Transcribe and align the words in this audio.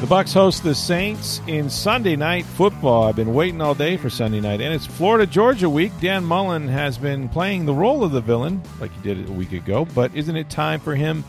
The 0.00 0.06
Bucks 0.06 0.32
host 0.32 0.62
the 0.62 0.74
Saints 0.74 1.42
in 1.46 1.68
Sunday 1.68 2.16
night 2.16 2.46
football. 2.46 3.02
I've 3.02 3.16
been 3.16 3.34
waiting 3.34 3.60
all 3.60 3.74
day 3.74 3.98
for 3.98 4.08
Sunday 4.08 4.40
night, 4.40 4.62
and 4.62 4.72
it's 4.72 4.86
Florida 4.86 5.26
Georgia 5.26 5.68
week. 5.68 5.92
Dan 6.00 6.24
Mullen 6.24 6.66
has 6.68 6.96
been 6.96 7.28
playing 7.28 7.66
the 7.66 7.74
role 7.74 8.02
of 8.02 8.10
the 8.10 8.22
villain 8.22 8.62
like 8.80 8.90
he 8.94 9.02
did 9.02 9.28
a 9.28 9.32
week 9.32 9.52
ago, 9.52 9.86
but 9.94 10.12
isn't 10.14 10.36
it 10.36 10.48
time 10.48 10.80
for 10.80 10.94
him 10.94 11.22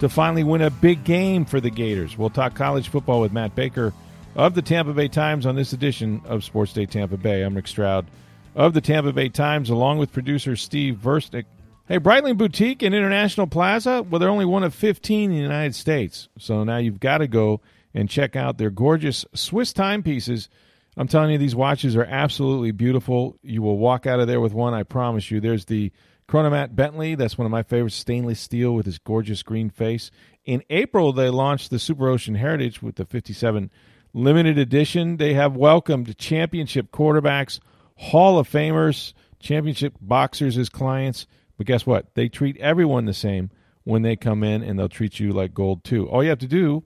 to 0.00 0.08
finally 0.08 0.42
win 0.42 0.62
a 0.62 0.70
big 0.70 1.04
game 1.04 1.44
for 1.44 1.60
the 1.60 1.68
Gators? 1.68 2.16
We'll 2.16 2.30
talk 2.30 2.54
college 2.54 2.88
football 2.88 3.20
with 3.20 3.30
Matt 3.30 3.54
Baker 3.54 3.92
of 4.36 4.54
the 4.54 4.62
Tampa 4.62 4.94
Bay 4.94 5.08
Times 5.08 5.44
on 5.44 5.54
this 5.54 5.74
edition 5.74 6.22
of 6.24 6.44
Sports 6.44 6.72
Day 6.72 6.86
Tampa 6.86 7.18
Bay. 7.18 7.42
I'm 7.42 7.54
Rick 7.54 7.68
Stroud 7.68 8.06
of 8.54 8.72
the 8.72 8.80
Tampa 8.80 9.12
Bay 9.12 9.28
Times, 9.28 9.68
along 9.68 9.98
with 9.98 10.10
producer 10.14 10.56
Steve 10.56 10.94
Versnick. 10.94 11.44
Hey, 11.88 11.98
Breitling 11.98 12.38
Boutique 12.38 12.80
and 12.80 12.94
International 12.94 13.46
Plaza, 13.46 14.02
well, 14.02 14.18
they're 14.18 14.30
only 14.30 14.46
one 14.46 14.64
of 14.64 14.74
15 14.74 15.30
in 15.30 15.36
the 15.36 15.42
United 15.42 15.74
States. 15.74 16.30
So 16.38 16.64
now 16.64 16.78
you've 16.78 17.00
got 17.00 17.18
to 17.18 17.28
go 17.28 17.60
and 17.94 18.10
check 18.10 18.36
out 18.36 18.58
their 18.58 18.70
gorgeous 18.70 19.24
Swiss 19.34 19.72
timepieces. 19.72 20.48
I'm 20.96 21.08
telling 21.08 21.30
you, 21.30 21.38
these 21.38 21.56
watches 21.56 21.96
are 21.96 22.04
absolutely 22.04 22.72
beautiful. 22.72 23.36
You 23.42 23.62
will 23.62 23.78
walk 23.78 24.06
out 24.06 24.20
of 24.20 24.26
there 24.26 24.40
with 24.40 24.52
one, 24.52 24.74
I 24.74 24.82
promise 24.82 25.30
you. 25.30 25.40
There's 25.40 25.64
the 25.64 25.92
Chronomat 26.28 26.74
Bentley. 26.74 27.14
That's 27.14 27.38
one 27.38 27.46
of 27.46 27.52
my 27.52 27.62
favorites, 27.62 27.96
stainless 27.96 28.40
steel 28.40 28.74
with 28.74 28.86
this 28.86 28.98
gorgeous 28.98 29.42
green 29.42 29.70
face. 29.70 30.10
In 30.44 30.62
April, 30.70 31.12
they 31.12 31.30
launched 31.30 31.70
the 31.70 31.78
Super 31.78 32.08
Ocean 32.08 32.34
Heritage 32.34 32.82
with 32.82 32.96
the 32.96 33.04
57 33.04 33.70
limited 34.12 34.58
edition. 34.58 35.16
They 35.16 35.34
have 35.34 35.56
welcomed 35.56 36.16
championship 36.16 36.90
quarterbacks, 36.90 37.60
Hall 37.96 38.38
of 38.38 38.48
Famers, 38.48 39.12
championship 39.40 39.94
boxers 40.00 40.56
as 40.56 40.68
clients. 40.68 41.26
But 41.56 41.66
guess 41.66 41.86
what? 41.86 42.14
They 42.14 42.28
treat 42.28 42.56
everyone 42.58 43.04
the 43.04 43.14
same 43.14 43.50
when 43.84 44.02
they 44.02 44.16
come 44.16 44.42
in, 44.42 44.62
and 44.62 44.78
they'll 44.78 44.88
treat 44.88 45.20
you 45.20 45.32
like 45.32 45.52
gold 45.52 45.84
too. 45.84 46.08
All 46.08 46.22
you 46.22 46.30
have 46.30 46.38
to 46.38 46.46
do 46.46 46.84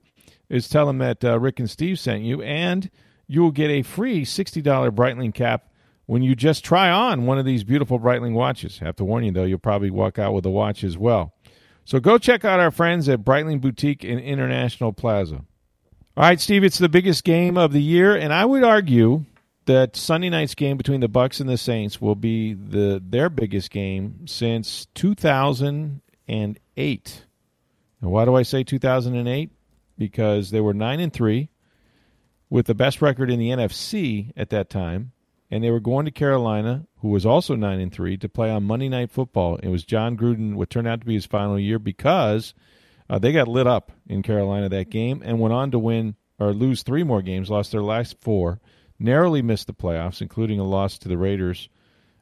is 0.49 0.67
tell 0.67 0.85
them 0.85 0.97
that 0.97 1.23
uh, 1.23 1.39
Rick 1.39 1.59
and 1.59 1.69
Steve 1.69 1.99
sent 1.99 2.23
you, 2.23 2.41
and 2.41 2.89
you 3.27 3.41
will 3.41 3.51
get 3.51 3.69
a 3.69 3.83
free 3.83 4.25
$60 4.25 4.63
Breitling 4.91 5.33
cap 5.33 5.69
when 6.07 6.23
you 6.23 6.35
just 6.35 6.65
try 6.65 6.89
on 6.89 7.25
one 7.25 7.37
of 7.37 7.45
these 7.45 7.63
beautiful 7.63 7.99
Breitling 7.99 8.33
watches. 8.33 8.79
I 8.81 8.85
have 8.85 8.95
to 8.97 9.05
warn 9.05 9.23
you, 9.23 9.31
though, 9.31 9.43
you'll 9.43 9.59
probably 9.59 9.91
walk 9.91 10.17
out 10.17 10.33
with 10.33 10.45
a 10.45 10.49
watch 10.49 10.83
as 10.83 10.97
well. 10.97 11.33
So 11.85 11.99
go 11.99 12.17
check 12.17 12.43
out 12.43 12.59
our 12.59 12.71
friends 12.71 13.07
at 13.07 13.23
Breitling 13.23 13.61
Boutique 13.61 14.03
in 14.03 14.19
International 14.19 14.91
Plaza. 14.91 15.45
All 16.17 16.23
right, 16.23 16.39
Steve, 16.39 16.63
it's 16.63 16.79
the 16.79 16.89
biggest 16.89 17.23
game 17.23 17.57
of 17.57 17.71
the 17.71 17.81
year, 17.81 18.15
and 18.15 18.33
I 18.33 18.45
would 18.45 18.63
argue 18.63 19.25
that 19.65 19.95
Sunday 19.95 20.29
night's 20.29 20.55
game 20.55 20.77
between 20.77 20.99
the 20.99 21.07
Bucks 21.07 21.39
and 21.39 21.47
the 21.47 21.57
Saints 21.57 22.01
will 22.01 22.15
be 22.15 22.55
the 22.55 23.01
their 23.05 23.29
biggest 23.29 23.69
game 23.69 24.25
since 24.25 24.87
2008. 24.95 27.25
And 28.01 28.11
why 28.11 28.25
do 28.25 28.35
I 28.35 28.41
say 28.41 28.63
2008? 28.63 29.51
Because 29.99 30.49
they 30.49 30.61
were 30.61 30.73
nine 30.73 30.99
and 30.99 31.13
three, 31.13 31.49
with 32.49 32.65
the 32.65 32.73
best 32.73 33.01
record 33.01 33.29
in 33.29 33.37
the 33.37 33.49
NFC 33.49 34.31
at 34.35 34.49
that 34.49 34.69
time, 34.71 35.11
and 35.51 35.63
they 35.63 35.69
were 35.69 35.79
going 35.79 36.05
to 36.05 36.11
Carolina, 36.11 36.87
who 37.01 37.09
was 37.09 37.25
also 37.25 37.55
nine 37.55 37.79
and 37.79 37.91
three, 37.91 38.17
to 38.17 38.29
play 38.29 38.49
on 38.49 38.63
Monday 38.63 38.89
Night 38.89 39.11
Football. 39.11 39.57
It 39.57 39.67
was 39.67 39.83
Jon 39.83 40.17
Gruden, 40.17 40.55
what 40.55 40.69
turned 40.69 40.87
out 40.87 41.01
to 41.01 41.05
be 41.05 41.15
his 41.15 41.25
final 41.25 41.59
year, 41.59 41.79
because 41.79 42.53
uh, 43.09 43.19
they 43.19 43.31
got 43.31 43.47
lit 43.47 43.67
up 43.67 43.91
in 44.07 44.23
Carolina 44.23 44.69
that 44.69 44.89
game 44.89 45.21
and 45.23 45.39
went 45.39 45.53
on 45.53 45.71
to 45.71 45.79
win 45.79 46.15
or 46.39 46.53
lose 46.53 46.81
three 46.81 47.03
more 47.03 47.21
games, 47.21 47.49
lost 47.49 47.71
their 47.71 47.83
last 47.83 48.19
four, 48.21 48.61
narrowly 48.97 49.41
missed 49.41 49.67
the 49.67 49.73
playoffs, 49.73 50.21
including 50.21 50.59
a 50.59 50.63
loss 50.63 50.97
to 50.99 51.09
the 51.09 51.17
Raiders. 51.17 51.69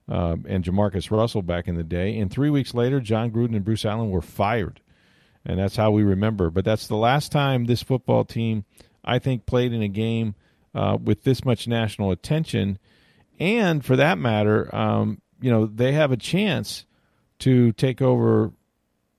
Um, 0.09 0.45
and 0.47 0.63
Jamarcus 0.63 1.11
Russell 1.11 1.41
back 1.41 1.67
in 1.67 1.75
the 1.75 1.83
day. 1.83 2.17
And 2.17 2.31
three 2.31 2.49
weeks 2.49 2.73
later, 2.73 3.01
Jon 3.01 3.29
Gruden 3.29 3.57
and 3.57 3.65
Bruce 3.65 3.83
Allen 3.83 4.09
were 4.09 4.21
fired 4.21 4.79
and 5.45 5.59
that's 5.59 5.75
how 5.75 5.91
we 5.91 6.03
remember. 6.03 6.49
But 6.49 6.65
that's 6.65 6.87
the 6.87 6.95
last 6.97 7.31
time 7.31 7.65
this 7.65 7.83
football 7.83 8.25
team, 8.25 8.65
I 9.03 9.19
think, 9.19 9.45
played 9.45 9.73
in 9.73 9.81
a 9.81 9.87
game 9.87 10.35
uh, 10.75 10.97
with 11.01 11.23
this 11.23 11.43
much 11.45 11.67
national 11.67 12.11
attention, 12.11 12.77
and 13.39 13.83
for 13.85 13.95
that 13.95 14.17
matter, 14.17 14.73
um, 14.75 15.21
you 15.41 15.51
know, 15.51 15.65
they 15.65 15.91
have 15.93 16.11
a 16.11 16.17
chance 16.17 16.85
to 17.39 17.71
take 17.73 18.01
over 18.01 18.51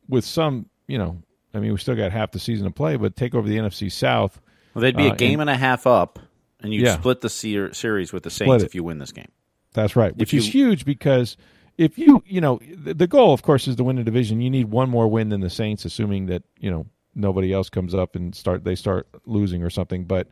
with 0.09 0.25
some, 0.25 0.69
you 0.87 0.99
know, 0.99 1.23
I 1.55 1.61
mean, 1.61 1.73
we 1.73 1.79
still 1.79 1.95
got 1.97 2.13
half 2.13 2.33
the 2.33 2.39
season 2.39 2.67
to 2.67 2.73
play, 2.73 2.97
but 2.97 3.17
take 3.17 3.35
over 3.35 3.49
the 3.49 3.57
NFC 3.57 3.91
South. 3.91 4.41
Well, 4.75 4.83
they'd 4.83 4.97
be 4.97 5.07
a 5.07 5.13
uh, 5.13 5.15
game 5.15 5.41
and, 5.41 5.49
and 5.49 5.57
a 5.57 5.59
half 5.59 5.87
up, 5.87 6.19
and 6.61 6.73
you 6.75 6.83
Yeah. 6.83 6.95
split 6.99 7.21
the 7.21 7.29
ser- 7.29 7.73
series 7.73 8.13
with 8.13 8.23
the 8.25 8.31
Saints 8.31 8.65
if 8.65 8.75
you 8.75 8.83
win 8.85 8.99
this 8.99 9.13
game. 9.13 9.31
That's 9.73 9.95
right, 9.97 10.17
which 10.17 10.33
you- 10.33 10.41
is 10.41 10.47
huge 10.53 10.85
because 10.85 11.37
if 11.79 11.97
you, 11.97 12.23
you 12.27 12.41
know, 12.41 12.61
the, 12.77 12.93
the 12.93 13.07
goal, 13.07 13.33
of 13.33 13.43
course, 13.43 13.69
is 13.69 13.77
to 13.77 13.85
win 13.85 13.99
a 13.99 14.05
division. 14.05 14.41
You 14.41 14.51
need 14.51 14.67
one 14.67 14.91
more 14.91 15.09
win 15.09 15.29
than 15.29 15.41
the 15.41 15.49
Saints, 15.49 15.85
assuming 15.85 16.27
that 16.27 16.43
you 16.59 16.71
know 16.71 16.87
nobody 17.15 17.53
else 17.53 17.71
comes 17.71 17.95
up 17.95 18.17
and 18.17 18.35
start 18.35 18.65
they 18.65 18.75
start 18.75 19.09
losing 19.25 19.63
or 19.63 19.71
something. 19.71 20.05
But 20.05 20.29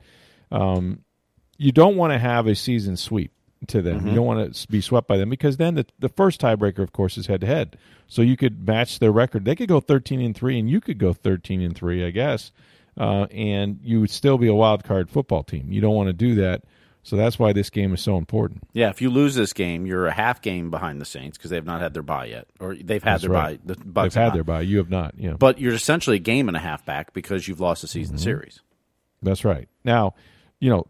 um, 0.51 1.05
you 1.57 1.73
don't 1.73 1.97
want 1.97 2.13
to 2.13 2.19
have 2.19 2.49
a 2.49 2.55
season 2.55 2.97
sweep 2.97 3.33
to 3.69 3.81
them. 3.81 4.07
You 4.07 4.15
don't 4.15 4.27
want 4.27 4.55
to 4.55 4.69
be 4.69 4.81
swept 4.81 5.09
by 5.09 5.17
them 5.17 5.31
because 5.31 5.57
then 5.57 5.77
the 5.77 5.87
the 6.01 6.09
first 6.09 6.41
tiebreaker, 6.41 6.81
of 6.81 6.93
course, 6.93 7.17
is 7.17 7.29
head 7.29 7.41
to 7.43 7.47
head. 7.47 7.79
So 8.09 8.23
you 8.23 8.37
could 8.37 8.67
match 8.67 8.99
their 8.99 9.13
record. 9.13 9.45
They 9.45 9.55
could 9.55 9.69
go 9.69 9.81
thirteen 9.81 10.21
and 10.21 10.37
three, 10.37 10.59
and 10.59 10.69
you 10.69 10.81
could 10.81 10.99
go 10.99 11.13
thirteen 11.13 11.63
and 11.63 11.77
three, 11.77 12.05
I 12.05 12.11
guess, 12.11 12.51
uh, 12.99 13.27
and 13.31 13.79
you 13.83 14.01
would 14.01 14.11
still 14.11 14.37
be 14.37 14.49
a 14.49 14.55
wild 14.55 14.83
card 14.85 15.11
football 15.11 15.45
team. 15.45 15.73
You 15.73 15.81
don't 15.81 15.95
want 15.95 16.09
to 16.09 16.13
do 16.13 16.35
that. 16.37 16.65
So 17.07 17.15
that's 17.15 17.39
why 17.39 17.53
this 17.53 17.71
game 17.71 17.95
is 17.95 18.01
so 18.01 18.17
important. 18.17 18.65
Yeah, 18.73 18.91
if 18.91 19.01
you 19.01 19.11
lose 19.11 19.37
this 19.37 19.53
game, 19.53 19.87
you're 19.87 20.07
a 20.09 20.13
half 20.13 20.43
game 20.43 20.73
behind 20.73 21.01
the 21.01 21.05
Saints 21.05 21.39
because 21.39 21.51
they 21.51 21.57
have 21.57 21.65
not 21.65 21.81
had 21.81 21.95
their 21.95 22.03
bye 22.03 22.25
yet, 22.25 22.49
or 22.59 22.75
they've 22.75 23.01
had 23.01 23.13
That's 23.13 23.23
their 23.23 23.31
right. 23.31 23.65
bye. 23.65 23.75
The 23.75 23.85
Bucks 23.85 24.15
They've 24.15 24.23
had 24.23 24.25
have 24.25 24.33
their 24.35 24.41
not. 24.43 24.47
bye. 24.47 24.61
You 24.63 24.79
have 24.79 24.91
not. 24.91 25.15
Yeah. 25.17 25.35
but 25.35 25.61
you're 25.61 25.73
essentially 25.75 26.17
a 26.17 26.19
game 26.19 26.49
and 26.49 26.57
a 26.57 26.61
half 26.61 26.85
back 26.85 27.13
because 27.13 27.47
you've 27.47 27.61
lost 27.61 27.83
the 27.83 27.89
season 27.89 28.17
Mm-hmm. 28.17 28.25
series. 28.25 28.61
That's 29.23 29.45
right. 29.45 29.69
Now, 29.85 30.15
you 30.59 30.69
know, 30.69 30.87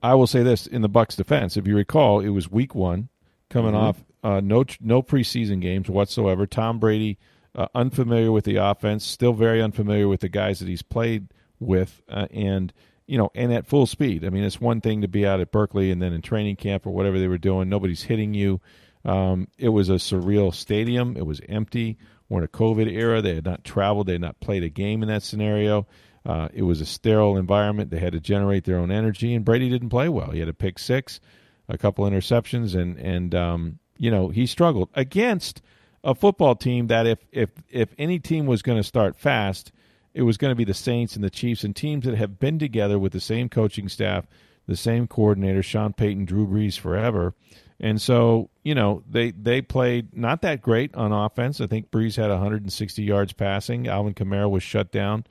I 0.00 0.14
will 0.14 0.28
say 0.28 0.44
this 0.44 0.68
in 0.68 0.82
the 0.82 0.88
Bucks' 0.88 1.16
defense. 1.16 1.56
If 1.56 1.66
you 1.66 1.74
recall, 1.74 2.20
it 2.20 2.28
was 2.28 2.48
Week 2.48 2.72
One, 2.76 3.08
coming 3.50 3.74
off 3.74 4.04
uh, 4.22 4.40
no 4.40 4.64
no 4.80 5.02
preseason 5.02 5.60
games 5.60 5.88
whatsoever. 5.90 6.46
Tom 6.46 6.78
Brady, 6.78 7.18
uh, 7.56 7.66
unfamiliar 7.74 8.30
with 8.30 8.44
the 8.44 8.56
offense, 8.56 9.04
still 9.04 9.32
very 9.32 9.60
unfamiliar 9.60 10.06
with 10.06 10.20
the 10.20 10.28
guys 10.28 10.60
that 10.60 10.68
he's 10.68 10.82
played 10.82 11.28
with, 11.60 12.02
uh, 12.08 12.26
and 12.30 12.72
you 13.06 13.16
know, 13.16 13.30
and 13.34 13.52
at 13.52 13.66
full 13.66 13.86
speed. 13.86 14.24
I 14.24 14.30
mean, 14.30 14.44
it's 14.44 14.60
one 14.60 14.80
thing 14.80 15.00
to 15.00 15.08
be 15.08 15.26
out 15.26 15.40
at 15.40 15.50
Berkeley 15.50 15.90
and 15.90 16.00
then 16.00 16.12
in 16.12 16.20
training 16.20 16.56
camp 16.56 16.86
or 16.86 16.90
whatever 16.90 17.18
they 17.18 17.28
were 17.28 17.38
doing. 17.38 17.68
Nobody's 17.68 18.02
hitting 18.02 18.34
you. 18.34 18.60
Um, 19.04 19.48
it 19.56 19.70
was 19.70 19.88
a 19.88 19.94
surreal 19.94 20.54
stadium. 20.54 21.16
It 21.16 21.24
was 21.24 21.40
empty. 21.48 21.96
We're 22.28 22.40
in 22.40 22.44
a 22.44 22.48
COVID 22.48 22.92
era. 22.92 23.22
They 23.22 23.36
had 23.36 23.46
not 23.46 23.64
traveled. 23.64 24.06
They 24.06 24.12
had 24.12 24.20
not 24.20 24.40
played 24.40 24.62
a 24.62 24.68
game 24.68 25.02
in 25.02 25.08
that 25.08 25.22
scenario. 25.22 25.86
Uh, 26.26 26.48
it 26.52 26.62
was 26.62 26.82
a 26.82 26.86
sterile 26.86 27.38
environment. 27.38 27.90
They 27.90 28.00
had 28.00 28.12
to 28.12 28.20
generate 28.20 28.64
their 28.64 28.76
own 28.76 28.90
energy, 28.90 29.34
and 29.34 29.44
Brady 29.44 29.70
didn't 29.70 29.88
play 29.88 30.10
well. 30.10 30.30
He 30.30 30.40
had 30.40 30.48
a 30.48 30.54
pick 30.54 30.78
six, 30.78 31.20
a 31.68 31.78
couple 31.78 32.04
interceptions, 32.04 32.78
and 32.78 32.98
and 32.98 33.34
um, 33.34 33.78
you 33.96 34.10
know 34.10 34.28
he 34.28 34.46
struggled 34.46 34.90
against 34.94 35.62
a 36.04 36.14
football 36.14 36.54
team 36.54 36.88
that 36.88 37.06
if 37.06 37.20
if 37.32 37.50
if 37.70 37.94
any 37.96 38.18
team 38.18 38.44
was 38.44 38.60
going 38.60 38.76
to 38.78 38.84
start 38.84 39.16
fast, 39.16 39.72
it 40.14 40.22
was 40.22 40.36
going 40.36 40.50
to 40.50 40.56
be 40.56 40.64
the 40.64 40.74
Saints 40.74 41.14
and 41.14 41.24
the 41.24 41.30
Chiefs 41.30 41.64
and 41.64 41.74
teams 41.74 42.04
that 42.04 42.16
have 42.16 42.38
been 42.38 42.58
together 42.58 42.98
with 42.98 43.12
the 43.12 43.20
same 43.20 43.48
coaching 43.48 43.88
staff, 43.88 44.26
the 44.66 44.76
same 44.76 45.06
coordinator, 45.06 45.62
Sean 45.62 45.92
Payton, 45.92 46.24
Drew 46.24 46.46
Brees 46.46 46.78
forever. 46.78 47.34
And 47.80 48.00
so, 48.00 48.50
you 48.64 48.74
know, 48.74 49.04
they 49.08 49.30
they 49.30 49.62
played 49.62 50.16
not 50.16 50.42
that 50.42 50.60
great 50.60 50.94
on 50.94 51.12
offense. 51.12 51.60
I 51.60 51.68
think 51.68 51.90
Brees 51.90 52.16
had 52.16 52.30
160 52.30 53.02
yards 53.02 53.32
passing. 53.32 53.86
Alvin 53.86 54.14
Kamara 54.14 54.50
was 54.50 54.64
shut 54.64 54.90
down 54.90 55.24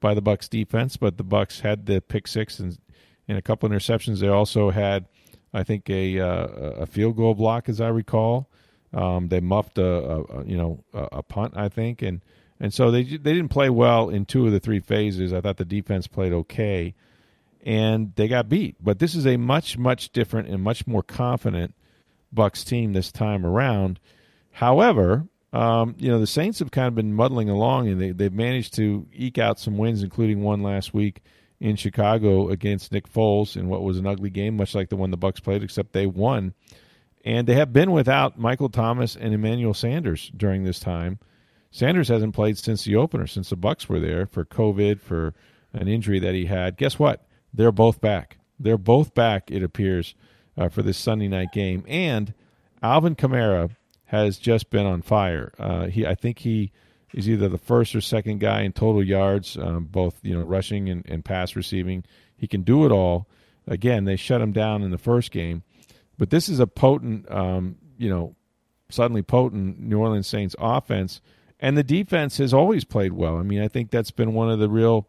by 0.00 0.14
the 0.14 0.20
Bucks 0.20 0.48
defense, 0.48 0.96
but 0.96 1.16
the 1.16 1.22
Bucks 1.22 1.60
had 1.60 1.86
the 1.86 2.00
pick 2.00 2.26
six 2.26 2.58
and 2.58 2.76
and 3.28 3.38
a 3.38 3.42
couple 3.42 3.68
interceptions. 3.68 4.18
They 4.18 4.28
also 4.28 4.70
had, 4.70 5.06
I 5.54 5.62
think, 5.62 5.88
a 5.88 6.18
uh, 6.18 6.46
a 6.80 6.86
field 6.86 7.16
goal 7.16 7.34
block, 7.34 7.68
as 7.68 7.80
I 7.80 7.88
recall. 7.88 8.50
Um, 8.92 9.28
they 9.28 9.40
muffed 9.40 9.78
a, 9.78 9.84
a, 9.84 10.44
you 10.44 10.56
know 10.56 10.84
a 10.92 11.22
punt, 11.22 11.54
I 11.56 11.68
think, 11.68 12.02
and 12.02 12.20
and 12.62 12.72
so 12.72 12.92
they 12.92 13.02
they 13.02 13.34
didn't 13.34 13.48
play 13.48 13.68
well 13.68 14.08
in 14.08 14.24
two 14.24 14.46
of 14.46 14.52
the 14.52 14.60
three 14.60 14.78
phases. 14.78 15.32
I 15.32 15.40
thought 15.40 15.56
the 15.56 15.64
defense 15.64 16.06
played 16.06 16.32
okay, 16.32 16.94
and 17.60 18.14
they 18.14 18.28
got 18.28 18.48
beat. 18.48 18.76
But 18.80 19.00
this 19.00 19.16
is 19.16 19.26
a 19.26 19.36
much 19.36 19.76
much 19.76 20.12
different 20.12 20.48
and 20.48 20.62
much 20.62 20.86
more 20.86 21.02
confident 21.02 21.74
Bucks 22.32 22.62
team 22.62 22.92
this 22.92 23.10
time 23.10 23.44
around. 23.44 23.98
However, 24.52 25.26
um, 25.52 25.96
you 25.98 26.08
know, 26.08 26.20
the 26.20 26.26
Saints 26.26 26.60
have 26.60 26.70
kind 26.70 26.86
of 26.86 26.94
been 26.94 27.12
muddling 27.12 27.50
along, 27.50 27.88
and 27.88 28.00
they 28.00 28.12
they've 28.12 28.32
managed 28.32 28.74
to 28.74 29.08
eke 29.12 29.38
out 29.38 29.58
some 29.58 29.76
wins, 29.76 30.04
including 30.04 30.40
one 30.42 30.62
last 30.62 30.94
week 30.94 31.20
in 31.58 31.74
Chicago 31.74 32.48
against 32.48 32.92
Nick 32.92 33.12
Foles 33.12 33.56
in 33.56 33.68
what 33.68 33.82
was 33.82 33.98
an 33.98 34.06
ugly 34.06 34.30
game, 34.30 34.56
much 34.56 34.72
like 34.72 34.88
the 34.88 34.96
one 34.96 35.10
the 35.10 35.16
Bucks 35.16 35.40
played, 35.40 35.64
except 35.64 35.94
they 35.94 36.06
won. 36.06 36.54
And 37.24 37.48
they 37.48 37.54
have 37.54 37.72
been 37.72 37.90
without 37.90 38.38
Michael 38.38 38.68
Thomas 38.68 39.16
and 39.16 39.34
Emmanuel 39.34 39.74
Sanders 39.74 40.30
during 40.36 40.62
this 40.62 40.78
time. 40.78 41.18
Sanders 41.72 42.08
hasn't 42.08 42.34
played 42.34 42.58
since 42.58 42.84
the 42.84 42.96
opener, 42.96 43.26
since 43.26 43.48
the 43.48 43.56
Bucks 43.56 43.88
were 43.88 43.98
there 43.98 44.26
for 44.26 44.44
COVID, 44.44 45.00
for 45.00 45.34
an 45.72 45.88
injury 45.88 46.20
that 46.20 46.34
he 46.34 46.44
had. 46.44 46.76
Guess 46.76 46.98
what? 46.98 47.26
They're 47.52 47.72
both 47.72 48.00
back. 48.00 48.36
They're 48.60 48.78
both 48.78 49.14
back. 49.14 49.50
It 49.50 49.62
appears 49.62 50.14
uh, 50.56 50.68
for 50.68 50.82
this 50.82 50.98
Sunday 50.98 51.28
night 51.28 51.50
game, 51.50 51.82
and 51.88 52.34
Alvin 52.82 53.16
Kamara 53.16 53.70
has 54.04 54.36
just 54.36 54.68
been 54.68 54.84
on 54.84 55.00
fire. 55.00 55.52
Uh, 55.58 55.86
he, 55.86 56.06
I 56.06 56.14
think 56.14 56.40
he 56.40 56.72
is 57.14 57.26
either 57.26 57.48
the 57.48 57.56
first 57.56 57.94
or 57.94 58.02
second 58.02 58.40
guy 58.40 58.60
in 58.60 58.72
total 58.72 59.02
yards, 59.02 59.56
um, 59.56 59.84
both 59.84 60.18
you 60.22 60.34
know 60.34 60.44
rushing 60.44 60.90
and, 60.90 61.04
and 61.08 61.24
pass 61.24 61.56
receiving. 61.56 62.04
He 62.36 62.46
can 62.46 62.62
do 62.62 62.84
it 62.84 62.92
all. 62.92 63.26
Again, 63.66 64.04
they 64.04 64.16
shut 64.16 64.42
him 64.42 64.52
down 64.52 64.82
in 64.82 64.90
the 64.90 64.98
first 64.98 65.30
game, 65.30 65.62
but 66.18 66.28
this 66.28 66.50
is 66.50 66.60
a 66.60 66.66
potent, 66.66 67.30
um, 67.30 67.76
you 67.96 68.10
know, 68.10 68.36
suddenly 68.90 69.22
potent 69.22 69.80
New 69.80 69.98
Orleans 69.98 70.26
Saints 70.26 70.54
offense, 70.58 71.22
and 71.62 71.78
the 71.78 71.84
defense 71.84 72.36
has 72.38 72.52
always 72.52 72.84
played 72.84 73.12
well. 73.12 73.38
I 73.38 73.42
mean, 73.42 73.62
I 73.62 73.68
think 73.68 73.90
that's 73.90 74.10
been 74.10 74.34
one 74.34 74.50
of 74.50 74.58
the 74.58 74.68
real 74.68 75.08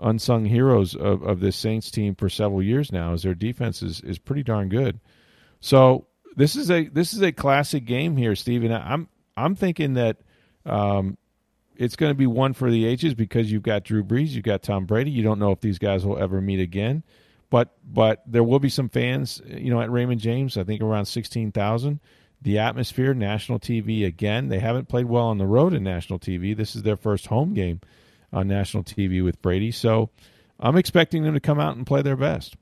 unsung 0.00 0.44
heroes 0.44 0.96
of, 0.96 1.22
of 1.22 1.38
this 1.38 1.54
Saints 1.56 1.92
team 1.92 2.16
for 2.16 2.28
several 2.28 2.60
years 2.60 2.90
now. 2.90 3.12
Is 3.12 3.22
their 3.22 3.34
defense 3.34 3.82
is, 3.82 4.00
is 4.00 4.18
pretty 4.18 4.42
darn 4.42 4.68
good. 4.68 4.98
So 5.60 6.08
this 6.34 6.56
is 6.56 6.70
a 6.72 6.88
this 6.88 7.14
is 7.14 7.22
a 7.22 7.30
classic 7.30 7.84
game 7.84 8.16
here, 8.16 8.34
Stephen. 8.34 8.72
I'm 8.72 9.08
I'm 9.36 9.54
thinking 9.54 9.94
that 9.94 10.18
um, 10.66 11.16
it's 11.76 11.94
going 11.94 12.10
to 12.10 12.18
be 12.18 12.26
one 12.26 12.52
for 12.52 12.68
the 12.68 12.84
ages 12.84 13.14
because 13.14 13.52
you've 13.52 13.62
got 13.62 13.84
Drew 13.84 14.02
Brees, 14.02 14.30
you've 14.30 14.44
got 14.44 14.62
Tom 14.64 14.86
Brady. 14.86 15.12
You 15.12 15.22
don't 15.22 15.38
know 15.38 15.52
if 15.52 15.60
these 15.60 15.78
guys 15.78 16.04
will 16.04 16.18
ever 16.18 16.40
meet 16.40 16.58
again, 16.58 17.04
but 17.48 17.76
but 17.86 18.24
there 18.26 18.42
will 18.42 18.58
be 18.58 18.70
some 18.70 18.88
fans, 18.88 19.40
you 19.46 19.72
know, 19.72 19.80
at 19.80 19.90
Raymond 19.90 20.20
James. 20.20 20.58
I 20.58 20.64
think 20.64 20.82
around 20.82 21.06
sixteen 21.06 21.52
thousand. 21.52 22.00
The 22.42 22.58
atmosphere, 22.58 23.14
national 23.14 23.60
TV 23.60 24.04
again. 24.04 24.48
They 24.48 24.58
haven't 24.58 24.88
played 24.88 25.06
well 25.06 25.26
on 25.26 25.38
the 25.38 25.46
road 25.46 25.74
in 25.74 25.84
national 25.84 26.18
TV. 26.18 26.56
This 26.56 26.74
is 26.74 26.82
their 26.82 26.96
first 26.96 27.26
home 27.26 27.54
game 27.54 27.80
on 28.32 28.48
national 28.48 28.82
TV 28.82 29.22
with 29.22 29.40
Brady. 29.40 29.70
So 29.70 30.10
I'm 30.58 30.76
expecting 30.76 31.22
them 31.22 31.34
to 31.34 31.40
come 31.40 31.60
out 31.60 31.76
and 31.76 31.86
play 31.86 32.02
their 32.02 32.16
best. 32.16 32.56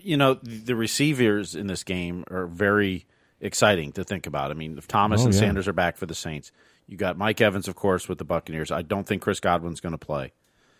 You 0.00 0.16
know, 0.16 0.34
the 0.34 0.76
receivers 0.76 1.54
in 1.54 1.66
this 1.66 1.82
game 1.82 2.24
are 2.30 2.46
very 2.46 3.06
exciting 3.40 3.92
to 3.92 4.04
think 4.04 4.26
about. 4.26 4.50
I 4.50 4.54
mean, 4.54 4.78
if 4.78 4.86
Thomas 4.86 5.22
oh, 5.22 5.26
and 5.26 5.34
yeah. 5.34 5.40
Sanders 5.40 5.68
are 5.68 5.72
back 5.72 5.96
for 5.96 6.06
the 6.06 6.14
Saints, 6.14 6.52
you 6.86 6.96
got 6.96 7.18
Mike 7.18 7.40
Evans, 7.40 7.68
of 7.68 7.74
course, 7.74 8.08
with 8.08 8.18
the 8.18 8.24
Buccaneers. 8.24 8.70
I 8.70 8.82
don't 8.82 9.06
think 9.06 9.22
Chris 9.22 9.40
Godwin's 9.40 9.80
going 9.80 9.92
to 9.92 9.98
play, 9.98 10.32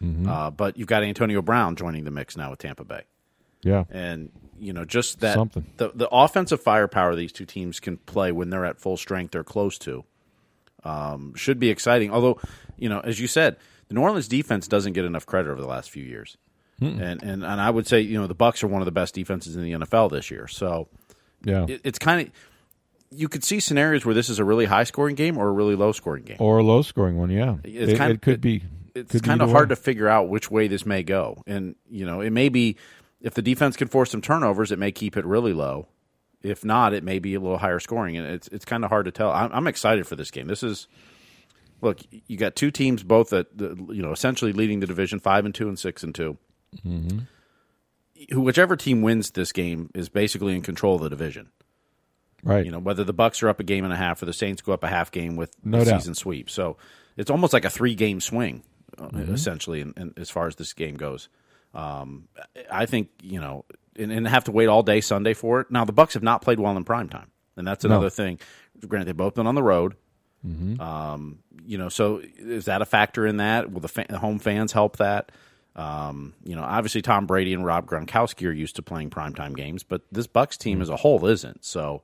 mm-hmm. 0.02 0.28
uh, 0.28 0.50
but 0.50 0.76
you've 0.76 0.88
got 0.88 1.02
Antonio 1.02 1.42
Brown 1.42 1.76
joining 1.76 2.04
the 2.04 2.10
mix 2.10 2.36
now 2.36 2.50
with 2.50 2.60
Tampa 2.60 2.84
Bay. 2.84 3.02
Yeah, 3.62 3.84
and 3.90 4.30
you 4.58 4.72
know 4.72 4.84
just 4.84 5.20
that 5.20 5.34
Something. 5.34 5.66
the 5.76 5.90
the 5.94 6.08
offensive 6.08 6.62
firepower 6.62 7.14
these 7.14 7.32
two 7.32 7.46
teams 7.46 7.80
can 7.80 7.96
play 7.98 8.32
when 8.32 8.50
they're 8.50 8.64
at 8.64 8.78
full 8.78 8.96
strength 8.96 9.34
or 9.34 9.44
close 9.44 9.78
to 9.80 10.04
um, 10.84 11.34
should 11.34 11.58
be 11.58 11.70
exciting. 11.70 12.10
Although, 12.10 12.40
you 12.76 12.88
know, 12.88 13.00
as 13.00 13.20
you 13.20 13.26
said, 13.26 13.56
the 13.88 13.94
New 13.94 14.02
Orleans 14.02 14.28
defense 14.28 14.68
doesn't 14.68 14.92
get 14.92 15.04
enough 15.04 15.26
credit 15.26 15.50
over 15.50 15.60
the 15.60 15.66
last 15.66 15.90
few 15.90 16.04
years. 16.04 16.36
Mm-mm. 16.80 17.00
And, 17.00 17.22
and 17.22 17.44
and 17.44 17.60
I 17.60 17.70
would 17.70 17.88
say 17.88 18.00
you 18.00 18.20
know 18.20 18.28
the 18.28 18.34
Bucks 18.34 18.62
are 18.62 18.68
one 18.68 18.80
of 18.80 18.86
the 18.86 18.92
best 18.92 19.14
defenses 19.14 19.56
in 19.56 19.62
the 19.64 19.72
NFL 19.72 20.12
this 20.12 20.30
year. 20.30 20.46
So 20.46 20.88
yeah, 21.44 21.66
it, 21.68 21.80
it's 21.82 21.98
kind 21.98 22.26
of 22.26 22.32
you 23.10 23.28
could 23.28 23.42
see 23.42 23.58
scenarios 23.58 24.04
where 24.04 24.14
this 24.14 24.28
is 24.28 24.38
a 24.38 24.44
really 24.44 24.66
high 24.66 24.84
scoring 24.84 25.16
game 25.16 25.36
or 25.38 25.48
a 25.48 25.52
really 25.52 25.74
low 25.74 25.90
scoring 25.90 26.22
game 26.22 26.36
or 26.38 26.58
a 26.58 26.62
low 26.62 26.82
scoring 26.82 27.16
one. 27.16 27.30
Yeah, 27.30 27.56
it's 27.64 27.94
it, 27.94 27.96
kind 27.96 28.12
of, 28.12 28.18
it 28.18 28.22
could 28.22 28.34
it, 28.34 28.40
be. 28.40 28.62
It's 28.94 29.10
could 29.10 29.24
kind 29.24 29.42
of 29.42 29.50
hard 29.50 29.70
way. 29.70 29.74
to 29.74 29.80
figure 29.80 30.08
out 30.08 30.28
which 30.28 30.52
way 30.52 30.68
this 30.68 30.86
may 30.86 31.02
go, 31.02 31.42
and 31.48 31.74
you 31.90 32.06
know 32.06 32.20
it 32.20 32.30
may 32.30 32.48
be 32.48 32.76
if 33.20 33.34
the 33.34 33.42
defense 33.42 33.76
can 33.76 33.88
force 33.88 34.10
some 34.10 34.22
turnovers, 34.22 34.72
it 34.72 34.78
may 34.78 34.92
keep 34.92 35.16
it 35.16 35.24
really 35.24 35.52
low. 35.52 35.88
If 36.42 36.64
not, 36.64 36.92
it 36.92 37.02
may 37.02 37.18
be 37.18 37.34
a 37.34 37.40
little 37.40 37.58
higher 37.58 37.80
scoring, 37.80 38.16
and 38.16 38.26
it's 38.26 38.48
it's 38.48 38.64
kind 38.64 38.84
of 38.84 38.90
hard 38.90 39.06
to 39.06 39.10
tell. 39.10 39.32
I'm, 39.32 39.50
I'm 39.52 39.66
excited 39.66 40.06
for 40.06 40.14
this 40.14 40.30
game. 40.30 40.46
This 40.46 40.62
is 40.62 40.86
look, 41.80 42.00
you 42.10 42.36
got 42.36 42.56
two 42.56 42.70
teams 42.70 43.02
both 43.02 43.32
at 43.32 43.46
you 43.58 44.02
know 44.02 44.12
essentially 44.12 44.52
leading 44.52 44.80
the 44.80 44.86
division, 44.86 45.18
five 45.18 45.44
and 45.44 45.54
two 45.54 45.68
and 45.68 45.78
six 45.78 46.02
and 46.02 46.14
2 46.14 46.36
mm-hmm. 46.86 47.18
Whichever 48.36 48.76
team 48.76 49.02
wins 49.02 49.30
this 49.30 49.52
game 49.52 49.90
is 49.94 50.08
basically 50.08 50.54
in 50.54 50.62
control 50.62 50.96
of 50.96 51.02
the 51.02 51.08
division. 51.08 51.50
Right. 52.42 52.64
You 52.64 52.70
know 52.70 52.78
whether 52.78 53.04
the 53.04 53.12
Bucks 53.12 53.42
are 53.42 53.48
up 53.48 53.60
a 53.60 53.64
game 53.64 53.84
and 53.84 53.92
a 53.92 53.96
half 53.96 54.22
or 54.22 54.26
the 54.26 54.32
Saints 54.32 54.62
go 54.62 54.72
up 54.72 54.84
a 54.84 54.88
half 54.88 55.10
game 55.10 55.36
with 55.36 55.54
no 55.64 55.82
the 55.84 55.98
season 55.98 56.14
sweep. 56.14 56.50
So 56.50 56.76
it's 57.16 57.30
almost 57.30 57.52
like 57.52 57.64
a 57.64 57.70
three 57.70 57.94
game 57.94 58.20
swing, 58.20 58.62
uh, 58.96 59.08
mm-hmm. 59.08 59.34
essentially, 59.34 59.80
in, 59.80 59.92
in, 59.96 60.14
as 60.16 60.30
far 60.30 60.46
as 60.46 60.56
this 60.56 60.72
game 60.72 60.96
goes. 60.96 61.28
Um, 61.74 62.28
I 62.70 62.86
think 62.86 63.10
you 63.22 63.40
know, 63.40 63.64
and, 63.96 64.10
and, 64.10 64.26
have 64.26 64.44
to 64.44 64.52
wait 64.52 64.68
all 64.68 64.82
day 64.82 65.00
Sunday 65.00 65.34
for 65.34 65.60
it. 65.60 65.70
Now 65.70 65.84
the 65.84 65.92
Bucks 65.92 66.14
have 66.14 66.22
not 66.22 66.42
played 66.42 66.58
well 66.58 66.76
in 66.76 66.84
prime 66.84 67.08
time, 67.08 67.30
and 67.56 67.66
that's 67.66 67.84
another 67.84 68.06
no. 68.06 68.10
thing. 68.10 68.40
Granted, 68.86 69.08
they've 69.08 69.16
both 69.16 69.34
been 69.34 69.46
on 69.46 69.54
the 69.54 69.62
road. 69.62 69.94
Mm-hmm. 70.46 70.80
Um, 70.80 71.40
you 71.64 71.78
know, 71.78 71.88
so 71.88 72.22
is 72.38 72.66
that 72.66 72.80
a 72.80 72.86
factor 72.86 73.26
in 73.26 73.38
that? 73.38 73.70
Will 73.70 73.80
the, 73.80 73.88
fa- 73.88 74.06
the 74.08 74.18
home 74.18 74.38
fans 74.38 74.72
help 74.72 74.98
that? 74.98 75.32
Um, 75.76 76.34
you 76.44 76.56
know, 76.56 76.62
obviously 76.62 77.02
Tom 77.02 77.26
Brady 77.26 77.52
and 77.52 77.64
Rob 77.64 77.86
Gronkowski 77.86 78.48
are 78.48 78.52
used 78.52 78.76
to 78.76 78.82
playing 78.82 79.10
primetime 79.10 79.54
games, 79.54 79.82
but 79.82 80.02
this 80.10 80.26
Bucks 80.26 80.56
team 80.56 80.76
mm-hmm. 80.76 80.82
as 80.82 80.88
a 80.88 80.96
whole 80.96 81.24
isn't. 81.26 81.64
So, 81.64 82.02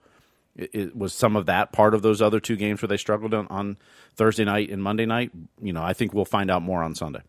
it, 0.56 0.70
it, 0.72 0.96
was 0.96 1.12
some 1.12 1.36
of 1.36 1.46
that 1.46 1.72
part 1.72 1.94
of 1.94 2.02
those 2.02 2.22
other 2.22 2.40
two 2.40 2.56
games 2.56 2.80
where 2.80 2.88
they 2.88 2.96
struggled 2.96 3.34
on, 3.34 3.46
on 3.48 3.76
Thursday 4.14 4.44
night 4.44 4.70
and 4.70 4.82
Monday 4.82 5.06
night. 5.06 5.32
You 5.60 5.72
know, 5.72 5.82
I 5.82 5.92
think 5.92 6.14
we'll 6.14 6.24
find 6.24 6.50
out 6.50 6.62
more 6.62 6.82
on 6.82 6.94
Sunday. 6.94 7.22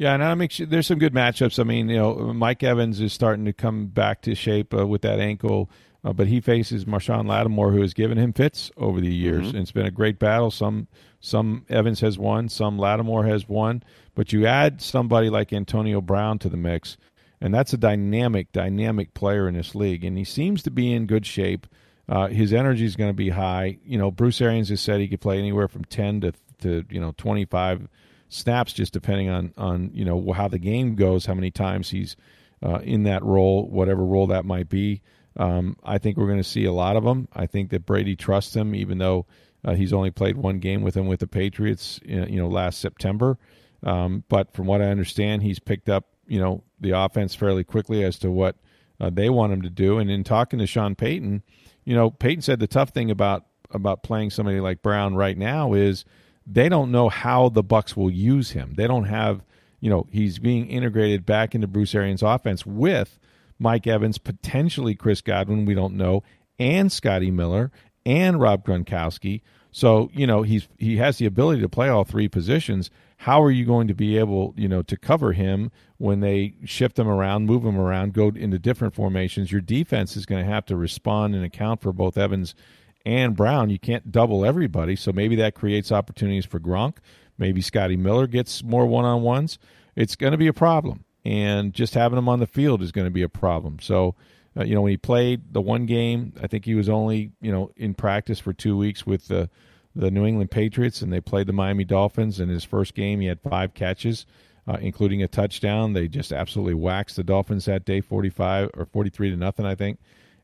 Yeah, 0.00 0.14
and 0.14 0.24
I 0.24 0.32
make 0.32 0.50
sure 0.50 0.64
there's 0.64 0.86
some 0.86 0.98
good 0.98 1.12
matchups. 1.12 1.58
I 1.58 1.64
mean, 1.64 1.90
you 1.90 1.98
know, 1.98 2.14
Mike 2.32 2.62
Evans 2.62 3.02
is 3.02 3.12
starting 3.12 3.44
to 3.44 3.52
come 3.52 3.88
back 3.88 4.22
to 4.22 4.34
shape 4.34 4.72
uh, 4.72 4.86
with 4.86 5.02
that 5.02 5.20
ankle. 5.20 5.68
Uh, 6.02 6.14
but 6.14 6.26
he 6.26 6.40
faces 6.40 6.86
Marshon 6.86 7.28
Lattimore, 7.28 7.70
who 7.70 7.82
has 7.82 7.92
given 7.92 8.16
him 8.16 8.32
fits 8.32 8.70
over 8.78 8.98
the 8.98 9.12
years, 9.12 9.48
mm-hmm. 9.48 9.56
and 9.56 9.58
it's 9.58 9.72
been 9.72 9.84
a 9.84 9.90
great 9.90 10.18
battle. 10.18 10.50
Some 10.50 10.88
some 11.20 11.66
Evans 11.68 12.00
has 12.00 12.18
won, 12.18 12.48
some 12.48 12.78
Lattimore 12.78 13.26
has 13.26 13.46
won, 13.46 13.82
but 14.14 14.32
you 14.32 14.46
add 14.46 14.80
somebody 14.80 15.28
like 15.28 15.52
Antonio 15.52 16.00
Brown 16.00 16.38
to 16.38 16.48
the 16.48 16.56
mix, 16.56 16.96
and 17.38 17.52
that's 17.52 17.74
a 17.74 17.76
dynamic, 17.76 18.52
dynamic 18.52 19.12
player 19.12 19.46
in 19.48 19.54
this 19.54 19.74
league, 19.74 20.02
and 20.02 20.16
he 20.16 20.24
seems 20.24 20.62
to 20.62 20.70
be 20.70 20.94
in 20.94 21.04
good 21.04 21.26
shape. 21.26 21.66
Uh, 22.08 22.28
his 22.28 22.54
energy 22.54 22.86
is 22.86 22.96
going 22.96 23.10
to 23.10 23.14
be 23.14 23.28
high. 23.28 23.76
You 23.84 23.98
know, 23.98 24.10
Bruce 24.10 24.40
Arians 24.40 24.70
has 24.70 24.80
said 24.80 25.00
he 25.00 25.08
could 25.08 25.20
play 25.20 25.38
anywhere 25.38 25.68
from 25.68 25.84
ten 25.84 26.22
to 26.22 26.32
to 26.62 26.86
you 26.88 27.02
know 27.02 27.12
twenty 27.18 27.44
five 27.44 27.86
snaps, 28.30 28.72
just 28.72 28.94
depending 28.94 29.28
on 29.28 29.52
on 29.58 29.90
you 29.92 30.04
know 30.04 30.32
how 30.32 30.48
the 30.48 30.58
game 30.58 30.94
goes, 30.94 31.26
how 31.26 31.34
many 31.34 31.50
times 31.50 31.90
he's 31.90 32.16
uh, 32.62 32.78
in 32.82 33.02
that 33.02 33.22
role, 33.22 33.68
whatever 33.68 34.04
role 34.04 34.26
that 34.28 34.46
might 34.46 34.68
be. 34.68 35.02
Um, 35.36 35.76
I 35.84 35.98
think 35.98 36.16
we're 36.16 36.26
going 36.26 36.38
to 36.38 36.44
see 36.44 36.64
a 36.64 36.72
lot 36.72 36.96
of 36.96 37.04
them. 37.04 37.28
I 37.32 37.46
think 37.46 37.70
that 37.70 37.86
Brady 37.86 38.16
trusts 38.16 38.54
him, 38.54 38.74
even 38.74 38.98
though 38.98 39.26
uh, 39.64 39.74
he's 39.74 39.92
only 39.92 40.10
played 40.10 40.36
one 40.36 40.58
game 40.58 40.82
with 40.82 40.96
him 40.96 41.06
with 41.06 41.20
the 41.20 41.26
Patriots, 41.26 42.00
you 42.04 42.26
know, 42.26 42.48
last 42.48 42.80
September. 42.80 43.38
Um, 43.82 44.24
but 44.28 44.52
from 44.54 44.66
what 44.66 44.82
I 44.82 44.86
understand, 44.86 45.42
he's 45.42 45.58
picked 45.58 45.88
up, 45.88 46.06
you 46.26 46.40
know, 46.40 46.64
the 46.80 46.90
offense 46.90 47.34
fairly 47.34 47.64
quickly 47.64 48.04
as 48.04 48.18
to 48.18 48.30
what 48.30 48.56
uh, 49.00 49.10
they 49.10 49.30
want 49.30 49.52
him 49.52 49.62
to 49.62 49.70
do. 49.70 49.98
And 49.98 50.10
in 50.10 50.24
talking 50.24 50.58
to 50.58 50.66
Sean 50.66 50.94
Payton, 50.94 51.42
you 51.84 51.94
know, 51.94 52.10
Payton 52.10 52.42
said 52.42 52.60
the 52.60 52.66
tough 52.66 52.90
thing 52.90 53.10
about 53.10 53.46
about 53.72 54.02
playing 54.02 54.30
somebody 54.30 54.58
like 54.58 54.82
Brown 54.82 55.14
right 55.14 55.38
now 55.38 55.74
is 55.74 56.04
they 56.52 56.68
don't 56.68 56.90
know 56.90 57.08
how 57.08 57.48
the 57.48 57.62
Bucks 57.62 57.96
will 57.96 58.10
use 58.10 58.50
him. 58.50 58.74
They 58.76 58.86
don't 58.86 59.04
have, 59.04 59.42
you 59.78 59.88
know, 59.88 60.06
he's 60.10 60.38
being 60.38 60.66
integrated 60.66 61.24
back 61.24 61.54
into 61.54 61.68
Bruce 61.68 61.94
Arians' 61.94 62.22
offense 62.22 62.66
with 62.66 63.18
Mike 63.58 63.86
Evans, 63.86 64.18
potentially 64.18 64.94
Chris 64.94 65.20
Godwin, 65.20 65.64
we 65.64 65.74
don't 65.74 65.96
know, 65.96 66.22
and 66.58 66.90
Scotty 66.90 67.30
Miller 67.30 67.70
and 68.04 68.40
Rob 68.40 68.64
Gronkowski. 68.64 69.42
So, 69.70 70.10
you 70.12 70.26
know, 70.26 70.42
he's 70.42 70.66
he 70.78 70.96
has 70.96 71.18
the 71.18 71.26
ability 71.26 71.60
to 71.60 71.68
play 71.68 71.88
all 71.88 72.02
three 72.02 72.28
positions. 72.28 72.90
How 73.18 73.40
are 73.42 73.50
you 73.50 73.64
going 73.64 73.86
to 73.86 73.94
be 73.94 74.18
able, 74.18 74.54
you 74.56 74.66
know, 74.66 74.82
to 74.82 74.96
cover 74.96 75.32
him 75.32 75.70
when 75.98 76.20
they 76.20 76.54
shift 76.64 76.98
him 76.98 77.06
around, 77.06 77.46
move 77.46 77.64
him 77.64 77.78
around, 77.78 78.14
go 78.14 78.28
into 78.34 78.58
different 78.58 78.94
formations? 78.94 79.52
Your 79.52 79.60
defense 79.60 80.16
is 80.16 80.26
going 80.26 80.44
to 80.44 80.50
have 80.50 80.66
to 80.66 80.76
respond 80.76 81.34
and 81.36 81.44
account 81.44 81.82
for 81.82 81.92
both 81.92 82.18
Evans 82.18 82.54
and 83.04 83.36
Brown. 83.36 83.70
You 83.70 83.78
can't 83.78 84.10
double 84.12 84.44
everybody, 84.44 84.96
so 84.96 85.12
maybe 85.12 85.36
that 85.36 85.54
creates 85.54 85.90
opportunities 85.90 86.44
for 86.44 86.60
Gronk. 86.60 86.98
Maybe 87.38 87.60
Scotty 87.60 87.96
Miller 87.96 88.26
gets 88.26 88.62
more 88.62 88.86
one-on-ones. 88.86 89.58
It's 89.96 90.16
going 90.16 90.32
to 90.32 90.38
be 90.38 90.46
a 90.46 90.52
problem 90.52 91.04
and 91.24 91.72
just 91.72 91.94
having 91.94 92.18
him 92.18 92.28
on 92.28 92.40
the 92.40 92.46
field 92.46 92.82
is 92.82 92.92
going 92.92 93.06
to 93.06 93.10
be 93.10 93.22
a 93.22 93.28
problem. 93.28 93.78
So, 93.80 94.14
uh, 94.56 94.64
you 94.64 94.74
know, 94.74 94.82
when 94.82 94.90
he 94.90 94.96
played 94.96 95.52
the 95.52 95.60
one 95.60 95.86
game, 95.86 96.32
I 96.42 96.46
think 96.46 96.64
he 96.64 96.74
was 96.74 96.88
only 96.88 97.32
you 97.40 97.52
know 97.52 97.70
in 97.76 97.94
practice 97.94 98.38
for 98.38 98.52
two 98.52 98.76
weeks 98.76 99.06
with 99.06 99.28
the 99.28 99.48
the 99.94 100.10
New 100.10 100.24
England 100.24 100.50
Patriots, 100.50 101.02
and 101.02 101.12
they 101.12 101.20
played 101.20 101.46
the 101.46 101.52
Miami 101.52 101.84
Dolphins. 101.84 102.40
In 102.40 102.48
his 102.48 102.64
first 102.64 102.94
game, 102.94 103.20
he 103.20 103.26
had 103.26 103.40
five 103.40 103.74
catches, 103.74 104.24
uh, 104.66 104.78
including 104.80 105.22
a 105.22 105.28
touchdown. 105.28 105.92
They 105.92 106.08
just 106.08 106.32
absolutely 106.32 106.74
waxed 106.74 107.16
the 107.16 107.24
Dolphins 107.24 107.66
that 107.66 107.84
day, 107.84 108.00
forty 108.00 108.30
five 108.30 108.70
or 108.76 108.86
forty 108.86 109.10
three 109.10 109.30
to 109.30 109.36
nothing, 109.36 109.66
I 109.66 109.74
think. 109.74 109.98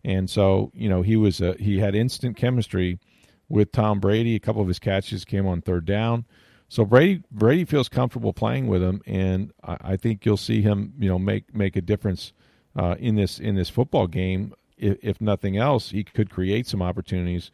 And 0.07 0.31
so, 0.31 0.71
you 0.73 0.89
know, 0.89 1.03
he 1.03 1.17
was 1.17 1.41
a, 1.41 1.55
he 1.55 1.81
had 1.81 1.97
instant 1.97 2.37
chemistry 2.37 3.01
with 3.49 3.73
Tom 3.73 3.99
Brady. 3.99 4.37
A 4.37 4.41
couple 4.41 4.63
of 4.63 4.69
his 4.69 4.79
catches 4.79 5.25
came 5.25 5.49
on 5.49 5.63
third 5.63 5.85
down. 5.85 6.25
So 6.69 6.85
Brady 6.85 7.25
Brady 7.33 7.65
feels 7.65 7.89
comfortable 7.89 8.33
playing 8.33 8.69
with 8.69 8.83
him, 8.83 9.03
and 9.05 9.53
I, 9.65 9.77
I 9.81 9.97
think 9.97 10.25
you'll 10.25 10.37
see 10.37 10.63
him, 10.63 10.95
you 10.99 11.09
know, 11.09 11.19
make 11.19 11.53
make 11.53 11.75
a 11.75 11.81
difference 11.81 12.33
uh, 12.77 12.95
in 13.01 13.17
this 13.17 13.41
in 13.41 13.57
this 13.57 13.69
football 13.69 14.07
game. 14.07 14.55
If, 14.79 14.99
if, 15.03 15.21
nothing 15.21 15.57
else, 15.57 15.91
he 15.91 16.05
could 16.05 16.31
create 16.31 16.67
some 16.67 16.83
opportunities 16.83 17.51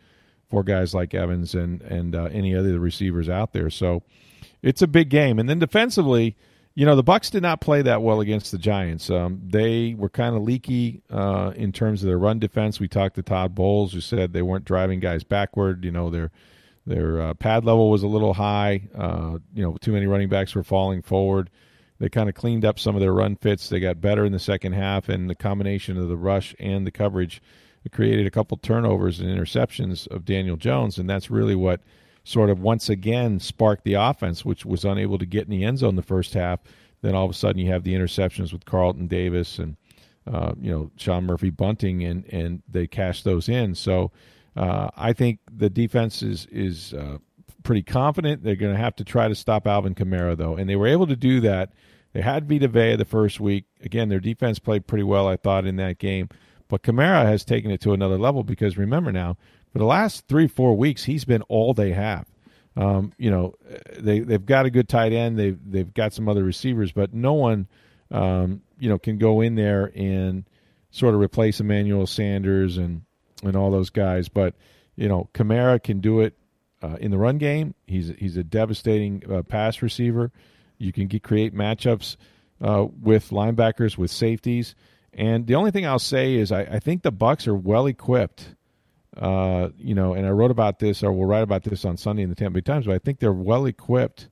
for 0.50 0.62
guys 0.62 0.94
like 0.94 1.14
Evans 1.14 1.54
and 1.54 1.80
and 1.82 2.14
uh, 2.14 2.25
any 2.32 2.54
other 2.54 2.78
receivers 2.78 3.30
out 3.30 3.54
there. 3.54 3.71
So 3.71 4.02
it's 4.61 4.82
a 4.82 4.87
big 4.87 5.09
game. 5.09 5.38
And 5.38 5.49
then 5.49 5.59
defensively, 5.59 6.37
you 6.75 6.87
know, 6.87 6.97
the 6.97 7.02
Bucks 7.02 7.31
did 7.31 7.43
not 7.43 7.61
play 7.61 7.83
that 7.83 8.02
well 8.02 8.21
against 8.21 8.50
the 8.50 8.59
Giants. 8.59 9.11
Um, 9.11 9.41
they 9.45 9.95
were 9.95 10.09
kind 10.09 10.35
of 10.35 10.43
leaky 10.43 11.02
uh, 11.11 11.52
in 11.55 11.73
terms 11.73 12.02
of 12.02 12.07
their 12.07 12.19
run 12.19 12.38
defense. 12.38 12.81
We 12.81 12.88
talked 12.88 13.17
to 13.17 13.23
Todd 13.23 13.55
Bowles, 13.55 13.93
who 13.93 14.00
said 14.00 14.33
they 14.33 14.43
weren't 14.43 14.64
driving 14.64 15.00
guys 15.00 15.23
backward. 15.25 15.85
You 15.85 15.93
know, 15.93 16.09
their 16.11 16.31
their 16.87 17.21
uh, 17.21 17.35
pad 17.35 17.64
level 17.64 17.91
was 17.91 18.02
a 18.02 18.09
little 18.09 18.35
high. 18.35 18.88
Uh, 18.97 19.38
you 19.55 19.62
know, 19.62 19.76
too 19.81 19.93
many 19.93 20.07
running 20.07 20.29
backs 20.29 20.55
were 20.55 20.64
falling 20.64 21.02
forward. 21.02 21.50
They 21.99 22.09
kind 22.09 22.29
of 22.29 22.35
cleaned 22.35 22.64
up 22.64 22.79
some 22.79 22.97
of 22.97 23.00
their 23.00 23.12
run 23.12 23.37
fits. 23.37 23.69
They 23.69 23.79
got 23.79 24.00
better 24.00 24.25
in 24.25 24.33
the 24.33 24.38
second 24.38 24.73
half, 24.73 25.09
and 25.09 25.29
the 25.29 25.35
combination 25.35 25.99
of 25.99 26.09
the 26.09 26.17
rush 26.17 26.55
and 26.59 26.87
the 26.87 26.91
coverage 26.91 27.43
created 27.91 28.26
a 28.26 28.31
couple 28.31 28.57
turnovers 28.57 29.21
and 29.21 29.29
interceptions 29.29 30.07
of 30.09 30.25
Daniel 30.25 30.57
Jones, 30.57 30.99
and 30.99 31.09
that's 31.09 31.31
really 31.31 31.55
what 31.55 31.81
sort 32.25 32.50
of 32.50 32.61
once 32.61 32.88
again 32.88 33.41
sparked 33.41 33.85
the 33.85 33.95
offense, 33.95 34.45
which 34.45 34.64
was 34.64 34.85
unable 34.85 35.19
to 35.19 35.26
get 35.26 35.45
in 35.45 35.50
the 35.50 35.64
end 35.64 35.79
zone 35.79 35.97
the 35.97 36.02
first 36.02 36.35
half. 36.35 36.61
Then 37.02 37.14
all 37.14 37.25
of 37.25 37.31
a 37.31 37.35
sudden 37.35 37.61
you 37.61 37.71
have 37.71 37.83
the 37.83 37.95
interceptions 37.95 38.52
with 38.52 38.64
Carlton 38.64 39.09
Davis 39.09 39.59
and 39.59 39.76
uh, 40.33 40.52
you 40.61 40.71
know 40.71 40.91
Sean 40.97 41.25
Murphy 41.25 41.50
Bunting, 41.50 42.05
and 42.05 42.25
and 42.26 42.62
they 42.69 42.87
cash 42.87 43.23
those 43.23 43.49
in. 43.49 43.75
So 43.75 44.12
uh, 44.57 44.88
I 44.97 45.12
think 45.12 45.41
the 45.52 45.71
defense 45.71 46.23
is 46.23 46.47
is 46.50 46.95
uh, 46.95 47.19
pretty 47.64 47.83
confident. 47.83 48.43
They're 48.43 48.57
going 48.57 48.75
to 48.75 48.81
have 48.81 48.97
to 48.97 49.05
try 49.05 49.29
to 49.29 49.35
stop 49.35 49.67
Alvin 49.67 49.95
Kamara 49.95 50.37
though, 50.37 50.57
and 50.57 50.69
they 50.69 50.76
were 50.76 50.87
able 50.87 51.07
to 51.09 51.17
do 51.17 51.41
that. 51.41 51.73
They 52.12 52.21
had 52.21 52.49
Vita 52.49 52.69
Vea 52.69 52.97
the 52.97 53.05
first 53.05 53.41
week. 53.41 53.64
Again, 53.81 54.09
their 54.09 54.21
defense 54.21 54.59
played 54.59 54.87
pretty 54.87 55.05
well, 55.05 55.26
I 55.26 55.37
thought, 55.37 55.67
in 55.67 55.76
that 55.76 55.99
game. 55.99 56.29
But 56.69 56.83
Kamara 56.83 57.25
has 57.25 57.45
taken 57.45 57.71
it 57.71 57.81
to 57.83 57.93
another 57.93 58.19
level 58.19 58.45
because 58.45 58.79
remember 58.79 59.12
now, 59.12 59.37
for 59.73 59.79
the 59.79 59.85
last 59.85 60.26
three 60.29 60.49
four 60.49 60.76
weeks, 60.76 61.05
he's 61.05 61.25
been 61.25 61.43
all 61.43 61.75
they 61.75 61.93
have. 61.93 62.26
Um, 62.76 63.12
you 63.19 63.31
know, 63.31 63.55
they 63.99 64.21
they've 64.21 64.45
got 64.45 64.67
a 64.67 64.71
good 64.71 64.88
tight 64.88 65.12
end. 65.12 65.38
They've 65.38 65.59
they've 65.64 65.93
got 65.93 66.12
some 66.12 66.29
other 66.29 66.45
receivers, 66.45 66.93
but 66.93 67.12
no 67.12 67.35
one, 67.35 67.69
um, 68.11 68.62
you 68.79 68.88
know, 68.88 68.99
can 68.99 69.19
go 69.19 69.41
in 69.41 69.55
there 69.55 69.93
and 69.95 70.45
sort 70.91 71.14
of 71.14 71.21
replace 71.21 71.61
Emmanuel 71.61 72.07
Sanders 72.07 72.79
and 72.79 73.02
and 73.43 73.57
all 73.57 73.71
those 73.71 73.91
guys. 73.91 74.29
But 74.29 74.55
you 74.97 75.09
know, 75.09 75.29
Kamara 75.35 75.83
can 75.83 76.00
do 76.00 76.21
it 76.21 76.35
uh, 76.83 76.97
in 77.00 77.11
the 77.11 77.19
run 77.19 77.38
game. 77.38 77.75
He's 77.87 78.12
he's 78.19 78.37
a 78.37 78.45
devastating 78.45 79.23
uh, 79.31 79.43
pass 79.43 79.83
receiver. 79.83 80.33
You 80.79 80.93
can 80.93 81.07
get, 81.07 81.23
create 81.23 81.55
matchups 81.55 82.17
uh, 82.61 82.87
with 83.00 83.31
linebackers, 83.31 83.97
with 83.97 84.11
safeties. 84.11 84.75
And 85.12 85.47
the 85.47 85.57
only 85.57 85.71
thing 85.71 85.87
I'll 85.87 85.99
say 85.99 86.35
is 86.35 86.50
I, 86.50 86.62
I 86.62 86.79
think 86.79 87.02
the 87.02 87.12
Bucks 87.12 87.47
are 87.47 87.55
well 87.55 87.87
equipped 87.87 88.55
uh, 89.16 89.69
you 89.76 89.95
know, 89.95 90.14
and 90.14 90.26
I 90.26 90.31
wrote 90.31 90.50
about 90.50 90.78
this, 90.78 91.02
or 91.02 91.12
will 91.12 91.26
write 91.26 91.42
about 91.42 91.64
this 91.64 91.85
on 91.85 91.97
Sunday 91.97 92.23
in 92.23 92.31
the 92.31 92.35
Tampa 92.35 92.54
Bay 92.54 92.61
Times. 92.62 92.87
But 92.87 92.95
I 92.95 92.99
think 92.99 93.19
they're 93.19 93.33
well 93.33 93.66
equipped 93.66 94.28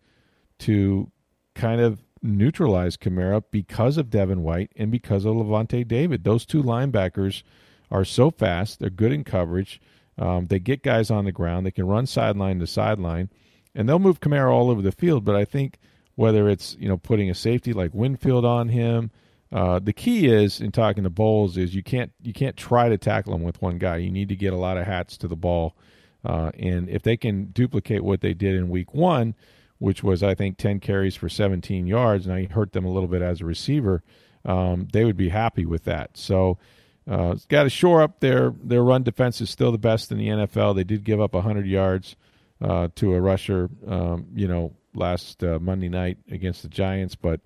to 0.60 1.10
kind 1.54 1.80
of 1.80 2.02
neutralize 2.22 2.96
Kamara 2.96 3.42
because 3.50 3.96
of 3.96 4.10
Devin 4.10 4.42
White 4.42 4.70
and 4.76 4.90
because 4.90 5.24
of 5.24 5.34
Lavonte 5.34 5.86
David. 5.86 6.24
Those 6.24 6.46
two 6.46 6.62
linebackers 6.62 7.42
are 7.90 8.04
so 8.04 8.30
fast; 8.30 8.78
they're 8.78 8.90
good 8.90 9.12
in 9.12 9.24
coverage. 9.24 9.80
Um, 10.18 10.46
they 10.46 10.58
get 10.58 10.82
guys 10.82 11.10
on 11.10 11.24
the 11.24 11.32
ground. 11.32 11.66
They 11.66 11.70
can 11.70 11.86
run 11.86 12.06
sideline 12.06 12.58
to 12.60 12.66
sideline, 12.66 13.30
and 13.74 13.88
they'll 13.88 13.98
move 13.98 14.20
Kamara 14.20 14.50
all 14.50 14.70
over 14.70 14.82
the 14.82 14.92
field. 14.92 15.24
But 15.24 15.36
I 15.36 15.44
think 15.44 15.78
whether 16.14 16.48
it's 16.48 16.76
you 16.78 16.88
know 16.88 16.96
putting 16.96 17.28
a 17.28 17.34
safety 17.34 17.72
like 17.72 17.92
Winfield 17.92 18.44
on 18.44 18.68
him, 18.68 19.10
uh, 19.52 19.80
the 19.80 19.92
key 19.92 20.26
is 20.26 20.60
in 20.60 20.70
talking 20.70 21.02
to 21.04 21.10
Bowles 21.10 21.56
is 21.56 21.74
you 21.74 21.82
can't 21.82 22.12
you 22.22 22.32
can't 22.32 22.56
try 22.56 22.88
to 22.88 22.96
tackle 22.96 23.32
them 23.32 23.42
with 23.42 23.60
one 23.60 23.78
guy. 23.78 23.96
You 23.96 24.10
need 24.10 24.28
to 24.28 24.36
get 24.36 24.52
a 24.52 24.56
lot 24.56 24.76
of 24.76 24.86
hats 24.86 25.16
to 25.18 25.28
the 25.28 25.36
ball, 25.36 25.74
uh, 26.24 26.52
and 26.58 26.88
if 26.88 27.02
they 27.02 27.16
can 27.16 27.46
duplicate 27.46 28.04
what 28.04 28.20
they 28.20 28.32
did 28.32 28.54
in 28.54 28.68
Week 28.68 28.94
One, 28.94 29.34
which 29.78 30.04
was 30.04 30.22
I 30.22 30.34
think 30.34 30.56
ten 30.56 30.78
carries 30.78 31.16
for 31.16 31.28
17 31.28 31.86
yards, 31.86 32.26
and 32.26 32.34
I 32.34 32.44
hurt 32.44 32.72
them 32.72 32.84
a 32.84 32.90
little 32.90 33.08
bit 33.08 33.22
as 33.22 33.40
a 33.40 33.44
receiver, 33.44 34.04
um, 34.44 34.86
they 34.92 35.04
would 35.04 35.16
be 35.16 35.28
happy 35.28 35.66
with 35.66 35.84
that. 35.84 36.16
So. 36.16 36.58
Uh, 37.10 37.32
it's 37.32 37.46
got 37.46 37.64
to 37.64 37.70
shore 37.70 38.02
up 38.02 38.20
their 38.20 38.52
their 38.62 38.84
run 38.84 39.02
defense 39.02 39.40
is 39.40 39.50
still 39.50 39.72
the 39.72 39.78
best 39.78 40.12
in 40.12 40.18
the 40.18 40.28
NFL. 40.28 40.76
They 40.76 40.84
did 40.84 41.02
give 41.02 41.20
up 41.20 41.32
100 41.32 41.66
yards 41.66 42.14
uh, 42.60 42.88
to 42.96 43.14
a 43.14 43.20
rusher, 43.20 43.70
um, 43.88 44.26
you 44.34 44.46
know, 44.46 44.74
last 44.94 45.42
uh, 45.42 45.58
Monday 45.60 45.88
night 45.88 46.18
against 46.30 46.62
the 46.62 46.68
Giants, 46.68 47.16
but 47.16 47.40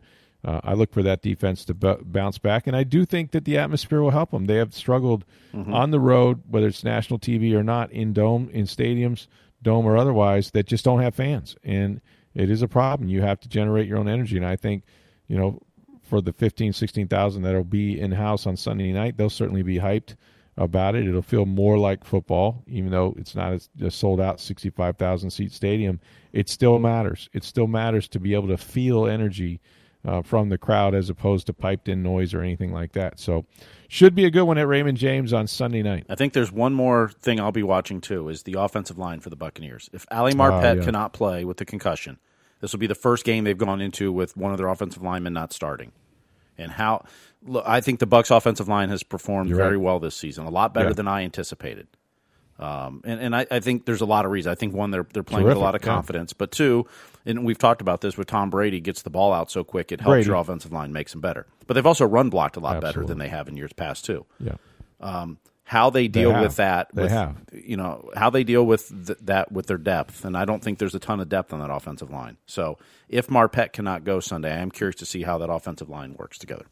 uh, 0.45 0.61
I 0.63 0.75
look 0.75 0.93
for 0.93 1.03
that 1.03 1.23
defense 1.23 1.65
to 1.67 1.75
b- 1.75 1.97
bounce 2.03 2.39
back, 2.39 2.67
and 2.67 2.77
I 2.77 2.85
do 2.85 3.05
think 3.05 3.31
that 3.31 3.45
the 3.45 3.57
atmosphere 3.57 4.03
will 4.03 4.11
help 4.11 4.31
them. 4.31 4.45
They 4.45 4.57
have 4.57 4.75
struggled 4.75 5.25
mm-hmm. 5.55 5.73
on 5.73 5.91
the 5.91 6.01
road, 6.01 6.43
whether 6.49 6.67
it's 6.67 6.85
national 6.85 7.19
TV 7.19 7.55
or 7.55 7.63
not, 7.63 7.91
in 7.91 8.13
dome, 8.13 8.51
in 8.53 8.67
stadiums, 8.67 9.27
dome 9.63 9.87
or 9.87 9.97
otherwise, 9.97 10.51
that 10.51 10.67
just 10.67 10.85
don't 10.85 11.01
have 11.01 11.15
fans, 11.15 11.57
and 11.65 12.01
it 12.35 12.51
is 12.51 12.61
a 12.61 12.69
problem. 12.69 13.09
You 13.09 13.23
have 13.23 13.41
to 13.41 13.49
generate 13.49 13.89
your 13.89 13.99
own 13.99 14.09
energy, 14.09 14.37
and 14.37 14.45
I 14.45 14.57
think, 14.57 14.85
you 15.29 15.37
know, 15.37 15.61
for 16.03 16.21
the 16.21 16.33
15, 16.33 16.75
16,000 16.75 17.43
that'll 17.43 17.65
be 17.65 17.99
in 17.99 18.13
house 18.13 18.47
on 18.47 18.57
Sunday 18.57 18.93
night, 18.93 19.17
they'll 19.17 19.31
certainly 19.31 19.63
be 19.63 19.79
hyped 19.79 20.15
about 20.57 20.95
it. 20.95 21.09
It'll 21.09 21.23
feel 21.23 21.47
more 21.47 21.79
like 21.79 22.05
football, 22.05 22.63
even 22.67 22.91
though 22.91 23.15
it's 23.17 23.35
not 23.35 23.53
a, 23.53 23.87
a 23.87 23.91
sold 23.91 24.21
out 24.21 24.41
65,000 24.41 25.31
seat 25.31 25.53
stadium. 25.53 26.01
It 26.33 26.49
still 26.49 26.79
matters. 26.79 27.29
It 27.33 27.45
still 27.45 27.67
matters 27.67 28.09
to 28.09 28.21
be 28.21 28.35
able 28.35 28.49
to 28.49 28.59
feel 28.59 29.07
energy 29.07 29.61
uh, 30.05 30.23
from 30.23 30.49
the 30.49 30.59
crowd 30.59 30.95
as 30.95 31.09
opposed 31.09 31.47
to 31.47 31.53
piped 31.53 31.89
in 31.89 32.03
noise 32.03 32.35
or 32.35 32.43
anything 32.43 32.73
like 32.73 32.93
that. 32.93 33.19
So, 33.19 33.47
should 33.89 34.15
be 34.15 34.25
a 34.25 34.31
good 34.31 34.43
one 34.45 34.59
at 34.59 34.67
Raymond 34.67 34.99
James 34.99 35.33
on 35.33 35.47
Sunday 35.47 35.83
night. 35.83 36.07
I 36.09 36.15
think 36.15 36.33
there's 36.33 36.51
one 36.51 36.75
more 36.75 37.11
thing 37.21 37.39
I'll 37.41 37.53
be 37.53 37.63
watching 37.63 38.01
too 38.01 38.29
is 38.29 38.43
the 38.43 38.55
offensive 38.55 38.99
line 38.99 39.21
for 39.21 39.31
the 39.31 39.37
Buccaneers. 39.37 39.89
If 39.93 40.05
Ali 40.11 40.33
Marpet 40.33 40.65
uh, 40.65 40.77
yeah. 40.77 40.85
cannot 40.85 41.13
play 41.13 41.45
with 41.45 41.59
the 41.59 41.65
concussion, 41.65 42.19
this 42.61 42.73
will 42.73 42.81
be 42.81 42.87
the 42.87 42.95
first 42.95 43.25
game 43.25 43.45
they've 43.45 43.57
gone 43.57 43.81
into 43.81 44.11
with 44.11 44.37
one 44.37 44.53
of 44.53 44.59
their 44.59 44.69
offensive 44.69 45.03
linemen 45.03 45.33
not 45.33 45.53
starting. 45.53 45.93
And 46.59 46.73
how 46.73 47.05
look, 47.43 47.65
I 47.67 47.81
think 47.81 48.01
the 48.01 48.07
Bucks 48.07 48.31
offensive 48.31 48.69
line 48.69 48.89
has 48.89 49.03
performed 49.03 49.49
You're 49.49 49.59
very 49.59 49.77
right. 49.77 49.85
well 49.85 50.01
this 50.01 50.17
season, 50.17 50.45
a 50.47 50.51
lot 50.51 50.75
better 50.75 50.89
yeah. 50.89 50.95
than 50.95 51.09
I 51.09 51.23
anticipated. 51.23 51.89
Um, 52.59 53.03
and 53.05 53.21
and 53.21 53.37
I, 53.37 53.47
I, 53.51 53.61
think 53.61 53.85
there's 53.85 54.01
a 54.01 54.07
lot 54.07 54.25
of 54.25 54.31
reasons. 54.31 54.53
I 54.53 54.55
think 54.55 54.75
one, 54.75 54.93
they're 54.93 55.07
they're 55.13 55.25
playing 55.25 55.45
Terrific, 55.45 55.57
with 55.57 55.63
a 55.63 55.65
lot 55.65 55.75
of 55.75 55.83
confidence, 55.83 56.33
yeah. 56.33 56.39
but 56.39 56.53
two, 56.53 56.87
and 57.27 57.45
we've 57.45 57.59
talked 57.59 57.81
about 57.81 58.01
this 58.01 58.17
with 58.17 58.29
Tom 58.29 58.51
Brady 58.51 58.81
gets 58.81 59.03
the 59.03 59.11
ball 59.11 59.33
out 59.33 59.51
so 59.51 59.65
quick, 59.65 59.91
it 59.91 60.01
helps 60.01 60.11
Brady. 60.11 60.27
your 60.27 60.37
offensive 60.37 60.73
line 60.73 60.93
makes 60.93 61.13
them 61.13 61.21
better. 61.21 61.47
But 61.67 61.75
they've 61.75 61.87
also 61.87 62.07
run 62.07 62.31
blocked 62.31 62.57
a 62.57 62.61
lot 62.61 62.77
Absolutely. 62.77 63.01
better 63.01 63.07
than 63.09 63.19
they 63.19 63.29
have 63.29 63.49
in 63.49 63.57
years 63.57 63.73
past 63.73 64.05
too. 64.05 64.25
Yeah. 64.39 64.55
Um, 65.01 65.39
how 65.65 65.91
they 65.91 66.09
deal 66.09 66.33
they 66.33 66.41
with 66.41 66.57
that, 66.57 66.91
they 66.95 67.03
with, 67.03 67.11
have. 67.11 67.37
you 67.53 67.77
know, 67.77 68.11
how 68.15 68.31
they 68.31 68.45
deal 68.45 68.65
with 68.65 69.07
th- 69.07 69.19
that 69.23 69.51
with 69.51 69.67
their 69.67 69.79
depth, 69.79 70.25
and 70.25 70.37
I 70.37 70.45
don't 70.45 70.63
think 70.63 70.79
there's 70.79 70.95
a 70.95 70.99
ton 70.99 71.21
of 71.21 71.29
depth 71.29 71.53
on 71.53 71.61
that 71.61 71.71
offensive 71.71 72.11
line. 72.11 72.37
So 72.47 72.79
if 73.09 73.29
Marpet 73.29 73.73
cannot 73.73 74.05
go 74.05 74.21
Sunday, 74.21 74.53
I 74.53 74.59
am 74.59 74.71
curious 74.71 74.97
to 74.97 75.07
see 75.07 75.23
how 75.23 75.39
that 75.39 75.51
offensive 75.51 75.89
line 75.89 76.15
works 76.19 76.39
together. 76.39 76.67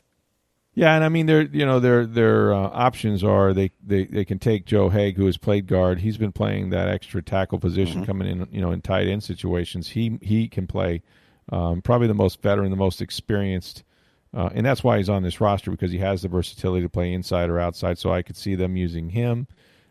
Yeah, 0.75 0.95
and 0.95 1.05
I 1.05 1.11
mean, 1.11 1.26
their 1.26 1.43
you 1.43 1.67
know 1.67 1.81
their 1.81 2.07
their 2.07 2.55
uh, 2.55 2.71
options 2.73 3.23
are 3.23 3.52
they, 3.52 3.73
they 3.85 4.07
they 4.07 4.25
can 4.25 4.38
take 4.38 4.64
Joe 4.64 4.88
Haeg, 4.88 5.17
who 5.17 5.26
has 5.26 5.37
played 5.37 5.67
guard. 5.67 6.00
He's 6.00 6.17
been 6.17 6.33
playing 6.33 6.71
that 6.71 6.88
extra 6.88 7.23
tackle 7.23 7.59
position, 7.59 7.99
mm-hmm. 7.99 8.07
coming 8.07 8.29
in 8.29 8.49
you 8.50 8.62
know 8.62 8.71
in 8.71 8.81
tight 8.81 9.07
end 9.07 9.23
situations. 9.23 9.88
He 9.91 10.19
he 10.23 10.49
can 10.49 10.67
play 10.67 11.02
um, 11.50 11.83
probably 11.83 12.07
the 12.07 12.14
most 12.14 12.41
veteran, 12.41 12.71
the 12.71 12.76
most 12.76 13.02
experienced, 13.02 13.85
uh, 14.33 14.49
and 14.55 14.64
that's 14.64 14.83
why 14.83 14.97
he's 14.97 15.11
on 15.11 15.23
this 15.23 15.43
roster 15.43 15.71
because 15.71 15.93
he 15.93 15.99
has 15.99 16.23
the 16.23 16.29
versatility 16.29 16.83
to 16.83 16.88
play 16.88 17.12
inside 17.12 17.50
or 17.50 17.61
outside. 17.61 17.99
So 17.99 18.11
I 18.11 18.23
could 18.23 18.38
see 18.38 18.55
them 18.55 18.75
using 18.75 19.11
him. 19.11 19.49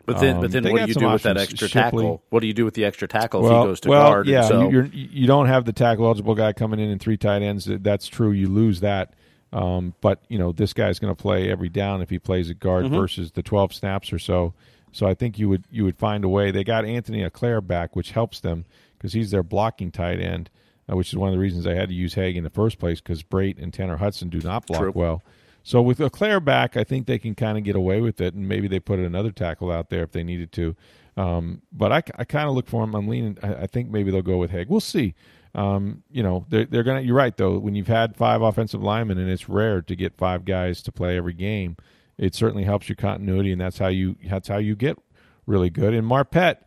But 0.07 0.19
then, 0.19 0.37
um, 0.37 0.41
but 0.41 0.51
then, 0.51 0.63
what 0.63 0.81
do 0.81 0.87
you 0.87 0.95
do 0.95 1.09
with 1.09 1.23
that 1.23 1.37
extra 1.37 1.67
Shipley. 1.67 2.03
tackle? 2.03 2.23
What 2.31 2.39
do 2.39 2.47
you 2.47 2.53
do 2.53 2.65
with 2.65 2.73
the 2.73 2.85
extra 2.85 3.07
tackle 3.07 3.43
well, 3.43 3.51
if 3.51 3.65
he 3.65 3.69
goes 3.69 3.79
to 3.81 3.89
well, 3.89 4.09
guard? 4.09 4.27
Yeah, 4.27 4.47
so... 4.47 4.67
you're, 4.67 4.85
you 4.85 5.27
don't 5.27 5.45
have 5.45 5.65
the 5.65 5.73
tackle 5.73 6.05
eligible 6.05 6.33
guy 6.33 6.53
coming 6.53 6.79
in 6.79 6.89
in 6.89 6.97
three 6.97 7.17
tight 7.17 7.43
ends. 7.43 7.65
That's 7.69 8.07
true. 8.07 8.31
You 8.31 8.47
lose 8.47 8.79
that. 8.79 9.13
Um, 9.53 9.93
but 9.99 10.23
you 10.29 10.37
know 10.37 10.51
this 10.51 10.73
guy's 10.73 10.99
going 10.99 11.13
to 11.13 11.21
play 11.21 11.51
every 11.51 11.69
down 11.69 12.01
if 12.01 12.09
he 12.09 12.19
plays 12.19 12.49
at 12.49 12.59
guard 12.59 12.85
mm-hmm. 12.85 12.95
versus 12.95 13.31
the 13.31 13.43
12 13.43 13.73
snaps 13.73 14.13
or 14.13 14.19
so. 14.19 14.53
So 14.91 15.07
I 15.07 15.13
think 15.13 15.39
you 15.39 15.49
would 15.49 15.65
you 15.69 15.83
would 15.83 15.97
find 15.97 16.23
a 16.23 16.29
way. 16.29 16.51
They 16.51 16.63
got 16.63 16.85
Anthony 16.85 17.23
Auclair 17.23 17.65
back, 17.65 17.95
which 17.95 18.11
helps 18.11 18.39
them 18.39 18.65
because 18.97 19.13
he's 19.13 19.31
their 19.31 19.43
blocking 19.43 19.91
tight 19.91 20.19
end, 20.19 20.49
uh, 20.89 20.95
which 20.95 21.09
is 21.09 21.17
one 21.17 21.29
of 21.29 21.33
the 21.33 21.39
reasons 21.39 21.67
I 21.67 21.73
had 21.73 21.89
to 21.89 21.95
use 21.95 22.15
Haeg 22.15 22.35
in 22.35 22.43
the 22.43 22.49
first 22.49 22.79
place 22.79 23.01
because 23.01 23.23
Brate 23.23 23.61
and 23.61 23.73
Tanner 23.73 23.97
Hudson 23.97 24.29
do 24.29 24.39
not 24.39 24.67
block 24.67 24.81
True. 24.81 24.91
well. 24.93 25.23
So 25.63 25.81
with 25.81 25.99
Auclair 25.99 26.43
back, 26.43 26.75
I 26.75 26.83
think 26.83 27.05
they 27.05 27.19
can 27.19 27.35
kind 27.35 27.57
of 27.57 27.63
get 27.63 27.75
away 27.75 28.01
with 28.01 28.19
it, 28.19 28.33
and 28.33 28.47
maybe 28.47 28.67
they 28.67 28.79
put 28.79 28.99
another 28.99 29.31
tackle 29.31 29.71
out 29.71 29.89
there 29.89 30.03
if 30.03 30.11
they 30.11 30.23
needed 30.23 30.51
to. 30.53 30.75
Um, 31.17 31.61
but 31.71 31.91
I, 31.91 32.01
I 32.17 32.23
kind 32.23 32.47
of 32.47 32.55
look 32.55 32.67
for 32.67 32.83
him. 32.83 32.95
I'm 32.95 33.07
leaning. 33.07 33.37
I, 33.43 33.53
I 33.63 33.67
think 33.67 33.89
maybe 33.89 34.11
they'll 34.11 34.21
go 34.21 34.37
with 34.37 34.51
Haeg. 34.51 34.69
We'll 34.69 34.79
see. 34.79 35.13
Um, 35.53 36.03
you 36.09 36.23
know, 36.23 36.45
they're, 36.49 36.65
they're 36.65 36.83
going 36.83 37.01
to, 37.01 37.05
you're 37.05 37.15
right, 37.15 37.35
though. 37.35 37.57
When 37.57 37.75
you've 37.75 37.87
had 37.87 38.15
five 38.15 38.41
offensive 38.41 38.81
linemen, 38.81 39.17
and 39.17 39.29
it's 39.29 39.49
rare 39.49 39.81
to 39.81 39.95
get 39.95 40.17
five 40.17 40.45
guys 40.45 40.81
to 40.83 40.91
play 40.91 41.17
every 41.17 41.33
game, 41.33 41.75
it 42.17 42.35
certainly 42.35 42.63
helps 42.63 42.87
your 42.87 42.95
continuity, 42.95 43.51
and 43.51 43.59
that's 43.59 43.77
how 43.77 43.87
you, 43.87 44.15
that's 44.29 44.47
how 44.47 44.57
you 44.57 44.75
get 44.75 44.97
really 45.45 45.69
good. 45.69 45.93
And 45.93 46.07
Marpet, 46.07 46.57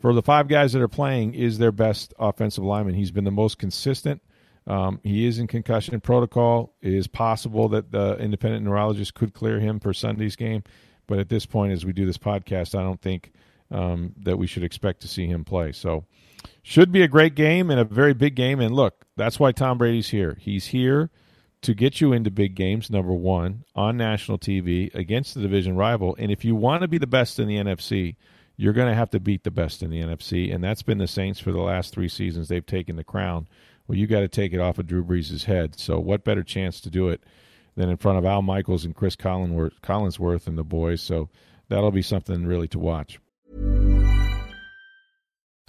for 0.00 0.14
the 0.14 0.22
five 0.22 0.48
guys 0.48 0.72
that 0.72 0.82
are 0.82 0.88
playing, 0.88 1.34
is 1.34 1.58
their 1.58 1.72
best 1.72 2.14
offensive 2.18 2.64
lineman. 2.64 2.94
He's 2.94 3.10
been 3.10 3.24
the 3.24 3.30
most 3.30 3.58
consistent. 3.58 4.22
Um, 4.66 5.00
he 5.02 5.26
is 5.26 5.38
in 5.38 5.48
concussion 5.48 6.00
protocol. 6.00 6.74
It 6.80 6.94
is 6.94 7.06
possible 7.08 7.68
that 7.70 7.90
the 7.90 8.16
independent 8.18 8.64
neurologist 8.64 9.14
could 9.14 9.34
clear 9.34 9.58
him 9.58 9.80
for 9.80 9.92
Sunday's 9.92 10.36
game, 10.36 10.62
but 11.06 11.18
at 11.18 11.28
this 11.28 11.46
point, 11.46 11.72
as 11.72 11.84
we 11.84 11.92
do 11.92 12.06
this 12.06 12.18
podcast, 12.18 12.78
I 12.78 12.82
don't 12.82 13.00
think 13.00 13.32
um, 13.72 14.14
that 14.18 14.38
we 14.38 14.46
should 14.46 14.62
expect 14.62 15.00
to 15.02 15.08
see 15.08 15.26
him 15.26 15.44
play. 15.44 15.72
So, 15.72 16.04
should 16.62 16.92
be 16.92 17.02
a 17.02 17.08
great 17.08 17.34
game 17.34 17.70
and 17.70 17.80
a 17.80 17.84
very 17.84 18.14
big 18.14 18.34
game. 18.34 18.60
And 18.60 18.74
look, 18.74 19.04
that's 19.16 19.40
why 19.40 19.52
Tom 19.52 19.78
Brady's 19.78 20.10
here. 20.10 20.36
He's 20.40 20.66
here 20.66 21.10
to 21.62 21.74
get 21.74 22.00
you 22.00 22.12
into 22.12 22.30
big 22.30 22.54
games, 22.54 22.90
number 22.90 23.12
one, 23.12 23.64
on 23.74 23.96
national 23.96 24.38
TV 24.38 24.92
against 24.94 25.34
the 25.34 25.40
division 25.40 25.76
rival. 25.76 26.16
And 26.18 26.30
if 26.30 26.44
you 26.44 26.54
want 26.54 26.82
to 26.82 26.88
be 26.88 26.98
the 26.98 27.06
best 27.06 27.38
in 27.38 27.48
the 27.48 27.56
NFC, 27.56 28.16
you're 28.56 28.72
going 28.72 28.88
to 28.88 28.94
have 28.94 29.10
to 29.10 29.20
beat 29.20 29.44
the 29.44 29.50
best 29.50 29.82
in 29.82 29.90
the 29.90 30.00
NFC. 30.00 30.54
And 30.54 30.62
that's 30.62 30.82
been 30.82 30.98
the 30.98 31.06
Saints 31.06 31.40
for 31.40 31.52
the 31.52 31.60
last 31.60 31.92
three 31.92 32.08
seasons. 32.08 32.48
They've 32.48 32.64
taken 32.64 32.96
the 32.96 33.04
crown. 33.04 33.48
Well, 33.86 33.98
you 33.98 34.06
got 34.06 34.20
to 34.20 34.28
take 34.28 34.52
it 34.52 34.60
off 34.60 34.78
of 34.78 34.86
Drew 34.86 35.04
Brees' 35.04 35.44
head. 35.44 35.78
So, 35.78 35.98
what 35.98 36.24
better 36.24 36.42
chance 36.42 36.80
to 36.82 36.90
do 36.90 37.08
it 37.08 37.22
than 37.76 37.88
in 37.88 37.96
front 37.96 38.18
of 38.18 38.24
Al 38.24 38.42
Michaels 38.42 38.84
and 38.84 38.94
Chris 38.94 39.16
Collinsworth 39.16 40.46
and 40.46 40.58
the 40.58 40.64
boys? 40.64 41.00
So, 41.00 41.28
that'll 41.68 41.90
be 41.90 42.02
something 42.02 42.46
really 42.46 42.68
to 42.68 42.78
watch. 42.78 43.18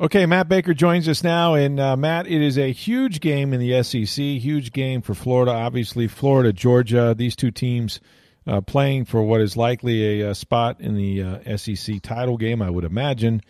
Okay, 0.00 0.26
Matt 0.26 0.48
Baker 0.48 0.74
joins 0.74 1.08
us 1.08 1.22
now. 1.22 1.54
And 1.54 1.78
uh, 1.78 1.96
Matt, 1.96 2.26
it 2.26 2.42
is 2.42 2.58
a 2.58 2.72
huge 2.72 3.20
game 3.20 3.52
in 3.52 3.60
the 3.60 3.80
SEC, 3.84 4.24
huge 4.24 4.72
game 4.72 5.02
for 5.02 5.14
Florida. 5.14 5.52
Obviously, 5.52 6.08
Florida, 6.08 6.52
Georgia, 6.52 7.14
these 7.16 7.36
two 7.36 7.52
teams 7.52 8.00
uh, 8.44 8.60
playing 8.60 9.04
for 9.04 9.22
what 9.22 9.40
is 9.40 9.56
likely 9.56 10.20
a, 10.20 10.30
a 10.30 10.34
spot 10.34 10.80
in 10.80 10.96
the 10.96 11.22
uh, 11.22 11.56
SEC 11.56 12.02
title 12.02 12.36
game, 12.36 12.60
I 12.60 12.70
would 12.70 12.84
imagine, 12.84 13.40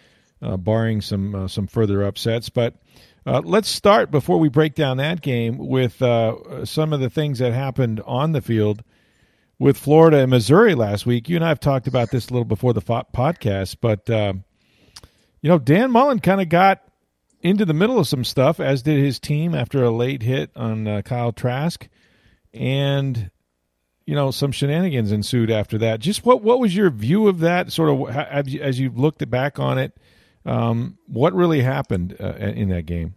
uh, 0.43 0.59
barring 0.59 1.01
some 1.01 1.35
uh, 1.35 1.49
some 1.49 1.67
further 1.67 2.05
upsets. 2.05 2.51
But 2.51 2.75
uh, 3.25 3.41
let's 3.43 3.69
start 3.69 4.11
before 4.11 4.39
we 4.39 4.51
break 4.51 4.75
down 4.75 4.99
that 4.99 5.23
game 5.23 5.57
with 5.57 5.95
some 5.95 6.93
of 6.93 7.01
the 7.01 7.11
things 7.11 7.39
that 7.39 7.55
happened 7.55 8.03
on 8.05 8.33
the 8.33 8.43
field 8.43 8.85
with 9.59 9.79
Florida 9.79 10.19
and 10.19 10.31
Missouri 10.31 10.75
last 10.75 11.07
week. 11.07 11.27
You 11.27 11.37
and 11.37 11.45
I 11.45 11.49
have 11.49 11.61
talked 11.61 11.87
about 11.87 12.11
this 12.11 12.29
a 12.29 12.33
little 12.35 12.45
before 12.45 12.75
the 12.75 12.83
podcast, 12.83 13.77
but 13.81 14.11
you 15.45 15.51
know, 15.51 15.59
Dan 15.59 15.91
Mullen 15.91 16.21
kind 16.21 16.41
of 16.41 16.49
got 16.49 16.81
into 17.43 17.67
the 17.67 17.75
middle 17.75 17.99
of 17.99 18.09
some 18.09 18.25
stuff, 18.25 18.61
as 18.61 18.83
did 18.83 19.05
his 19.05 19.21
team 19.21 19.55
after 19.55 19.85
a 19.85 19.91
late 19.91 20.23
hit 20.23 20.51
on 20.57 20.89
uh, 20.89 21.03
Kyle 21.03 21.33
Trask, 21.33 21.87
and 22.55 23.31
you 24.07 24.15
know 24.15 24.31
some 24.31 24.53
shenanigans 24.53 25.13
ensued 25.13 25.51
after 25.51 25.77
that. 25.77 26.01
Just 26.01 26.25
what 26.25 26.43
what 26.43 26.61
was 26.61 26.75
your 26.75 26.89
view 26.89 27.29
of 27.29 27.41
that? 27.41 27.71
Sort 27.71 27.91
of 27.91 28.17
as 28.17 28.49
you, 28.55 28.63
as 28.63 28.81
you 28.81 28.89
looked 28.89 29.29
back 29.29 29.59
on 29.59 29.77
it, 29.77 29.93
um, 30.47 30.97
what 31.09 31.35
really 31.35 31.61
happened 31.61 32.17
uh, 32.19 32.37
in 32.37 32.71
that 32.71 32.87
game? 32.87 33.15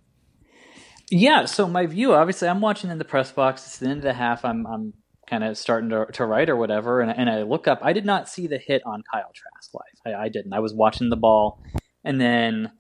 Yeah, 1.10 1.46
so 1.46 1.66
my 1.66 1.86
view, 1.86 2.14
obviously, 2.14 2.50
I'm 2.50 2.60
watching 2.60 2.90
in 2.90 2.98
the 2.98 3.06
press 3.06 3.32
box. 3.32 3.66
It's 3.66 3.78
the 3.78 3.88
end 3.88 4.00
of 4.00 4.04
the 4.04 4.14
half. 4.14 4.44
I'm 4.44 4.68
I'm 4.68 4.94
kind 5.30 5.46
of 5.46 5.58
starting 5.58 5.92
to, 5.92 6.08
to 6.12 6.26
write 6.26 6.50
or 6.50 6.58
whatever, 6.58 7.00
and, 7.00 7.10
and 7.10 7.30
I 7.30 7.44
look 7.44 7.70
up. 7.70 7.80
I 7.82 7.94
did 7.94 8.04
not 8.04 8.28
see 8.28 8.48
the 8.48 8.58
hit 8.58 8.82
on 8.86 9.02
Kyle 9.10 9.32
Trask 9.34 9.74
live. 9.74 10.14
I, 10.14 10.24
I 10.26 10.28
didn't. 10.28 10.52
I 10.52 10.60
was 10.60 10.74
watching 10.74 11.10
the 11.10 11.16
ball 11.16 11.64
and 12.08 12.22
then 12.22 12.72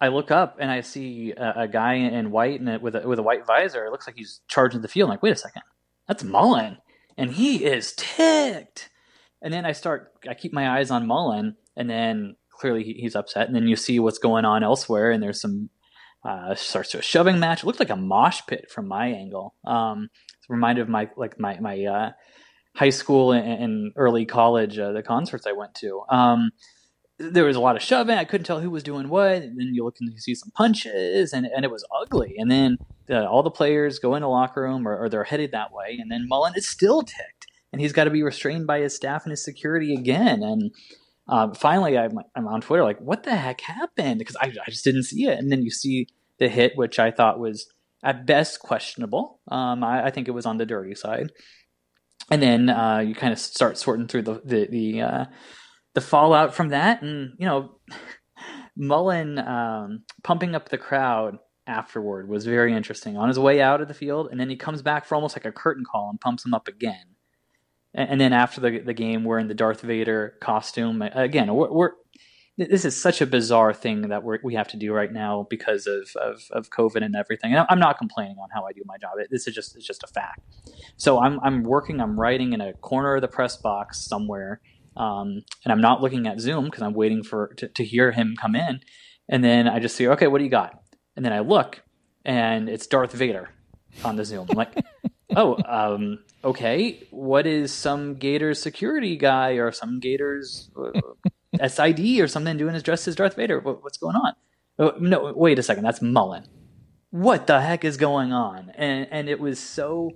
I 0.00 0.08
look 0.08 0.30
up 0.30 0.58
and 0.60 0.70
I 0.70 0.82
see 0.82 1.32
a, 1.32 1.62
a 1.62 1.68
guy 1.68 1.94
in 1.94 2.30
white 2.30 2.60
and 2.60 2.80
with 2.80 2.94
a, 2.94 3.06
with 3.06 3.18
a 3.18 3.22
white 3.24 3.44
visor. 3.44 3.84
It 3.84 3.90
looks 3.90 4.06
like 4.06 4.16
he's 4.16 4.40
charging 4.46 4.82
the 4.82 4.88
field. 4.88 5.08
I'm 5.08 5.14
like, 5.14 5.22
wait 5.22 5.32
a 5.32 5.36
second, 5.36 5.62
that's 6.06 6.22
Mullen, 6.22 6.78
and 7.16 7.32
he 7.32 7.64
is 7.64 7.92
ticked. 7.96 8.90
And 9.42 9.52
then 9.52 9.66
I 9.66 9.72
start, 9.72 10.12
I 10.28 10.34
keep 10.34 10.52
my 10.52 10.78
eyes 10.78 10.92
on 10.92 11.08
Mullen, 11.08 11.56
and 11.76 11.90
then 11.90 12.36
clearly 12.50 12.84
he, 12.84 12.92
he's 12.94 13.16
upset. 13.16 13.48
And 13.48 13.56
then 13.56 13.66
you 13.66 13.74
see 13.74 13.98
what's 13.98 14.18
going 14.18 14.44
on 14.44 14.62
elsewhere, 14.62 15.10
and 15.10 15.20
there's 15.20 15.40
some 15.40 15.70
uh, 16.24 16.54
starts 16.54 16.92
to 16.92 16.98
a 16.98 17.02
shoving 17.02 17.40
match. 17.40 17.62
It 17.62 17.66
looked 17.66 17.80
like 17.80 17.90
a 17.90 17.96
mosh 17.96 18.42
pit 18.46 18.70
from 18.70 18.86
my 18.86 19.08
angle. 19.08 19.54
Um, 19.64 20.08
it's 20.38 20.48
reminded 20.48 20.82
of 20.82 20.88
my 20.88 21.10
like 21.16 21.38
my 21.40 21.58
my 21.58 21.84
uh, 21.84 22.10
high 22.76 22.90
school 22.90 23.32
and, 23.32 23.62
and 23.62 23.92
early 23.96 24.26
college 24.26 24.78
uh, 24.78 24.92
the 24.92 25.02
concerts 25.02 25.46
I 25.46 25.52
went 25.52 25.74
to. 25.76 26.02
Um, 26.08 26.50
there 27.18 27.44
was 27.44 27.56
a 27.56 27.60
lot 27.60 27.76
of 27.76 27.82
shoving. 27.82 28.16
I 28.16 28.24
couldn't 28.24 28.44
tell 28.44 28.60
who 28.60 28.70
was 28.70 28.82
doing 28.82 29.08
what. 29.08 29.42
And 29.42 29.58
then 29.58 29.74
you 29.74 29.84
look 29.84 29.96
and 30.00 30.12
you 30.12 30.18
see 30.18 30.34
some 30.34 30.50
punches, 30.52 31.32
and, 31.32 31.46
and 31.46 31.64
it 31.64 31.70
was 31.70 31.84
ugly. 32.00 32.36
And 32.38 32.50
then 32.50 32.78
uh, 33.10 33.24
all 33.24 33.42
the 33.42 33.50
players 33.50 33.98
go 33.98 34.14
in 34.14 34.22
the 34.22 34.28
locker 34.28 34.62
room, 34.62 34.86
or, 34.86 34.96
or, 34.96 35.08
they're 35.08 35.24
headed 35.24 35.50
that 35.52 35.72
way. 35.72 35.98
And 36.00 36.10
then 36.10 36.28
Mullen 36.28 36.54
is 36.56 36.68
still 36.68 37.02
ticked, 37.02 37.46
and 37.72 37.80
he's 37.80 37.92
got 37.92 38.04
to 38.04 38.10
be 38.10 38.22
restrained 38.22 38.66
by 38.66 38.80
his 38.80 38.94
staff 38.94 39.24
and 39.24 39.30
his 39.30 39.44
security 39.44 39.94
again. 39.94 40.42
And 40.42 40.72
uh, 41.28 41.52
finally, 41.54 41.98
I'm, 41.98 42.18
I'm 42.36 42.46
on 42.46 42.60
Twitter 42.60 42.84
like, 42.84 43.00
what 43.00 43.24
the 43.24 43.36
heck 43.36 43.60
happened? 43.62 44.18
Because 44.18 44.36
I, 44.36 44.46
I 44.46 44.70
just 44.70 44.84
didn't 44.84 45.04
see 45.04 45.26
it. 45.26 45.38
And 45.38 45.50
then 45.50 45.62
you 45.62 45.70
see 45.70 46.06
the 46.38 46.48
hit, 46.48 46.76
which 46.76 46.98
I 46.98 47.10
thought 47.10 47.40
was 47.40 47.66
at 48.02 48.26
best 48.26 48.60
questionable. 48.60 49.40
Um, 49.48 49.82
I, 49.82 50.06
I, 50.06 50.10
think 50.10 50.28
it 50.28 50.32
was 50.32 50.46
on 50.46 50.56
the 50.56 50.66
dirty 50.66 50.94
side. 50.94 51.32
And 52.30 52.40
then 52.40 52.70
uh, 52.70 52.98
you 52.98 53.14
kind 53.14 53.32
of 53.32 53.40
start 53.40 53.76
sorting 53.76 54.06
through 54.06 54.22
the 54.22 54.40
the, 54.44 54.68
the 54.70 55.02
uh, 55.02 55.24
the 55.94 56.00
fallout 56.00 56.54
from 56.54 56.68
that, 56.68 57.02
and 57.02 57.32
you 57.38 57.46
know, 57.46 57.78
Mullen 58.76 59.38
um, 59.38 60.04
pumping 60.22 60.54
up 60.54 60.68
the 60.68 60.78
crowd 60.78 61.38
afterward 61.66 62.28
was 62.28 62.46
very 62.46 62.72
interesting. 62.72 63.16
On 63.16 63.28
his 63.28 63.38
way 63.38 63.60
out 63.60 63.80
of 63.80 63.88
the 63.88 63.94
field, 63.94 64.28
and 64.30 64.40
then 64.40 64.48
he 64.48 64.56
comes 64.56 64.82
back 64.82 65.04
for 65.04 65.14
almost 65.14 65.36
like 65.36 65.44
a 65.44 65.52
curtain 65.52 65.84
call 65.84 66.10
and 66.10 66.20
pumps 66.20 66.44
him 66.44 66.54
up 66.54 66.68
again. 66.68 67.14
And, 67.94 68.10
and 68.10 68.20
then 68.20 68.32
after 68.32 68.60
the 68.60 68.78
the 68.78 68.94
game, 68.94 69.24
we're 69.24 69.38
in 69.38 69.48
the 69.48 69.54
Darth 69.54 69.80
Vader 69.82 70.34
costume 70.40 71.02
again. 71.02 71.52
We're, 71.54 71.72
we're 71.72 71.90
this 72.58 72.84
is 72.84 73.00
such 73.00 73.20
a 73.20 73.26
bizarre 73.26 73.72
thing 73.72 74.08
that 74.08 74.24
we 74.24 74.38
we 74.42 74.54
have 74.54 74.66
to 74.68 74.76
do 74.76 74.92
right 74.92 75.12
now 75.12 75.46
because 75.48 75.86
of, 75.86 76.10
of, 76.16 76.42
of 76.50 76.70
COVID 76.70 77.04
and 77.04 77.14
everything. 77.14 77.54
And 77.54 77.64
I'm 77.70 77.78
not 77.78 77.98
complaining 77.98 78.36
on 78.42 78.48
how 78.52 78.64
I 78.66 78.72
do 78.72 78.82
my 78.84 78.98
job. 78.98 79.12
It, 79.18 79.28
this 79.30 79.46
is 79.46 79.54
just 79.54 79.76
it's 79.76 79.86
just 79.86 80.02
a 80.02 80.08
fact. 80.08 80.40
So 80.96 81.20
I'm 81.20 81.38
I'm 81.40 81.62
working. 81.62 82.00
I'm 82.00 82.18
writing 82.18 82.52
in 82.52 82.60
a 82.60 82.72
corner 82.72 83.14
of 83.14 83.22
the 83.22 83.28
press 83.28 83.56
box 83.56 83.98
somewhere, 83.98 84.60
um, 84.98 85.44
and 85.64 85.72
I'm 85.72 85.80
not 85.80 86.02
looking 86.02 86.26
at 86.26 86.40
Zoom 86.40 86.64
because 86.64 86.82
I'm 86.82 86.94
waiting 86.94 87.22
for 87.22 87.54
to, 87.56 87.68
to 87.68 87.84
hear 87.84 88.12
him 88.12 88.34
come 88.38 88.54
in. 88.54 88.80
And 89.28 89.44
then 89.44 89.68
I 89.68 89.78
just 89.78 89.96
see, 89.96 90.08
okay, 90.08 90.26
what 90.26 90.38
do 90.38 90.44
you 90.44 90.50
got? 90.50 90.82
And 91.16 91.24
then 91.24 91.32
I 91.32 91.40
look, 91.40 91.82
and 92.24 92.68
it's 92.68 92.86
Darth 92.86 93.12
Vader 93.12 93.50
on 94.04 94.16
the 94.16 94.24
Zoom. 94.24 94.46
I'm 94.50 94.56
like, 94.56 94.74
oh, 95.36 95.58
um, 95.66 96.18
okay. 96.44 97.02
What 97.10 97.46
is 97.46 97.72
some 97.72 98.14
Gators 98.14 98.60
security 98.60 99.16
guy 99.16 99.52
or 99.52 99.70
some 99.70 100.00
Gators 100.00 100.70
uh, 100.76 101.68
SID 101.68 102.20
or 102.20 102.28
something 102.28 102.56
doing 102.56 102.74
his 102.74 102.82
dress 102.82 103.06
as 103.06 103.16
Darth 103.16 103.36
Vader? 103.36 103.60
What, 103.60 103.82
what's 103.84 103.98
going 103.98 104.16
on? 104.16 104.32
Oh, 104.78 104.94
no, 104.98 105.32
wait 105.34 105.58
a 105.58 105.62
second. 105.62 105.84
That's 105.84 106.02
Mullen. 106.02 106.44
What 107.10 107.46
the 107.46 107.60
heck 107.60 107.84
is 107.84 107.96
going 107.96 108.32
on? 108.32 108.70
And 108.74 109.08
and 109.10 109.28
it 109.28 109.40
was 109.40 109.58
so 109.58 110.10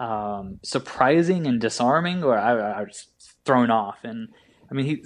um, 0.00 0.58
surprising 0.64 1.46
and 1.46 1.60
disarming, 1.60 2.24
or 2.24 2.36
I, 2.36 2.52
I 2.52 2.82
was 2.82 3.06
thrown 3.44 3.70
off. 3.70 3.98
And 4.02 4.28
I 4.70 4.74
mean, 4.74 4.86
he 4.86 5.04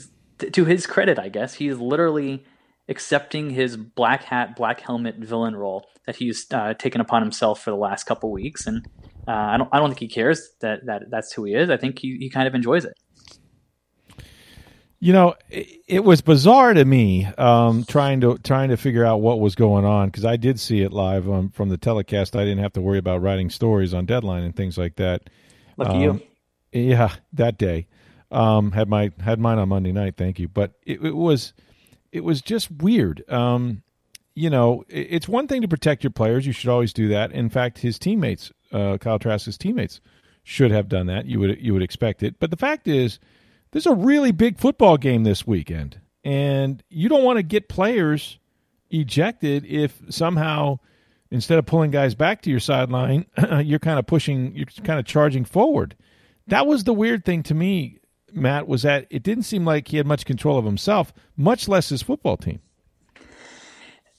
to 0.51 0.65
his 0.65 0.87
credit, 0.87 1.19
I 1.19 1.29
guess 1.29 1.55
he's 1.55 1.77
literally 1.77 2.45
accepting 2.89 3.51
his 3.51 3.77
black 3.77 4.25
hat, 4.25 4.57
black 4.57 4.81
helmet 4.81 5.17
villain 5.19 5.57
role 5.57 5.87
that 6.07 6.17
he's 6.17 6.47
uh, 6.53 6.75
taken 6.75 7.01
upon 7.01 7.23
himself 7.23 7.63
for 7.63 7.71
the 7.71 7.77
last 7.77 8.05
couple 8.05 8.31
weeks. 8.31 8.67
And 8.67 8.87
uh, 9.27 9.33
I 9.33 9.57
don't, 9.57 9.69
I 9.73 9.79
don't 9.79 9.89
think 9.89 10.01
he 10.01 10.09
cares 10.09 10.51
that, 10.61 10.87
that 10.87 11.05
that's 11.11 11.33
who 11.33 11.45
he 11.45 11.55
is. 11.55 11.71
I 11.71 11.77
think 11.77 11.99
he, 11.99 12.17
he 12.21 12.31
kind 12.31 12.47
of 12.47 12.55
enjoys 12.55 12.85
it. 12.85 12.95
You 15.05 15.13
know, 15.13 15.35
it, 15.51 15.83
it 15.87 16.03
was 16.03 16.23
bizarre 16.23 16.73
to 16.73 16.83
me 16.83 17.27
um, 17.37 17.85
trying 17.85 18.23
to 18.23 18.39
trying 18.39 18.71
to 18.71 18.79
figure 18.79 19.05
out 19.05 19.21
what 19.21 19.39
was 19.39 19.55
going 19.55 19.85
on 19.85 20.09
because 20.09 20.25
I 20.25 20.39
did 20.39 20.59
see 20.59 20.81
it 20.81 20.95
live 20.95 21.29
um, 21.29 21.51
from 21.51 21.69
the 21.69 21.77
telecast. 21.77 22.35
I 22.35 22.45
didn't 22.47 22.63
have 22.63 22.73
to 22.73 22.81
worry 22.81 22.97
about 22.97 23.21
writing 23.21 23.51
stories 23.51 23.93
on 23.93 24.07
deadline 24.07 24.45
and 24.45 24.57
things 24.57 24.79
like 24.79 24.97
that. 24.97 25.29
Lucky 25.77 26.07
um, 26.07 26.23
you. 26.73 26.89
Yeah, 26.89 27.15
that 27.35 27.59
day. 27.59 27.87
Um, 28.31 28.73
had 28.73 28.89
my 28.89 29.11
had 29.21 29.39
mine 29.39 29.59
on 29.59 29.69
Monday 29.69 29.93
night. 29.93 30.17
Thank 30.17 30.39
you. 30.39 30.49
But 30.49 30.73
it, 30.87 31.05
it 31.05 31.15
was 31.15 31.53
it 32.11 32.25
was 32.25 32.41
just 32.41 32.71
weird. 32.71 33.31
Um, 33.31 33.83
you 34.35 34.49
know, 34.49 34.87
it, 34.89 35.09
it's 35.11 35.29
one 35.29 35.49
thing 35.49 35.61
to 35.61 35.69
protect 35.69 36.03
your 36.03 36.13
players. 36.13 36.47
You 36.47 36.55
should 36.55 36.71
always 36.71 36.95
do 36.95 37.09
that. 37.09 37.31
In 37.31 37.51
fact, 37.51 37.77
his 37.77 37.99
teammates, 37.99 38.53
uh, 38.73 38.97
Kyle 38.97 39.19
Trask's 39.19 39.59
teammates, 39.59 40.01
should 40.45 40.71
have 40.71 40.89
done 40.89 41.09
that. 41.09 41.27
You 41.27 41.41
would 41.41 41.61
you 41.61 41.75
would 41.75 41.83
expect 41.83 42.23
it. 42.23 42.37
But 42.41 42.51
the 42.51 42.57
fact 42.57 42.89
is 42.89 43.19
there's 43.75 43.87
a 43.87 43.95
really 43.95 44.31
big 44.31 44.57
football 44.57 44.97
game 44.97 45.25
this 45.25 45.45
weekend, 45.45 46.01
and 46.23 46.81
you 46.89 47.09
don't 47.09 47.25
want 47.25 47.39
to 47.39 47.43
get 47.43 47.69
players 47.69 48.39
ejected 48.89 49.67
if 49.67 50.01
somehow 50.11 50.79
instead 51.33 51.59
of 51.59 51.67
pulling 51.67 51.91
guys 51.91 52.15
back 52.15 52.41
to 52.43 52.51
your 52.51 52.61
sideline, 52.61 53.27
you're 53.65 53.81
kind 53.81 53.99
of 53.99 54.07
pushing, 54.07 54.55
you're 54.55 54.69
kind 54.85 55.01
of 55.01 55.05
charging 55.05 55.45
forward. 55.45 55.97
That 56.47 56.69
was 56.69 56.85
the 56.85 56.95
weird 56.95 57.25
thing 57.25 57.43
to 57.43 57.55
me, 57.55 57.99
Matt, 58.33 58.69
was 58.69 58.83
that 58.83 59.09
it 59.11 59.25
didn't 59.25 59.43
seem 59.43 59.65
like 59.65 59.89
he 59.89 59.97
had 59.97 60.07
much 60.07 60.25
control 60.25 60.57
of 60.57 60.65
himself, 60.65 61.13
much 61.37 61.67
less 61.67 61.89
his 61.89 62.01
football 62.01 62.37
team. 62.37 62.61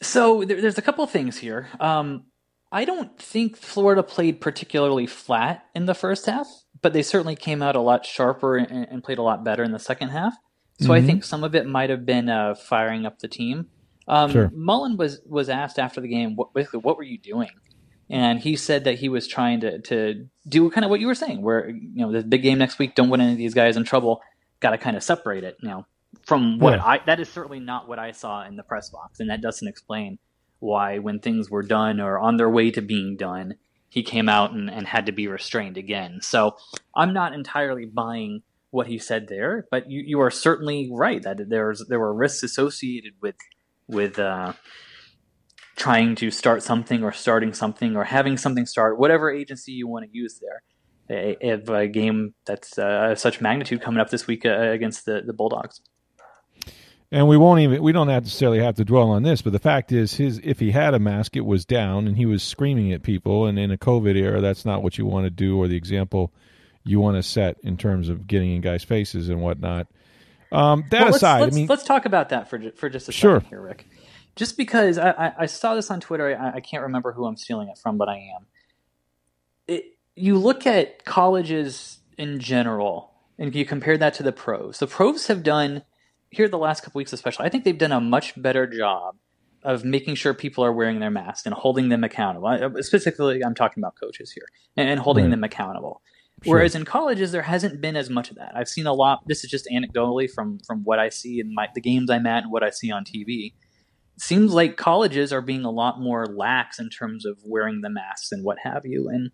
So 0.01 0.43
there's 0.43 0.77
a 0.77 0.81
couple 0.81 1.07
things 1.07 1.37
here. 1.37 1.69
Um, 1.79 2.25
I 2.73 2.83
don't 2.83 3.17
think 3.17 3.55
Florida 3.55 4.03
played 4.03 4.41
particularly 4.41 5.07
flat 5.07 5.65
in 5.73 5.85
the 5.85 5.93
first 5.93 6.25
half, 6.25 6.64
but 6.85 6.93
they 6.93 7.01
certainly 7.01 7.35
came 7.35 7.63
out 7.63 7.75
a 7.75 7.81
lot 7.81 8.05
sharper 8.05 8.57
and, 8.57 8.87
and 8.87 9.03
played 9.03 9.17
a 9.17 9.23
lot 9.23 9.43
better 9.43 9.63
in 9.63 9.71
the 9.71 9.79
second 9.79 10.09
half. 10.09 10.35
So 10.79 10.83
mm-hmm. 10.83 10.91
I 10.91 11.01
think 11.01 11.23
some 11.23 11.43
of 11.43 11.55
it 11.55 11.65
might 11.65 11.89
have 11.89 12.05
been 12.05 12.29
uh, 12.29 12.53
firing 12.53 13.07
up 13.07 13.17
the 13.17 13.27
team. 13.27 13.69
Um, 14.07 14.31
sure. 14.31 14.51
Mullen 14.53 14.95
was 14.95 15.19
was 15.25 15.49
asked 15.49 15.79
after 15.79 15.99
the 15.99 16.07
game, 16.07 16.35
what, 16.35 16.53
basically, 16.53 16.81
what 16.81 16.95
were 16.95 17.03
you 17.03 17.17
doing? 17.17 17.49
And 18.07 18.37
he 18.39 18.55
said 18.55 18.83
that 18.83 18.99
he 18.99 19.09
was 19.09 19.27
trying 19.27 19.61
to 19.61 19.81
to 19.81 20.27
do 20.47 20.69
kind 20.69 20.85
of 20.85 20.91
what 20.91 20.99
you 20.99 21.07
were 21.07 21.15
saying, 21.15 21.41
where 21.41 21.67
you 21.67 22.05
know 22.05 22.11
the 22.11 22.21
big 22.21 22.43
game 22.43 22.59
next 22.59 22.77
week, 22.77 22.93
don't 22.93 23.09
want 23.09 23.23
any 23.23 23.31
of 23.31 23.39
these 23.39 23.55
guys 23.55 23.77
in 23.77 23.83
trouble. 23.83 24.21
Got 24.59 24.69
to 24.69 24.77
kind 24.77 24.95
of 24.95 25.01
separate 25.01 25.43
it. 25.43 25.57
You 25.63 25.69
know, 25.69 25.87
from 26.21 26.59
what 26.59 26.75
yeah. 26.75 26.85
I 26.85 26.99
that 27.07 27.19
is 27.19 27.29
certainly 27.29 27.61
not 27.61 27.87
what 27.87 27.97
I 27.97 28.11
saw 28.11 28.45
in 28.45 28.57
the 28.57 28.63
press 28.63 28.91
box, 28.91 29.19
and 29.19 29.31
that 29.31 29.41
doesn't 29.41 29.67
explain 29.67 30.19
why 30.59 30.99
when 30.99 31.17
things 31.17 31.49
were 31.49 31.63
done 31.63 31.99
or 31.99 32.19
on 32.19 32.37
their 32.37 32.49
way 32.49 32.69
to 32.69 32.81
being 32.83 33.17
done, 33.17 33.55
he 33.95 34.03
came 34.03 34.27
out 34.27 34.51
and, 34.51 34.69
and 34.69 34.85
had 34.85 35.05
to 35.05 35.13
be 35.13 35.25
restrained 35.25 35.77
again. 35.77 36.19
So 36.21 36.57
I'm 36.93 37.13
not 37.13 37.33
entirely 37.33 37.85
buying 37.85 38.43
what 38.69 38.87
he 38.87 38.99
said 38.99 39.27
there, 39.29 39.67
but 39.71 39.89
you, 39.89 40.03
you 40.05 40.19
are 40.19 40.29
certainly 40.29 40.89
right 40.91 41.23
that 41.23 41.37
there's 41.47 41.85
there 41.87 41.97
were 41.97 42.13
risks 42.13 42.43
associated 42.43 43.13
with 43.21 43.35
with 43.87 44.19
uh, 44.19 44.51
trying 45.77 46.13
to 46.15 46.29
start 46.29 46.61
something 46.61 47.03
or 47.03 47.13
starting 47.13 47.53
something 47.53 47.95
or 47.95 48.03
having 48.03 48.35
something 48.35 48.65
start, 48.65 48.99
whatever 48.99 49.31
agency 49.31 49.71
you 49.71 49.87
want 49.87 50.03
to 50.03 50.11
use 50.11 50.41
there. 50.41 50.61
If 51.07 51.69
a 51.69 51.87
game 51.87 52.33
that's 52.45 52.77
uh, 52.77 53.15
such 53.15 53.39
magnitude 53.39 53.81
coming 53.81 54.01
up 54.01 54.09
this 54.09 54.27
week 54.27 54.45
uh, 54.45 54.49
against 54.49 55.05
the, 55.05 55.21
the 55.25 55.33
Bulldogs. 55.33 55.79
And 57.15 57.29
we 57.29 57.37
won't 57.37 57.61
even 57.61 57.81
we 57.81 57.93
don't 57.93 58.07
necessarily 58.07 58.59
have 58.59 58.75
to 58.75 58.83
dwell 58.83 59.09
on 59.09 59.23
this, 59.23 59.41
but 59.41 59.53
the 59.53 59.59
fact 59.59 59.93
is 59.93 60.15
his 60.15 60.41
if 60.43 60.59
he 60.59 60.71
had 60.71 60.93
a 60.93 60.99
mask 60.99 61.37
it 61.37 61.45
was 61.45 61.63
down 61.63 62.07
and 62.07 62.17
he 62.17 62.25
was 62.25 62.43
screaming 62.43 62.91
at 62.91 63.03
people 63.03 63.45
and 63.45 63.57
in 63.57 63.71
a 63.71 63.77
COVID 63.77 64.17
era 64.17 64.41
that's 64.41 64.65
not 64.65 64.83
what 64.83 64.97
you 64.97 65.05
want 65.05 65.25
to 65.25 65.29
do 65.29 65.57
or 65.57 65.69
the 65.69 65.77
example 65.77 66.33
you 66.83 66.99
want 66.99 67.15
to 67.15 67.23
set 67.23 67.55
in 67.63 67.77
terms 67.77 68.09
of 68.09 68.27
getting 68.27 68.53
in 68.53 68.59
guys' 68.59 68.83
faces 68.83 69.29
and 69.29 69.41
whatnot. 69.41 69.87
Um, 70.51 70.83
that 70.91 71.05
well, 71.05 71.15
aside, 71.15 71.39
let's, 71.43 71.55
I 71.55 71.57
mean, 71.57 71.67
let's 71.67 71.85
talk 71.85 72.05
about 72.05 72.29
that 72.29 72.49
for 72.49 72.59
for 72.71 72.89
just 72.89 73.07
a 73.07 73.13
sure. 73.13 73.37
second 73.37 73.47
here, 73.47 73.61
Rick. 73.61 73.87
Just 74.35 74.57
because 74.57 74.97
I, 74.97 75.11
I, 75.11 75.33
I 75.39 75.45
saw 75.45 75.73
this 75.73 75.89
on 75.89 76.01
Twitter, 76.01 76.37
I, 76.37 76.57
I, 76.57 76.59
can't 76.59 76.83
remember 76.83 77.13
who 77.13 77.23
I'm 77.23 77.37
stealing 77.37 77.69
it 77.69 77.77
from, 77.77 77.97
but 77.97 78.09
I 78.09 78.17
am. 78.35 78.45
It, 79.69 79.85
you 80.17 80.37
look 80.37 80.67
at 80.67 81.05
colleges 81.05 81.99
in 82.17 82.41
general, 82.41 83.13
and 83.39 83.55
you 83.55 83.63
compare 83.63 83.97
that 83.97 84.15
to 84.15 84.23
the 84.23 84.33
pros. 84.33 84.79
The 84.79 84.87
pros 84.87 85.27
have 85.27 85.43
done 85.43 85.83
here 86.29 86.47
the 86.47 86.57
last 86.57 86.83
couple 86.83 86.99
weeks, 86.99 87.13
especially. 87.13 87.45
I 87.45 87.49
think 87.49 87.63
they've 87.63 87.77
done 87.77 87.91
a 87.91 88.01
much 88.01 88.39
better 88.41 88.67
job 88.67 89.15
of 89.63 89.83
making 89.83 90.15
sure 90.15 90.33
people 90.33 90.63
are 90.63 90.71
wearing 90.71 90.99
their 90.99 91.09
masks 91.09 91.45
and 91.45 91.55
holding 91.55 91.89
them 91.89 92.03
accountable. 92.03 92.47
Uh, 92.47 92.81
specifically, 92.81 93.43
I'm 93.43 93.55
talking 93.55 93.81
about 93.81 93.95
coaches 93.99 94.31
here 94.31 94.45
and, 94.77 94.87
and 94.87 94.99
holding 94.99 95.25
right. 95.25 95.31
them 95.31 95.43
accountable. 95.43 96.01
Sure. 96.43 96.57
Whereas 96.57 96.75
in 96.75 96.85
colleges, 96.85 97.31
there 97.31 97.41
hasn't 97.41 97.81
been 97.81 97.95
as 97.95 98.09
much 98.09 98.29
of 98.29 98.35
that. 98.35 98.51
I've 98.55 98.67
seen 98.67 98.85
a 98.85 98.93
lot. 98.93 99.21
This 99.25 99.43
is 99.43 99.49
just 99.49 99.67
anecdotally 99.71 100.29
from 100.29 100.59
from 100.67 100.83
what 100.83 100.99
I 100.99 101.09
see 101.09 101.39
in 101.39 101.53
my 101.53 101.67
the 101.73 101.81
games 101.81 102.09
I'm 102.09 102.27
at 102.27 102.43
and 102.43 102.51
what 102.51 102.63
I 102.63 102.69
see 102.69 102.91
on 102.91 103.05
TV. 103.05 103.53
It 104.15 104.21
seems 104.21 104.53
like 104.53 104.77
colleges 104.77 105.33
are 105.33 105.41
being 105.41 105.65
a 105.65 105.71
lot 105.71 105.99
more 105.99 106.27
lax 106.27 106.77
in 106.77 106.89
terms 106.89 107.25
of 107.25 107.39
wearing 107.43 107.81
the 107.81 107.89
masks 107.89 108.31
and 108.31 108.43
what 108.43 108.59
have 108.63 108.85
you, 108.85 109.09
and 109.09 109.31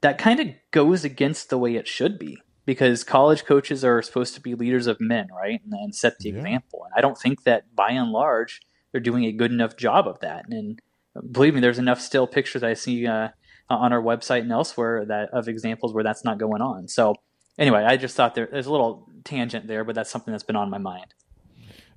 that 0.00 0.18
kind 0.18 0.40
of 0.40 0.48
goes 0.70 1.04
against 1.04 1.50
the 1.50 1.58
way 1.58 1.76
it 1.76 1.86
should 1.86 2.18
be 2.18 2.38
because 2.68 3.02
college 3.02 3.46
coaches 3.46 3.82
are 3.82 4.02
supposed 4.02 4.34
to 4.34 4.40
be 4.42 4.54
leaders 4.54 4.86
of 4.86 5.00
men, 5.00 5.28
right, 5.34 5.60
and, 5.64 5.72
and 5.72 5.94
set 5.94 6.18
the 6.18 6.28
yeah. 6.28 6.36
example. 6.36 6.84
And 6.84 6.92
I 6.94 7.00
don't 7.00 7.16
think 7.16 7.44
that 7.44 7.74
by 7.74 7.92
and 7.92 8.12
large 8.12 8.60
they're 8.92 9.00
doing 9.00 9.24
a 9.24 9.32
good 9.32 9.52
enough 9.52 9.76
job 9.76 10.06
of 10.06 10.20
that. 10.20 10.44
And 10.50 10.78
believe 11.32 11.54
me, 11.54 11.60
there's 11.60 11.78
enough 11.78 12.00
still 12.00 12.26
pictures 12.26 12.62
I 12.62 12.74
see. 12.74 13.06
Uh, 13.06 13.30
uh, 13.70 13.74
on 13.74 13.92
our 13.92 14.00
website 14.00 14.40
and 14.40 14.52
elsewhere 14.52 15.04
that 15.04 15.28
of 15.30 15.46
examples 15.46 15.92
where 15.92 16.02
that's 16.02 16.24
not 16.24 16.38
going 16.38 16.62
on. 16.62 16.88
So 16.88 17.14
anyway, 17.58 17.84
I 17.84 17.98
just 17.98 18.16
thought 18.16 18.34
there, 18.34 18.48
there's 18.50 18.64
a 18.64 18.72
little 18.72 19.06
tangent 19.24 19.66
there, 19.66 19.84
but 19.84 19.94
that's 19.94 20.10
something 20.10 20.32
that's 20.32 20.42
been 20.42 20.56
on 20.56 20.70
my 20.70 20.78
mind. 20.78 21.12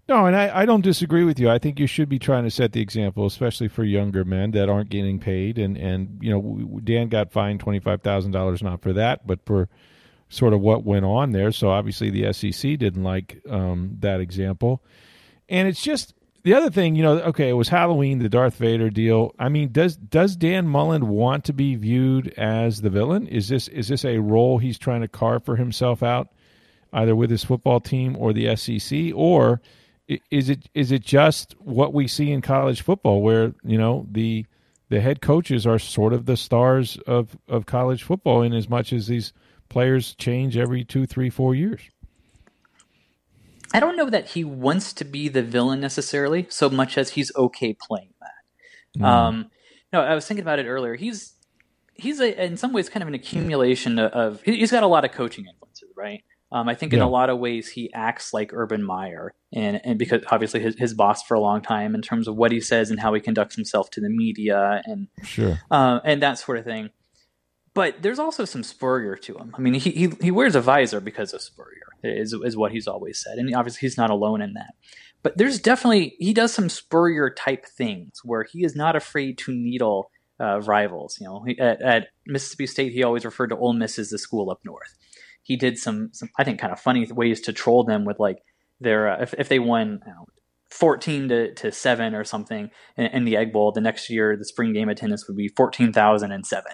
No, 0.09 0.25
and 0.25 0.35
I, 0.35 0.63
I 0.63 0.65
don't 0.65 0.81
disagree 0.81 1.23
with 1.23 1.39
you. 1.39 1.49
I 1.49 1.59
think 1.59 1.79
you 1.79 1.87
should 1.87 2.09
be 2.09 2.19
trying 2.19 2.43
to 2.43 2.51
set 2.51 2.73
the 2.73 2.81
example, 2.81 3.25
especially 3.25 3.69
for 3.69 3.85
younger 3.85 4.25
men 4.25 4.51
that 4.51 4.67
aren't 4.67 4.89
getting 4.89 5.17
paid. 5.17 5.57
And, 5.57 5.77
and 5.77 6.19
you 6.21 6.29
know, 6.29 6.81
Dan 6.83 7.07
got 7.07 7.31
fined 7.31 7.61
twenty 7.61 7.79
five 7.79 8.01
thousand 8.01 8.31
dollars 8.31 8.61
not 8.61 8.81
for 8.81 8.91
that, 8.91 9.25
but 9.25 9.39
for 9.45 9.69
sort 10.31 10.53
of 10.53 10.61
what 10.61 10.83
went 10.83 11.05
on 11.05 11.31
there. 11.31 11.51
So 11.51 11.69
obviously 11.69 12.09
the 12.09 12.33
SEC 12.33 12.79
didn't 12.79 13.03
like 13.03 13.41
um, 13.49 13.97
that 13.99 14.19
example, 14.19 14.81
and 15.49 15.67
it's 15.67 15.83
just 15.83 16.15
the 16.43 16.55
other 16.55 16.71
thing, 16.71 16.95
you 16.95 17.03
know, 17.03 17.19
okay, 17.19 17.49
it 17.49 17.53
was 17.53 17.69
Halloween, 17.69 18.19
the 18.19 18.29
Darth 18.29 18.55
Vader 18.55 18.89
deal. 18.89 19.35
I 19.37 19.49
mean, 19.49 19.71
does 19.71 19.95
does 19.95 20.35
Dan 20.35 20.67
Mullen 20.67 21.07
want 21.09 21.45
to 21.45 21.53
be 21.53 21.75
viewed 21.75 22.29
as 22.35 22.81
the 22.81 22.89
villain? 22.89 23.27
Is 23.27 23.49
this 23.49 23.67
is 23.67 23.89
this 23.89 24.03
a 24.03 24.17
role 24.17 24.57
he's 24.57 24.79
trying 24.79 25.01
to 25.01 25.07
carve 25.07 25.45
for 25.45 25.55
himself 25.55 26.01
out, 26.01 26.29
either 26.93 27.15
with 27.15 27.29
his 27.29 27.43
football 27.43 27.79
team 27.79 28.15
or 28.17 28.33
the 28.33 28.55
SEC, 28.55 29.11
or 29.13 29.61
is 30.31 30.49
it 30.49 30.67
is 30.73 30.91
it 30.91 31.03
just 31.03 31.55
what 31.59 31.93
we 31.93 32.07
see 32.07 32.31
in 32.31 32.41
college 32.41 32.81
football, 32.81 33.21
where 33.21 33.53
you 33.63 33.77
know 33.77 34.07
the 34.09 34.45
the 34.89 34.99
head 34.99 35.21
coaches 35.21 35.67
are 35.67 35.77
sort 35.77 36.11
of 36.11 36.25
the 36.25 36.37
stars 36.37 36.97
of 37.05 37.37
of 37.47 37.67
college 37.67 38.01
football, 38.01 38.41
in 38.41 38.53
as 38.53 38.67
much 38.67 38.91
as 38.93 39.07
these 39.07 39.31
players 39.71 40.13
change 40.15 40.57
every 40.57 40.83
two, 40.83 41.05
three, 41.05 41.29
four 41.29 41.55
years. 41.55 41.81
I 43.73 43.79
don't 43.79 43.95
know 43.95 44.09
that 44.09 44.31
he 44.31 44.43
wants 44.43 44.91
to 44.93 45.05
be 45.05 45.29
the 45.29 45.41
villain 45.41 45.79
necessarily, 45.79 46.45
so 46.49 46.69
much 46.69 46.97
as 46.97 47.11
he's 47.11 47.33
okay 47.37 47.73
playing 47.73 48.13
that. 48.19 48.99
Mm. 49.01 49.05
Um, 49.05 49.51
no, 49.93 50.01
I 50.01 50.13
was 50.13 50.27
thinking 50.27 50.41
about 50.41 50.59
it 50.59 50.65
earlier. 50.65 50.95
He's 50.95 51.35
he's 51.93 52.19
a, 52.19 52.43
in 52.43 52.57
some 52.57 52.73
ways 52.73 52.89
kind 52.89 53.01
of 53.01 53.07
an 53.07 53.13
accumulation 53.13 53.97
of. 53.97 54.41
He's 54.43 54.71
got 54.71 54.83
a 54.83 54.87
lot 54.87 55.05
of 55.05 55.13
coaching 55.13 55.45
influences, 55.45 55.89
right? 55.95 56.21
Um, 56.51 56.67
I 56.67 56.75
think 56.75 56.91
yeah. 56.91 56.97
in 56.97 57.03
a 57.03 57.09
lot 57.09 57.29
of 57.29 57.39
ways 57.39 57.69
he 57.69 57.93
acts 57.93 58.33
like 58.33 58.51
Urban 58.53 58.83
Meyer, 58.83 59.33
and 59.53 59.79
and 59.85 59.97
because 59.97 60.21
obviously 60.29 60.59
his, 60.59 60.75
his 60.77 60.93
boss 60.93 61.23
for 61.23 61.35
a 61.35 61.39
long 61.39 61.61
time 61.61 61.95
in 61.95 62.01
terms 62.01 62.27
of 62.27 62.35
what 62.35 62.51
he 62.51 62.59
says 62.59 62.91
and 62.91 62.99
how 62.99 63.13
he 63.13 63.21
conducts 63.21 63.55
himself 63.55 63.89
to 63.91 64.01
the 64.01 64.09
media 64.09 64.81
and 64.83 65.07
sure 65.23 65.61
uh, 65.71 66.01
and 66.03 66.21
that 66.21 66.37
sort 66.37 66.57
of 66.57 66.65
thing 66.65 66.89
but 67.73 68.01
there's 68.01 68.19
also 68.19 68.45
some 68.45 68.63
Spurrier 68.63 69.15
to 69.15 69.37
him. 69.37 69.53
I 69.57 69.61
mean, 69.61 69.73
he, 69.75 69.91
he, 69.91 70.09
he 70.21 70.31
wears 70.31 70.55
a 70.55 70.61
visor 70.61 70.99
because 70.99 71.33
of 71.33 71.41
Spurrier, 71.41 71.87
is, 72.03 72.33
is 72.33 72.57
what 72.57 72.71
he's 72.71 72.87
always 72.87 73.21
said. 73.21 73.37
And 73.37 73.53
obviously, 73.55 73.79
he's 73.87 73.97
not 73.97 74.09
alone 74.09 74.41
in 74.41 74.53
that. 74.53 74.73
But 75.23 75.37
there's 75.37 75.59
definitely, 75.59 76.15
he 76.19 76.33
does 76.33 76.53
some 76.53 76.67
Spurrier 76.67 77.29
type 77.29 77.65
things 77.65 78.19
where 78.23 78.43
he 78.43 78.65
is 78.65 78.75
not 78.75 78.95
afraid 78.95 79.37
to 79.39 79.53
needle 79.53 80.11
uh, 80.39 80.59
rivals. 80.61 81.17
You 81.21 81.27
know, 81.27 81.43
he, 81.45 81.57
at, 81.59 81.81
at, 81.81 82.07
Mississippi 82.25 82.67
State, 82.67 82.93
he 82.93 83.03
always 83.03 83.23
referred 83.23 83.47
to 83.47 83.57
Ole 83.57 83.73
Miss 83.73 83.99
as 83.99 84.09
the 84.09 84.17
school 84.17 84.49
up 84.49 84.59
north. 84.65 84.97
He 85.43 85.55
did 85.55 85.77
some, 85.77 86.09
some 86.11 86.29
I 86.37 86.43
think, 86.43 86.59
kind 86.59 86.73
of 86.73 86.79
funny 86.79 87.09
ways 87.11 87.41
to 87.41 87.53
troll 87.53 87.83
them 87.83 88.05
with 88.05 88.19
like 88.19 88.39
their, 88.79 89.09
uh, 89.09 89.21
if, 89.21 89.33
if 89.37 89.49
they 89.49 89.59
won, 89.59 90.01
know, 90.05 90.25
14 90.71 91.29
to, 91.29 91.53
to 91.53 91.71
7 91.71 92.15
or 92.15 92.23
something 92.23 92.69
in, 92.97 93.05
in, 93.07 93.25
the 93.25 93.37
Egg 93.37 93.53
Bowl, 93.53 93.71
the 93.71 93.81
next 93.81 94.09
year, 94.09 94.35
the 94.35 94.45
spring 94.45 94.73
game 94.73 94.89
attendance 94.89 95.27
would 95.27 95.37
be 95.37 95.49
14,007 95.49 96.71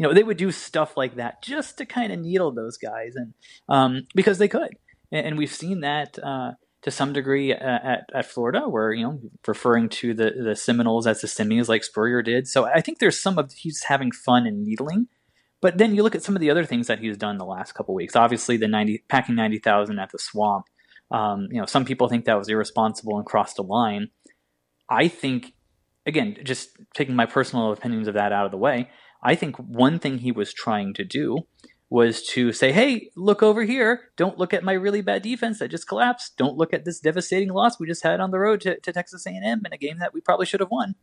you 0.00 0.06
know, 0.06 0.14
they 0.14 0.22
would 0.22 0.38
do 0.38 0.50
stuff 0.50 0.96
like 0.96 1.16
that 1.16 1.42
just 1.42 1.76
to 1.76 1.84
kind 1.84 2.10
of 2.10 2.18
needle 2.18 2.52
those 2.52 2.78
guys, 2.78 3.16
and 3.16 3.34
um, 3.68 4.06
because 4.14 4.38
they 4.38 4.48
could, 4.48 4.70
and, 5.12 5.26
and 5.26 5.38
we've 5.38 5.52
seen 5.52 5.80
that 5.80 6.18
uh, 6.22 6.52
to 6.80 6.90
some 6.90 7.12
degree 7.12 7.52
at, 7.52 8.08
at 8.14 8.24
Florida, 8.24 8.62
where 8.66 8.94
you 8.94 9.04
know, 9.04 9.20
referring 9.46 9.90
to 9.90 10.14
the 10.14 10.30
the 10.42 10.56
Seminoles 10.56 11.06
as 11.06 11.20
the 11.20 11.26
Simmies, 11.26 11.68
like 11.68 11.84
Spurrier 11.84 12.22
did. 12.22 12.48
So 12.48 12.64
I 12.64 12.80
think 12.80 12.98
there's 12.98 13.20
some 13.20 13.36
of 13.38 13.52
he's 13.52 13.82
having 13.88 14.10
fun 14.10 14.46
and 14.46 14.64
needling. 14.64 15.08
But 15.60 15.76
then 15.76 15.94
you 15.94 16.02
look 16.02 16.14
at 16.14 16.22
some 16.22 16.34
of 16.34 16.40
the 16.40 16.50
other 16.50 16.64
things 16.64 16.86
that 16.86 17.00
he's 17.00 17.18
done 17.18 17.36
the 17.36 17.44
last 17.44 17.72
couple 17.72 17.94
weeks. 17.94 18.16
Obviously, 18.16 18.56
the 18.56 18.68
ninety 18.68 19.04
packing 19.10 19.34
ninety 19.34 19.58
thousand 19.58 19.98
at 19.98 20.12
the 20.12 20.18
swamp. 20.18 20.64
Um, 21.10 21.48
you 21.50 21.60
know, 21.60 21.66
some 21.66 21.84
people 21.84 22.08
think 22.08 22.24
that 22.24 22.38
was 22.38 22.48
irresponsible 22.48 23.18
and 23.18 23.26
crossed 23.26 23.58
a 23.58 23.62
line. 23.62 24.08
I 24.88 25.08
think, 25.08 25.52
again, 26.06 26.38
just 26.42 26.70
taking 26.94 27.14
my 27.14 27.26
personal 27.26 27.70
opinions 27.72 28.08
of 28.08 28.14
that 28.14 28.32
out 28.32 28.46
of 28.46 28.50
the 28.50 28.56
way, 28.56 28.88
I 29.22 29.34
think 29.34 29.56
one 29.56 29.98
thing 29.98 30.18
he 30.18 30.32
was 30.32 30.52
trying 30.52 30.94
to 30.94 31.04
do 31.04 31.46
was 31.90 32.22
to 32.22 32.52
say, 32.52 32.70
hey, 32.70 33.10
look 33.16 33.42
over 33.42 33.64
here. 33.64 34.10
Don't 34.16 34.38
look 34.38 34.54
at 34.54 34.62
my 34.62 34.72
really 34.72 35.00
bad 35.00 35.22
defense 35.22 35.58
that 35.58 35.72
just 35.72 35.88
collapsed. 35.88 36.36
Don't 36.36 36.56
look 36.56 36.72
at 36.72 36.84
this 36.84 37.00
devastating 37.00 37.50
loss 37.50 37.80
we 37.80 37.86
just 37.86 38.04
had 38.04 38.20
on 38.20 38.30
the 38.30 38.38
road 38.38 38.60
to, 38.60 38.78
to 38.78 38.92
Texas 38.92 39.26
A&M 39.26 39.62
in 39.64 39.72
a 39.72 39.76
game 39.76 39.98
that 39.98 40.14
we 40.14 40.20
probably 40.20 40.46
should 40.46 40.60
have 40.60 40.70
won. 40.70 40.94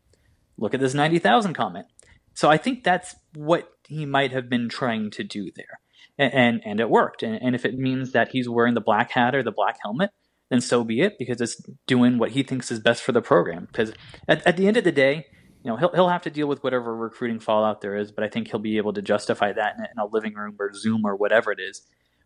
Look 0.57 0.73
at 0.73 0.79
this 0.79 0.93
90,000 0.93 1.53
comment. 1.53 1.87
So 2.33 2.49
I 2.49 2.57
think 2.57 2.83
that's 2.83 3.15
what 3.35 3.69
he 3.87 4.05
might 4.05 4.31
have 4.31 4.49
been 4.49 4.69
trying 4.69 5.11
to 5.11 5.23
do 5.23 5.51
there. 5.55 5.79
and 6.17 6.33
and, 6.33 6.61
and 6.65 6.79
it 6.79 6.89
worked. 6.89 7.21
And, 7.21 7.41
and 7.41 7.53
if 7.53 7.65
it 7.65 7.77
means 7.77 8.13
that 8.13 8.29
he's 8.29 8.47
wearing 8.47 8.73
the 8.73 8.81
black 8.81 9.11
hat 9.11 9.35
or 9.35 9.43
the 9.43 9.51
black 9.51 9.77
helmet, 9.83 10.11
then 10.49 10.61
so 10.61 10.83
be 10.83 11.01
it, 11.01 11.17
because 11.19 11.41
it's 11.41 11.61
doing 11.85 12.17
what 12.17 12.31
he 12.31 12.43
thinks 12.43 12.71
is 12.71 12.79
best 12.79 13.03
for 13.03 13.11
the 13.11 13.21
program. 13.21 13.65
Because 13.65 13.91
at, 14.27 14.45
at 14.47 14.55
the 14.55 14.67
end 14.67 14.77
of 14.77 14.85
the 14.85 14.91
day, 14.93 15.25
you 15.67 15.73
know, 15.73 15.77
he'll 15.77 15.91
he'll 15.91 16.07
have 16.07 16.21
to 16.21 16.29
deal 16.29 16.47
with 16.47 16.63
whatever 16.63 16.95
recruiting 16.95 17.41
fallout 17.41 17.81
there 17.81 17.97
is, 17.97 18.09
but 18.09 18.23
I 18.23 18.29
think 18.29 18.47
he'll 18.47 18.57
be 18.57 18.77
able 18.77 18.93
to 18.93 19.01
justify 19.01 19.51
that 19.51 19.73
in 19.77 19.83
a, 19.83 19.87
in 19.91 19.99
a 19.99 20.05
living 20.05 20.33
room 20.33 20.55
or 20.57 20.71
Zoom 20.73 21.01
or 21.03 21.17
whatever 21.17 21.51
it 21.51 21.59
is. 21.59 21.81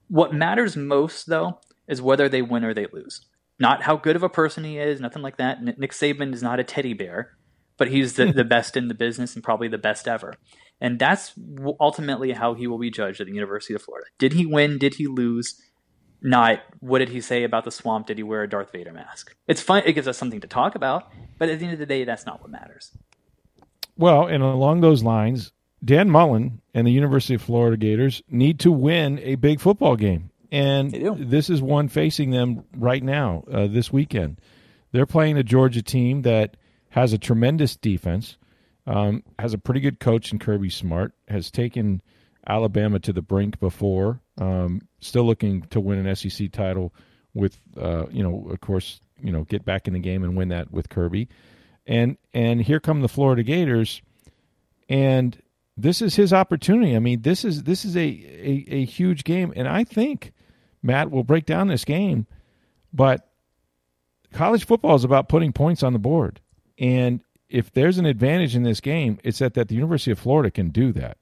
What 0.10 0.32
matters 0.32 0.78
most, 0.78 1.26
though, 1.26 1.60
is 1.88 2.04
whether 2.04 2.30
they 2.30 2.44
win 2.44 2.64
or 2.64 2.76
they 2.76 2.86
lose. 2.94 3.26
Not 3.60 3.82
how 3.82 3.96
good 3.96 4.16
of 4.16 4.22
a 4.22 4.30
person 4.30 4.64
he 4.64 4.78
is, 4.78 5.02
nothing 5.02 5.24
like 5.24 5.38
that. 5.38 5.64
Nick 5.64 5.92
Saban 5.92 6.36
is 6.36 6.44
not 6.44 6.60
a 6.60 6.64
teddy 6.64 6.94
bear, 6.94 7.36
but 7.78 7.88
he's 7.88 8.14
the, 8.14 8.26
the 8.32 8.44
best 8.44 8.78
in 8.78 8.90
the 8.90 8.94
business 8.94 9.34
and 9.34 9.44
probably 9.44 9.68
the 9.68 9.80
best 9.80 10.08
ever. 10.08 10.36
And 10.80 11.00
that's 11.00 11.34
ultimately 11.80 12.34
how 12.34 12.54
he 12.54 12.68
will 12.68 12.78
be 12.78 12.92
judged 12.92 13.22
at 13.22 13.26
the 13.26 13.34
University 13.34 13.74
of 13.74 13.82
Florida. 13.82 14.06
Did 14.20 14.34
he 14.34 14.46
win? 14.46 14.78
Did 14.78 14.96
he 14.96 15.08
lose? 15.08 15.60
Not 16.22 16.60
what 16.80 17.00
did 17.00 17.10
he 17.10 17.22
say 17.22 17.44
about 17.44 17.64
the 17.64 17.72
swamp? 17.72 18.06
Did 18.06 18.18
he 18.18 18.24
wear 18.24 18.44
a 18.44 18.50
Darth 18.50 18.72
Vader 18.72 18.94
mask? 18.94 19.36
It's 19.48 19.62
fun. 19.62 19.82
It 19.84 19.94
gives 19.94 20.08
us 20.08 20.20
something 20.20 20.42
to 20.42 20.48
talk 20.48 20.76
about, 20.76 21.12
but 21.40 21.50
at 21.50 21.58
the 21.58 21.66
end 21.66 21.74
of 21.74 21.80
the 21.80 21.88
day, 21.88 22.04
that's 22.04 22.28
not 22.28 22.40
what 22.40 22.52
matters. 22.52 22.96
Well, 24.02 24.26
and 24.26 24.42
along 24.42 24.82
those 24.82 25.04
lines, 25.04 25.54
Dan 25.86 26.10
Mullen 26.10 26.60
and 26.74 26.88
the 26.88 26.92
University 26.92 27.36
of 27.36 27.44
Florida 27.44 27.78
Gators 27.78 28.24
need 28.28 28.60
to 28.62 28.72
win 28.72 29.20
a 29.20 29.36
big 29.36 29.60
football 29.60 29.96
game. 29.96 30.32
And 30.52 30.92
this 30.92 31.52
is 31.52 31.62
one 31.62 31.88
facing 31.88 32.32
them 32.32 32.64
right 32.76 33.04
now, 33.04 33.44
uh, 33.50 33.68
this 33.68 33.94
weekend. 33.94 34.42
They're 34.92 35.06
playing 35.06 35.38
a 35.38 35.44
Georgia 35.44 35.84
team 35.84 36.24
that 36.24 36.58
has 36.90 37.14
a 37.14 37.20
tremendous 37.20 37.76
defense, 37.76 38.38
um, 38.88 39.22
has 39.38 39.54
a 39.54 39.60
pretty 39.60 39.82
good 39.82 40.00
coach 40.00 40.34
in 40.34 40.40
Kirby 40.40 40.72
Smart, 40.72 41.14
has 41.28 41.52
taken 41.52 42.02
Alabama 42.48 42.98
to 43.02 43.14
the 43.14 43.22
brink 43.22 43.60
before, 43.60 44.20
um, 44.40 44.82
still 45.00 45.26
looking 45.26 45.62
to 45.70 45.80
win 45.80 46.04
an 46.04 46.16
SEC 46.16 46.52
title 46.52 46.92
with, 47.36 47.60
uh, 47.80 48.08
you 48.10 48.24
know, 48.24 48.48
of 48.50 48.62
course, 48.62 49.00
you 49.22 49.32
know, 49.32 49.44
get 49.44 49.64
back 49.64 49.88
in 49.88 49.94
the 49.94 50.00
game 50.00 50.24
and 50.24 50.36
win 50.36 50.48
that 50.48 50.72
with 50.72 50.90
Kirby. 50.90 51.30
And 51.88 52.18
and 52.34 52.62
here 52.62 52.80
come 52.80 53.02
the 53.02 53.10
Florida 53.10 53.44
Gators, 53.44 54.02
and 54.88 55.42
this 55.76 56.02
is 56.02 56.16
his 56.16 56.32
opportunity. 56.32 56.96
I 56.96 57.00
mean, 57.00 57.24
this 57.24 57.44
is 57.44 57.64
this 57.64 57.86
is 57.86 57.98
a, 57.98 58.02
a, 58.02 58.66
a 58.70 58.86
huge 58.86 59.24
game, 59.24 59.52
and 59.56 59.68
I 59.68 59.84
think 59.84 60.32
Matt 60.84 61.10
will 61.12 61.24
break 61.24 61.46
down 61.46 61.68
this 61.68 61.84
game, 61.84 62.28
but 62.94 63.30
college 64.32 64.66
football 64.66 64.96
is 64.96 65.04
about 65.04 65.28
putting 65.30 65.54
points 65.54 65.84
on 65.84 65.94
the 65.94 66.00
board. 66.00 66.40
And 66.78 67.22
if 67.50 67.72
there's 67.72 67.98
an 67.98 68.06
advantage 68.06 68.56
in 68.56 68.64
this 68.64 68.80
game, 68.80 69.20
it's 69.24 69.40
that, 69.40 69.54
that 69.56 69.68
the 69.68 69.76
University 69.76 70.12
of 70.12 70.20
Florida 70.20 70.50
can 70.50 70.70
do 70.70 70.92
that. 70.94 71.18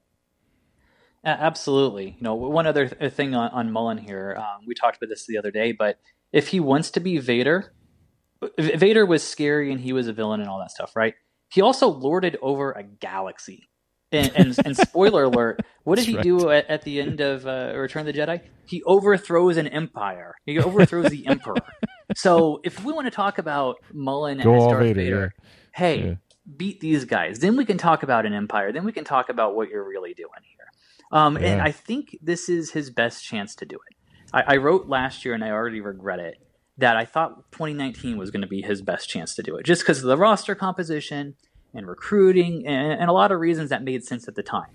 Absolutely. 1.24 2.16
You 2.18 2.22
know, 2.22 2.34
one 2.34 2.66
other 2.66 2.88
thing 2.88 3.34
on, 3.34 3.50
on 3.50 3.70
Mullen 3.70 3.98
here, 3.98 4.36
um, 4.38 4.64
we 4.66 4.74
talked 4.74 4.96
about 4.96 5.10
this 5.10 5.26
the 5.26 5.36
other 5.36 5.50
day, 5.50 5.72
but 5.72 5.98
if 6.32 6.48
he 6.48 6.60
wants 6.60 6.90
to 6.92 7.00
be 7.00 7.18
Vader, 7.18 7.74
Vader 8.58 9.04
was 9.04 9.22
scary 9.22 9.70
and 9.70 9.80
he 9.80 9.92
was 9.92 10.08
a 10.08 10.12
villain 10.12 10.40
and 10.40 10.48
all 10.48 10.58
that 10.58 10.70
stuff, 10.70 10.96
right? 10.96 11.14
He 11.48 11.60
also 11.60 11.88
lorded 11.88 12.38
over 12.40 12.72
a 12.72 12.82
galaxy. 12.82 13.68
And, 14.12 14.32
and, 14.34 14.58
and 14.64 14.76
spoiler 14.76 15.24
alert, 15.24 15.60
what 15.84 15.96
did 15.96 16.06
he 16.06 16.16
right. 16.16 16.24
do 16.24 16.50
at, 16.50 16.68
at, 16.68 16.82
the 16.82 17.00
end 17.00 17.20
of 17.20 17.46
uh, 17.46 17.72
Return 17.76 18.06
of 18.06 18.12
the 18.12 18.18
Jedi? 18.18 18.40
He 18.66 18.82
overthrows 18.82 19.56
an 19.56 19.68
empire. 19.68 20.34
He 20.46 20.58
overthrows 20.58 21.10
the 21.10 21.26
Emperor. 21.26 21.54
So 22.16 22.60
if 22.64 22.84
we 22.84 22.92
want 22.92 23.06
to 23.06 23.10
talk 23.10 23.38
about 23.38 23.76
Mullen 23.92 24.38
Go 24.38 24.54
as 24.54 24.64
Darth 24.64 24.82
Vader, 24.82 24.94
Vader 24.94 25.34
yeah. 25.38 25.50
hey, 25.74 26.04
yeah. 26.04 26.14
beat 26.56 26.80
these 26.80 27.04
guys. 27.04 27.38
Then 27.38 27.56
we 27.56 27.64
can 27.64 27.78
talk 27.78 28.02
about 28.02 28.26
an 28.26 28.32
empire. 28.32 28.72
Then 28.72 28.84
we 28.84 28.92
can 28.92 29.04
talk 29.04 29.28
about 29.28 29.54
what 29.54 29.68
you're 29.68 29.88
really 29.88 30.14
doing 30.14 30.30
here. 30.42 30.66
Um, 31.12 31.36
yeah. 31.36 31.46
And 31.46 31.62
I 31.62 31.72
think 31.72 32.16
this 32.22 32.48
is 32.48 32.72
his 32.72 32.90
best 32.90 33.24
chance 33.24 33.54
to 33.56 33.66
do 33.66 33.76
it. 33.76 33.96
I, 34.32 34.54
I 34.54 34.56
wrote 34.56 34.88
last 34.88 35.24
year, 35.24 35.34
and 35.34 35.44
I 35.44 35.50
already 35.50 35.80
regret 35.80 36.20
it, 36.20 36.38
that 36.80 36.96
I 36.96 37.04
thought 37.04 37.50
2019 37.52 38.18
was 38.18 38.30
going 38.30 38.42
to 38.42 38.48
be 38.48 38.62
his 38.62 38.82
best 38.82 39.08
chance 39.08 39.34
to 39.36 39.42
do 39.42 39.56
it, 39.56 39.64
just 39.64 39.82
because 39.82 39.98
of 39.98 40.04
the 40.04 40.16
roster 40.16 40.54
composition– 40.54 41.36
and 41.74 41.86
recruiting 41.86 42.66
and, 42.66 43.00
and 43.00 43.10
a 43.10 43.12
lot 43.12 43.32
of 43.32 43.40
reasons 43.40 43.70
that 43.70 43.82
made 43.82 44.04
sense 44.04 44.28
at 44.28 44.34
the 44.34 44.42
time. 44.42 44.68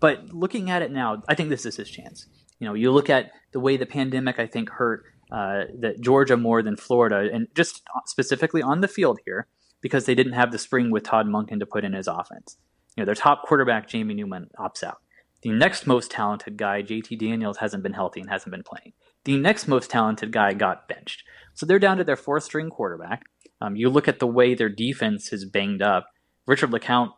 But 0.00 0.32
looking 0.32 0.70
at 0.70 0.82
it 0.82 0.90
now, 0.90 1.22
I 1.28 1.34
think 1.34 1.48
this 1.48 1.64
is 1.64 1.76
his 1.76 1.88
chance. 1.88 2.26
You 2.58 2.66
know, 2.66 2.74
you 2.74 2.90
look 2.90 3.08
at 3.08 3.30
the 3.52 3.60
way 3.60 3.76
the 3.76 3.86
pandemic, 3.86 4.38
I 4.38 4.46
think, 4.46 4.70
hurt 4.70 5.04
uh, 5.30 5.64
that 5.80 6.00
Georgia 6.00 6.36
more 6.36 6.62
than 6.62 6.76
Florida, 6.76 7.28
and 7.32 7.48
just 7.54 7.82
specifically 8.06 8.62
on 8.62 8.80
the 8.80 8.88
field 8.88 9.20
here 9.24 9.46
because 9.80 10.04
they 10.04 10.14
didn't 10.14 10.34
have 10.34 10.52
the 10.52 10.58
spring 10.58 10.90
with 10.90 11.04
Todd 11.04 11.26
Monken 11.26 11.58
to 11.60 11.66
put 11.66 11.84
in 11.84 11.92
his 11.92 12.06
offense. 12.06 12.56
You 12.96 13.02
know, 13.02 13.06
their 13.06 13.14
top 13.14 13.42
quarterback 13.46 13.88
Jamie 13.88 14.14
Newman 14.14 14.48
opts 14.58 14.82
out. 14.82 14.98
The 15.42 15.50
next 15.50 15.86
most 15.86 16.10
talented 16.10 16.56
guy, 16.56 16.82
JT 16.82 17.18
Daniels, 17.18 17.56
hasn't 17.58 17.82
been 17.82 17.94
healthy 17.94 18.20
and 18.20 18.30
hasn't 18.30 18.52
been 18.52 18.62
playing. 18.62 18.92
The 19.24 19.36
next 19.36 19.66
most 19.66 19.90
talented 19.90 20.32
guy 20.32 20.52
got 20.52 20.86
benched. 20.88 21.24
So 21.54 21.66
they're 21.66 21.78
down 21.78 21.98
to 21.98 22.04
their 22.04 22.16
fourth 22.16 22.44
string 22.44 22.70
quarterback. 22.70 23.24
Um, 23.60 23.76
you 23.76 23.88
look 23.90 24.08
at 24.08 24.18
the 24.18 24.26
way 24.26 24.54
their 24.54 24.68
defense 24.68 25.32
is 25.32 25.44
banged 25.44 25.82
up. 25.82 26.06
Richard 26.46 26.70
LeCounte, 26.70 27.12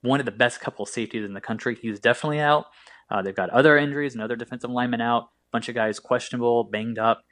one 0.00 0.20
of 0.20 0.26
the 0.26 0.32
best 0.32 0.60
couple 0.60 0.86
safeties 0.86 1.24
in 1.24 1.34
the 1.34 1.40
country, 1.40 1.76
he's 1.80 2.00
definitely 2.00 2.40
out. 2.40 2.66
Uh, 3.10 3.22
they've 3.22 3.36
got 3.36 3.50
other 3.50 3.76
injuries 3.76 4.14
and 4.14 4.22
other 4.22 4.36
defensive 4.36 4.70
linemen 4.70 5.00
out. 5.00 5.24
A 5.24 5.52
bunch 5.52 5.68
of 5.68 5.74
guys 5.74 5.98
questionable, 5.98 6.64
banged 6.64 6.98
up. 6.98 7.22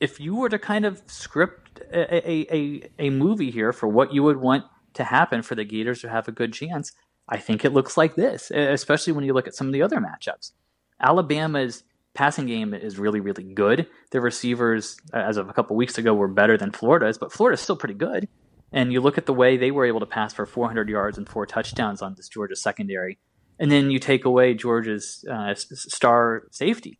If 0.00 0.18
you 0.20 0.34
were 0.34 0.48
to 0.48 0.58
kind 0.58 0.84
of 0.84 1.02
script 1.06 1.80
a, 1.92 2.28
a, 2.28 2.46
a, 2.52 2.90
a 2.98 3.10
movie 3.10 3.50
here 3.50 3.72
for 3.72 3.88
what 3.88 4.12
you 4.12 4.22
would 4.22 4.38
want 4.38 4.64
to 4.94 5.04
happen 5.04 5.42
for 5.42 5.54
the 5.54 5.64
Gators 5.64 6.00
to 6.00 6.08
have 6.08 6.28
a 6.28 6.32
good 6.32 6.52
chance, 6.52 6.92
I 7.28 7.38
think 7.38 7.64
it 7.64 7.72
looks 7.72 7.96
like 7.96 8.16
this, 8.16 8.50
especially 8.50 9.12
when 9.12 9.24
you 9.24 9.32
look 9.32 9.46
at 9.46 9.54
some 9.54 9.68
of 9.68 9.72
the 9.72 9.82
other 9.82 9.98
matchups. 9.98 10.52
Alabama's 11.00 11.84
passing 12.14 12.46
game 12.46 12.74
is 12.74 12.98
really, 12.98 13.20
really 13.20 13.42
good. 13.42 13.86
Their 14.10 14.20
receivers, 14.20 14.96
as 15.12 15.36
of 15.36 15.48
a 15.48 15.52
couple 15.52 15.76
weeks 15.76 15.98
ago, 15.98 16.14
were 16.14 16.28
better 16.28 16.56
than 16.56 16.70
Florida's, 16.70 17.18
but 17.18 17.32
Florida's 17.32 17.60
still 17.60 17.76
pretty 17.76 17.94
good. 17.94 18.28
And 18.72 18.92
you 18.92 19.00
look 19.00 19.18
at 19.18 19.26
the 19.26 19.34
way 19.34 19.56
they 19.56 19.70
were 19.70 19.84
able 19.84 20.00
to 20.00 20.06
pass 20.06 20.32
for 20.32 20.46
400 20.46 20.88
yards 20.88 21.18
and 21.18 21.28
four 21.28 21.46
touchdowns 21.46 22.02
on 22.02 22.14
this 22.16 22.28
Georgia 22.28 22.56
secondary, 22.56 23.18
and 23.58 23.70
then 23.70 23.90
you 23.90 23.98
take 23.98 24.24
away 24.24 24.54
Georgia's 24.54 25.24
uh, 25.30 25.54
star 25.54 26.48
safety, 26.50 26.98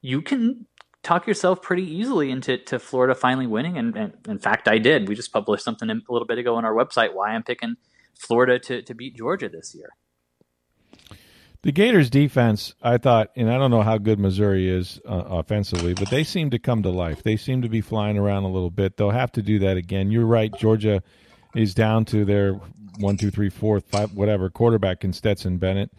you 0.00 0.22
can 0.22 0.66
talk 1.02 1.26
yourself 1.26 1.60
pretty 1.60 1.82
easily 1.82 2.30
into 2.30 2.56
to 2.56 2.78
Florida 2.78 3.14
finally 3.14 3.46
winning. 3.46 3.76
And, 3.76 3.96
and, 3.96 4.12
in 4.28 4.38
fact, 4.38 4.68
I 4.68 4.78
did. 4.78 5.08
We 5.08 5.14
just 5.14 5.32
published 5.32 5.64
something 5.64 5.90
a 5.90 5.94
little 6.08 6.26
bit 6.26 6.38
ago 6.38 6.56
on 6.56 6.64
our 6.64 6.74
website 6.74 7.14
why 7.14 7.30
I'm 7.30 7.42
picking 7.42 7.76
Florida 8.18 8.58
to, 8.60 8.82
to 8.82 8.94
beat 8.94 9.16
Georgia 9.16 9.48
this 9.48 9.74
year. 9.74 9.90
The 11.62 11.70
Gators 11.70 12.10
defense, 12.10 12.74
I 12.82 12.98
thought, 12.98 13.30
and 13.36 13.48
I 13.48 13.56
don't 13.56 13.70
know 13.70 13.82
how 13.82 13.96
good 13.96 14.18
Missouri 14.18 14.68
is 14.68 15.00
uh, 15.08 15.22
offensively, 15.28 15.94
but 15.94 16.10
they 16.10 16.24
seem 16.24 16.50
to 16.50 16.58
come 16.58 16.82
to 16.82 16.90
life. 16.90 17.22
They 17.22 17.36
seem 17.36 17.62
to 17.62 17.68
be 17.68 17.80
flying 17.80 18.18
around 18.18 18.42
a 18.42 18.50
little 18.50 18.70
bit. 18.70 18.96
They'll 18.96 19.10
have 19.10 19.30
to 19.32 19.42
do 19.42 19.60
that 19.60 19.76
again. 19.76 20.10
You're 20.10 20.26
right. 20.26 20.52
Georgia 20.58 21.04
is 21.54 21.72
down 21.72 22.04
to 22.06 22.24
their 22.24 22.54
one, 22.98 23.16
two, 23.16 23.30
three, 23.30 23.48
four, 23.48 23.78
five, 23.78 24.12
whatever 24.12 24.50
quarterback 24.50 25.04
in 25.04 25.12
Stetson 25.12 25.58
Bennett. 25.58 25.92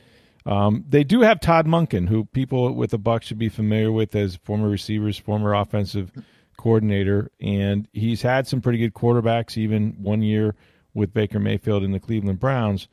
Um, 0.45 0.83
they 0.89 1.05
do 1.05 1.21
have 1.21 1.39
Todd 1.39 1.65
Monken, 1.65 2.09
who 2.09 2.25
people 2.25 2.73
with 2.73 2.91
the 2.91 2.97
Bucks 2.97 3.27
should 3.27 3.39
be 3.39 3.47
familiar 3.47 3.91
with 3.91 4.13
as 4.15 4.35
former 4.35 4.67
receivers, 4.67 5.17
former 5.17 5.53
offensive 5.53 6.11
coordinator, 6.57 7.31
and 7.39 7.87
he's 7.93 8.21
had 8.21 8.47
some 8.47 8.59
pretty 8.59 8.79
good 8.79 8.93
quarterbacks, 8.93 9.57
even 9.57 9.95
one 10.01 10.21
year 10.21 10.55
with 10.93 11.13
Baker 11.13 11.39
Mayfield 11.39 11.83
in 11.83 11.93
the 11.93 11.99
Cleveland 12.01 12.41
Browns. 12.41 12.89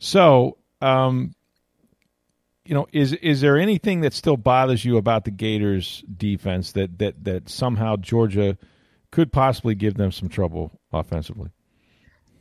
So 0.00 0.58
um, 0.80 1.34
you 2.68 2.74
know, 2.74 2.86
is 2.92 3.14
is 3.14 3.40
there 3.40 3.56
anything 3.56 4.02
that 4.02 4.12
still 4.12 4.36
bothers 4.36 4.84
you 4.84 4.98
about 4.98 5.24
the 5.24 5.30
Gators 5.30 6.04
defense 6.14 6.72
that 6.72 6.98
that 6.98 7.24
that 7.24 7.48
somehow 7.48 7.96
Georgia 7.96 8.58
could 9.10 9.32
possibly 9.32 9.74
give 9.74 9.94
them 9.94 10.12
some 10.12 10.28
trouble 10.28 10.78
offensively? 10.92 11.48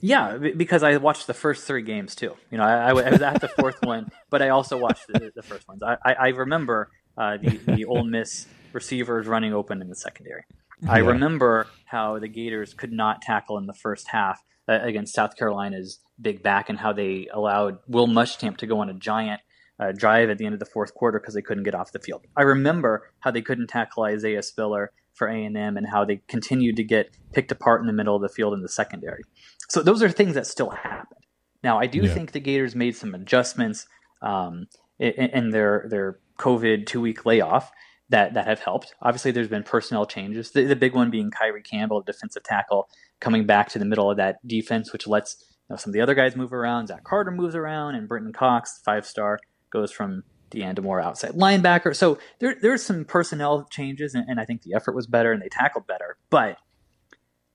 Yeah, 0.02 0.38
because 0.38 0.84
I 0.84 0.98
watched 0.98 1.28
the 1.28 1.34
first 1.34 1.66
three 1.66 1.82
games 1.82 2.14
too. 2.14 2.36
You 2.52 2.58
know, 2.58 2.66
I, 2.66 2.90
I 2.90 2.94
was 2.94 3.22
at 3.22 3.40
the 3.40 3.48
fourth 3.48 3.78
one, 3.84 4.12
but 4.30 4.42
I 4.42 4.50
also 4.50 4.78
watched 4.78 5.08
the, 5.08 5.32
the 5.34 5.42
first 5.42 5.66
ones. 5.66 5.82
I, 5.82 5.98
I 6.04 6.28
remember 6.28 6.90
uh, 7.18 7.38
the 7.38 7.58
the 7.66 7.86
Ole 7.86 8.04
Miss 8.04 8.48
receivers 8.74 9.28
running 9.28 9.54
open 9.54 9.82
in 9.82 9.88
the 9.88 9.96
secondary. 9.96 10.44
I 10.90 10.98
remember 11.00 11.68
how 11.86 12.20
the 12.20 12.28
Gators 12.28 12.74
could 12.74 12.92
not 12.92 13.22
tackle 13.22 13.58
in 13.58 13.66
the 13.66 13.74
first 13.74 14.10
half 14.10 14.44
uh, 14.68 14.78
against 14.82 15.16
South 15.16 15.38
Carolina's 15.38 16.00
big 16.22 16.44
back, 16.44 16.68
and 16.68 16.78
how 16.78 16.92
they 16.92 17.30
allowed 17.32 17.80
Will 17.88 18.08
Muschamp 18.08 18.58
to 18.58 18.68
go 18.68 18.80
on 18.82 18.90
a 18.90 18.94
giant 18.94 19.40
uh, 19.80 19.92
drive 19.92 20.30
at 20.30 20.38
the 20.38 20.46
end 20.46 20.54
of 20.54 20.60
the 20.60 20.66
fourth 20.66 20.94
quarter 20.94 21.20
because 21.20 21.34
they 21.34 21.42
couldn't 21.42 21.64
get 21.64 21.76
off 21.76 21.92
the 21.92 22.00
field. 22.00 22.26
I 22.36 22.44
remember 22.44 23.10
how 23.20 23.32
they 23.32 23.42
couldn't 23.42 23.68
tackle 23.68 24.04
Isaiah 24.04 24.44
Spiller 24.44 24.92
for 25.14 25.28
A&M 25.28 25.56
and 25.56 25.88
how 25.88 26.06
they 26.06 26.22
continued 26.28 26.76
to 26.78 26.84
get 26.84 27.10
picked 27.34 27.52
apart 27.52 27.82
in 27.82 27.88
the 27.88 27.94
middle 27.94 28.16
of 28.16 28.22
the 28.22 28.30
field 28.30 28.54
in 28.54 28.62
the 28.62 28.70
secondary. 28.70 29.24
So 29.70 29.82
those 29.82 30.02
are 30.04 30.10
things 30.10 30.36
that 30.36 30.48
still 30.48 30.70
happen. 30.70 31.18
Now, 31.64 31.80
I 31.80 31.88
do 31.88 32.00
yeah. 32.00 32.14
think 32.14 32.32
the 32.32 32.40
Gators 32.40 32.76
made 32.76 32.96
some 32.96 33.16
adjustments 33.16 33.88
um, 34.22 34.68
in, 35.00 35.12
in 35.12 35.50
their 35.50 35.86
their 35.90 36.20
COVID 36.40 36.86
two 36.86 37.02
week 37.02 37.26
layoff 37.26 37.72
that 38.10 38.34
that 38.36 38.48
have 38.48 38.60
helped. 38.60 38.94
Obviously, 39.02 39.32
there's 39.32 39.48
been 39.48 39.64
personnel 39.64 40.06
changes. 40.06 40.52
The, 40.52 40.66
the 40.66 40.76
big 40.76 40.94
one 40.94 41.10
being 41.10 41.32
Kyree 41.32 41.64
Campbell, 41.64 42.02
defensive 42.02 42.44
tackle, 42.44 42.90
coming 43.20 43.46
back 43.46 43.70
to 43.70 43.80
the 43.80 43.86
middle 43.86 44.10
of 44.10 44.18
that 44.18 44.46
defense, 44.48 44.94
which 44.94 45.08
lets 45.08 45.44
you 45.70 45.74
know, 45.74 45.78
some 45.78 45.90
of 45.90 45.94
the 45.94 46.02
other 46.02 46.16
guys 46.16 46.36
move 46.36 46.54
around. 46.54 46.88
Zach 46.88 47.04
Carter 47.04 47.32
moves 47.32 47.56
around, 47.56 47.96
and 47.96 48.08
Brenton 48.08 48.34
Cox, 48.34 48.82
five 48.86 49.06
star, 49.06 49.40
goes 49.72 49.92
from 49.92 50.24
Deanna 50.52 50.82
more 50.82 51.02
outside 51.02 51.32
linebacker. 51.32 51.96
So 51.96 52.18
there 52.40 52.56
there's 52.62 52.84
some 52.84 53.06
personnel 53.06 53.68
changes, 53.70 54.16
and, 54.16 54.26
and, 54.30 54.40
I 54.40 54.46
think 54.46 54.62
the 54.62 54.74
effort 54.76 54.96
was 54.96 55.08
better 55.08 55.32
and 55.32 55.42
they 55.42 55.50
tackled 55.50 55.88
better. 55.88 56.18
But 56.30 56.58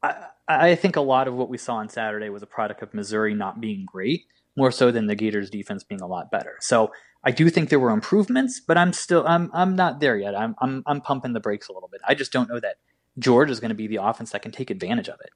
I, 0.03 0.27
I 0.49 0.75
think 0.75 0.97
a 0.97 1.01
lot 1.01 1.29
of 1.29 1.35
what 1.35 1.49
we 1.49 1.59
saw 1.59 1.77
on 1.77 1.89
Saturday 1.89 2.29
was 2.29 2.43
a 2.43 2.47
product 2.47 2.83
of 2.83 2.93
Missouri 2.93 3.35
not 3.35 3.61
being 3.61 3.87
great, 3.87 4.25
more 4.57 4.71
so 4.71 4.91
than 4.91 5.07
the 5.07 5.15
Gators' 5.15 5.51
defense 5.51 5.85
being 5.85 6.03
a 6.03 6.07
lot 6.07 6.31
better. 6.31 6.57
So 6.61 6.93
I 7.25 7.31
do 7.31 7.49
think 7.49 7.69
there 7.69 7.81
were 7.81 7.91
improvements, 7.91 8.61
but 8.61 8.77
I'm 8.77 8.93
still 8.93 9.27
I'm 9.27 9.51
I'm 9.55 9.77
not 9.77 10.01
there 10.01 10.17
yet. 10.17 10.39
I'm 10.39 10.55
I'm 10.61 10.83
I'm 10.87 11.01
pumping 11.01 11.33
the 11.33 11.41
brakes 11.41 11.69
a 11.69 11.73
little 11.73 11.89
bit. 11.91 12.01
I 12.07 12.15
just 12.15 12.33
don't 12.33 12.49
know 12.49 12.61
that 12.61 12.77
George 13.19 13.51
is 13.51 13.61
going 13.61 13.71
to 13.71 13.75
be 13.75 13.87
the 13.87 14.03
offense 14.03 14.31
that 14.31 14.43
can 14.43 14.53
take 14.53 14.71
advantage 14.71 15.09
of 15.09 15.19
it. 15.21 15.31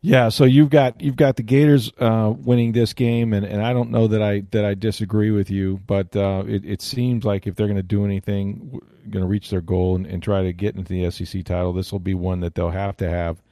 Yeah, 0.00 0.28
so 0.28 0.44
you've 0.44 0.70
got 0.70 1.00
you've 1.00 1.16
got 1.16 1.36
the 1.36 1.42
Gators 1.42 1.92
uh, 1.98 2.32
winning 2.36 2.70
this 2.70 2.92
game, 2.92 3.32
and, 3.32 3.44
and 3.44 3.60
I 3.60 3.72
don't 3.72 3.90
know 3.90 4.06
that 4.06 4.22
I 4.22 4.44
that 4.52 4.64
I 4.64 4.74
disagree 4.74 5.32
with 5.32 5.50
you, 5.50 5.80
but 5.86 6.14
uh, 6.14 6.44
it, 6.46 6.64
it 6.64 6.82
seems 6.82 7.24
like 7.24 7.48
if 7.48 7.56
they're 7.56 7.66
going 7.66 7.78
to 7.78 7.82
do 7.82 8.04
anything, 8.04 8.80
going 9.10 9.24
to 9.24 9.28
reach 9.28 9.50
their 9.50 9.60
goal 9.60 9.96
and, 9.96 10.06
and, 10.06 10.22
try 10.22 10.42
to 10.42 10.52
get 10.52 10.76
into 10.76 10.92
the 10.92 11.10
SEC 11.10 11.44
title, 11.44 11.72
this 11.72 11.90
will 11.90 11.98
be 11.98 12.14
one 12.14 12.40
that 12.40 12.54
they'll 12.54 12.70
have 12.70 12.96
to 12.98 13.08
have. 13.08 13.42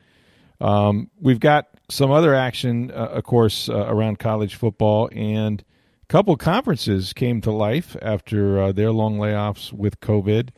Um, 0.60 1.10
we've 1.20 1.40
got 1.40 1.66
some 1.88 2.12
other 2.12 2.34
action, 2.34 2.92
uh, 2.92 3.08
of 3.12 3.24
course, 3.24 3.68
uh, 3.68 3.86
around 3.88 4.20
college 4.20 4.54
football, 4.54 5.08
and 5.12 5.64
a 6.04 6.06
couple 6.06 6.36
conferences 6.36 7.12
came 7.12 7.40
to 7.40 7.50
life 7.50 7.96
after 8.00 8.60
uh, 8.60 8.72
their 8.72 8.92
long 8.92 9.18
layoffs 9.18 9.72
with 9.72 9.98
COVID. 10.00 10.50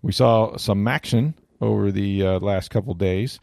We 0.00 0.12
saw 0.12 0.56
some 0.56 0.88
action 0.88 1.34
over 1.60 1.92
the 1.92 2.26
uh, 2.26 2.38
last 2.38 2.70
couple 2.70 2.94
days. 2.94 3.38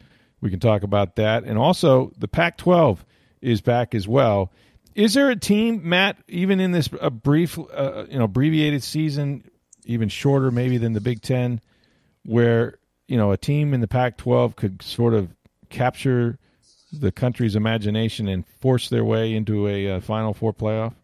We 0.46 0.50
can 0.50 0.60
talk 0.60 0.84
about 0.84 1.16
that. 1.16 1.42
And 1.42 1.58
also, 1.58 2.12
the 2.16 2.28
Pac 2.28 2.56
12 2.56 3.04
is 3.42 3.60
back 3.60 3.96
as 3.96 4.06
well. 4.06 4.52
Is 4.94 5.14
there 5.14 5.28
a 5.28 5.34
team, 5.34 5.80
Matt, 5.82 6.18
even 6.28 6.60
in 6.60 6.70
this 6.70 6.86
brief, 6.86 7.58
uh, 7.58 8.04
you 8.08 8.16
know, 8.16 8.26
abbreviated 8.26 8.84
season, 8.84 9.42
even 9.86 10.08
shorter 10.08 10.52
maybe 10.52 10.78
than 10.78 10.92
the 10.92 11.00
Big 11.00 11.20
Ten, 11.20 11.60
where 12.24 12.78
you 13.08 13.16
know 13.16 13.32
a 13.32 13.36
team 13.36 13.74
in 13.74 13.80
the 13.80 13.88
Pac-12 13.88 14.54
could 14.54 14.82
sort 14.82 15.14
of 15.14 15.34
capture 15.68 16.38
the 16.92 17.10
country's 17.10 17.56
imagination 17.56 18.28
and 18.28 18.46
force 18.60 18.88
their 18.88 19.04
way 19.04 19.34
into 19.34 19.66
a 19.66 19.96
uh, 19.96 20.00
Final 20.00 20.32
Four 20.32 20.54
playoff? 20.54 20.94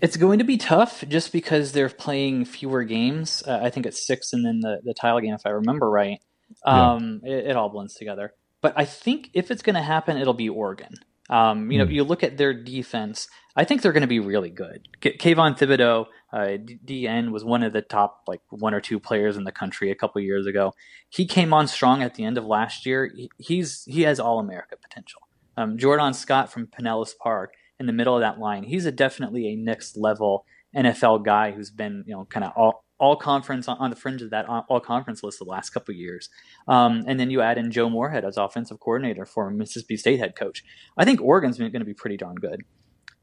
It's 0.00 0.16
going 0.16 0.38
to 0.38 0.44
be 0.46 0.56
tough 0.56 1.04
just 1.06 1.32
because 1.32 1.72
they're 1.72 1.90
playing 1.90 2.46
fewer 2.46 2.82
games. 2.82 3.42
Uh, 3.46 3.60
I 3.62 3.68
think 3.68 3.84
it's 3.84 4.06
six, 4.06 4.32
and 4.32 4.42
then 4.42 4.60
the 4.60 4.80
the 4.82 4.94
title 4.94 5.20
game, 5.20 5.34
if 5.34 5.44
I 5.44 5.50
remember 5.50 5.90
right. 5.90 6.18
Um, 6.64 7.20
yeah. 7.24 7.36
it, 7.36 7.46
it, 7.48 7.56
all 7.56 7.68
blends 7.68 7.94
together. 7.94 8.34
But 8.60 8.74
I 8.76 8.84
think 8.84 9.30
if 9.34 9.50
it's 9.50 9.62
going 9.62 9.74
to 9.74 9.82
happen, 9.82 10.16
it'll 10.16 10.34
be 10.34 10.48
Oregon. 10.48 10.94
Um, 11.30 11.70
you 11.70 11.78
know, 11.78 11.86
mm. 11.86 11.92
you 11.92 12.04
look 12.04 12.22
at 12.22 12.36
their 12.36 12.52
defense. 12.52 13.28
I 13.56 13.64
think 13.64 13.82
they're 13.82 13.92
going 13.92 14.02
to 14.02 14.06
be 14.08 14.20
really 14.20 14.50
good. 14.50 14.88
K- 15.00 15.16
Kayvon 15.16 15.58
Thibodeaux, 15.58 16.06
uh, 16.32 16.58
DN, 16.84 17.30
was 17.30 17.44
one 17.44 17.62
of 17.62 17.72
the 17.72 17.82
top 17.82 18.22
like 18.26 18.40
one 18.50 18.74
or 18.74 18.80
two 18.80 18.98
players 18.98 19.36
in 19.36 19.44
the 19.44 19.52
country 19.52 19.90
a 19.90 19.94
couple 19.94 20.20
years 20.20 20.46
ago. 20.46 20.72
He 21.08 21.26
came 21.26 21.52
on 21.54 21.68
strong 21.68 22.02
at 22.02 22.14
the 22.14 22.24
end 22.24 22.38
of 22.38 22.44
last 22.44 22.86
year. 22.86 23.10
He, 23.14 23.30
he's 23.38 23.84
he 23.86 24.02
has 24.02 24.20
all 24.20 24.38
America 24.38 24.76
potential. 24.76 25.22
Um, 25.56 25.78
Jordan 25.78 26.14
Scott 26.14 26.50
from 26.50 26.66
Pinellas 26.66 27.16
Park 27.16 27.52
in 27.78 27.86
the 27.86 27.92
middle 27.92 28.14
of 28.14 28.20
that 28.20 28.38
line. 28.38 28.64
He's 28.64 28.86
a 28.86 28.92
definitely 28.92 29.48
a 29.48 29.56
next 29.56 29.96
level 29.96 30.44
NFL 30.74 31.24
guy 31.24 31.52
who's 31.52 31.70
been 31.70 32.04
you 32.06 32.14
know 32.14 32.26
kind 32.26 32.44
of 32.44 32.52
all 32.56 32.84
all 33.02 33.16
conference 33.16 33.66
on, 33.66 33.90
the 33.90 33.96
fringe 33.96 34.22
of 34.22 34.30
that 34.30 34.46
all 34.48 34.78
conference 34.78 35.24
list 35.24 35.40
the 35.40 35.44
last 35.44 35.70
couple 35.70 35.92
years. 35.92 36.30
Um, 36.68 37.02
and 37.08 37.18
then 37.18 37.30
you 37.30 37.40
add 37.40 37.58
in 37.58 37.72
Joe 37.72 37.90
Moorhead 37.90 38.24
as 38.24 38.36
offensive 38.36 38.78
coordinator 38.78 39.26
for 39.26 39.50
Mississippi 39.50 39.96
State 39.96 40.20
head 40.20 40.36
coach. 40.36 40.62
I 40.96 41.04
think 41.04 41.20
Oregon's 41.20 41.58
going 41.58 41.72
to 41.72 41.84
be 41.84 41.94
pretty 41.94 42.16
darn 42.16 42.36
good. 42.36 42.62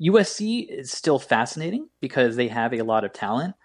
USC 0.01 0.67
is 0.67 0.91
still 0.91 1.17
fascinating 1.17 1.87
because 2.01 2.35
they 2.35 2.49
have 2.49 2.73
a 2.73 2.81
lot 2.81 3.05
of 3.05 3.13
talent, 3.13 3.55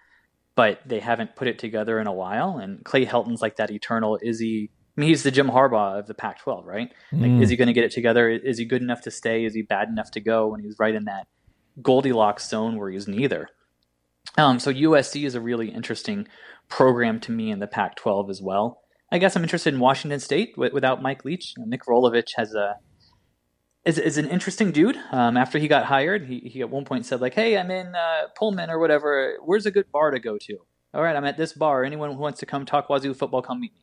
but 0.55 0.79
they 0.85 1.01
haven't 1.01 1.35
put 1.35 1.49
it 1.49 1.59
together 1.59 1.99
in 1.99 2.07
a 2.07 2.13
while. 2.13 2.59
And 2.59 2.85
Clay 2.85 3.03
Helton's 3.03 3.41
like 3.41 3.57
that 3.57 3.69
eternal 3.69 4.17
is 4.21 4.39
he? 4.39 4.69
I 4.97 5.01
mean, 5.01 5.09
he's 5.09 5.23
the 5.23 5.31
Jim 5.31 5.49
Harbaugh 5.49 5.99
of 5.99 6.07
the 6.07 6.13
Pac-12, 6.13 6.63
right? 6.63 6.93
Like, 7.11 7.31
mm. 7.31 7.41
is 7.41 7.49
he 7.49 7.57
going 7.57 7.67
to 7.67 7.73
get 7.73 7.83
it 7.83 7.91
together? 7.91 8.29
Is 8.29 8.57
he 8.57 8.63
good 8.63 8.81
enough 8.81 9.01
to 9.01 9.11
stay? 9.11 9.43
Is 9.43 9.53
he 9.53 9.63
bad 9.63 9.89
enough 9.89 10.11
to 10.11 10.21
go? 10.21 10.47
When 10.47 10.61
he's 10.61 10.79
right 10.79 10.95
in 10.95 11.03
that 11.03 11.27
Goldilocks 11.81 12.47
zone 12.47 12.77
where 12.77 12.89
he's 12.89 13.05
neither. 13.05 13.49
Um, 14.37 14.59
so 14.59 14.71
USC 14.71 15.25
is 15.25 15.35
a 15.35 15.41
really 15.41 15.69
interesting 15.69 16.27
program 16.69 17.19
to 17.21 17.31
me 17.31 17.51
in 17.51 17.59
the 17.59 17.67
Pac-12 17.67 18.29
as 18.29 18.41
well. 18.41 18.81
I 19.11 19.17
guess 19.17 19.35
I'm 19.35 19.43
interested 19.43 19.73
in 19.73 19.79
Washington 19.79 20.19
State 20.19 20.55
without 20.57 21.01
Mike 21.01 21.23
Leach. 21.23 21.53
Nick 21.57 21.85
Rolovich 21.85 22.31
has 22.35 22.53
a 22.53 22.75
is, 23.85 23.99
is 23.99 24.17
an 24.17 24.27
interesting 24.29 24.71
dude. 24.71 24.97
Um, 25.11 25.37
after 25.37 25.59
he 25.59 25.67
got 25.67 25.85
hired, 25.85 26.25
he, 26.25 26.39
he 26.39 26.61
at 26.61 26.69
one 26.69 26.85
point 26.85 27.05
said 27.05 27.21
like, 27.21 27.35
"Hey, 27.35 27.55
I'm 27.57 27.69
in 27.69 27.95
uh, 27.95 28.23
Pullman 28.35 28.71
or 28.71 28.79
whatever. 28.79 29.37
Where's 29.45 29.67
a 29.67 29.71
good 29.71 29.91
bar 29.91 30.11
to 30.11 30.19
go 30.19 30.37
to? 30.39 30.57
All 30.93 31.03
right, 31.03 31.15
I'm 31.15 31.25
at 31.25 31.37
this 31.37 31.53
bar. 31.53 31.83
Anyone 31.83 32.11
who 32.11 32.17
wants 32.17 32.39
to 32.39 32.47
come 32.47 32.65
talk 32.65 32.87
Wazzu 32.87 33.15
football, 33.15 33.43
come 33.43 33.61
meet 33.61 33.73
me." 33.73 33.81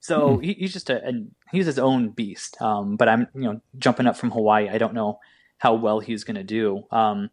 So 0.00 0.36
hmm. 0.36 0.42
he, 0.42 0.54
he's 0.54 0.72
just 0.72 0.90
a, 0.90 1.06
a, 1.08 1.12
he's 1.52 1.66
his 1.66 1.78
own 1.78 2.10
beast. 2.10 2.60
Um, 2.60 2.96
but 2.96 3.08
I'm 3.08 3.28
you 3.34 3.42
know 3.42 3.60
jumping 3.78 4.06
up 4.06 4.16
from 4.16 4.32
Hawaii. 4.32 4.68
I 4.68 4.78
don't 4.78 4.94
know 4.94 5.20
how 5.58 5.74
well 5.74 6.00
he's 6.00 6.24
going 6.24 6.36
to 6.36 6.44
do. 6.44 6.82
Um, 6.90 7.30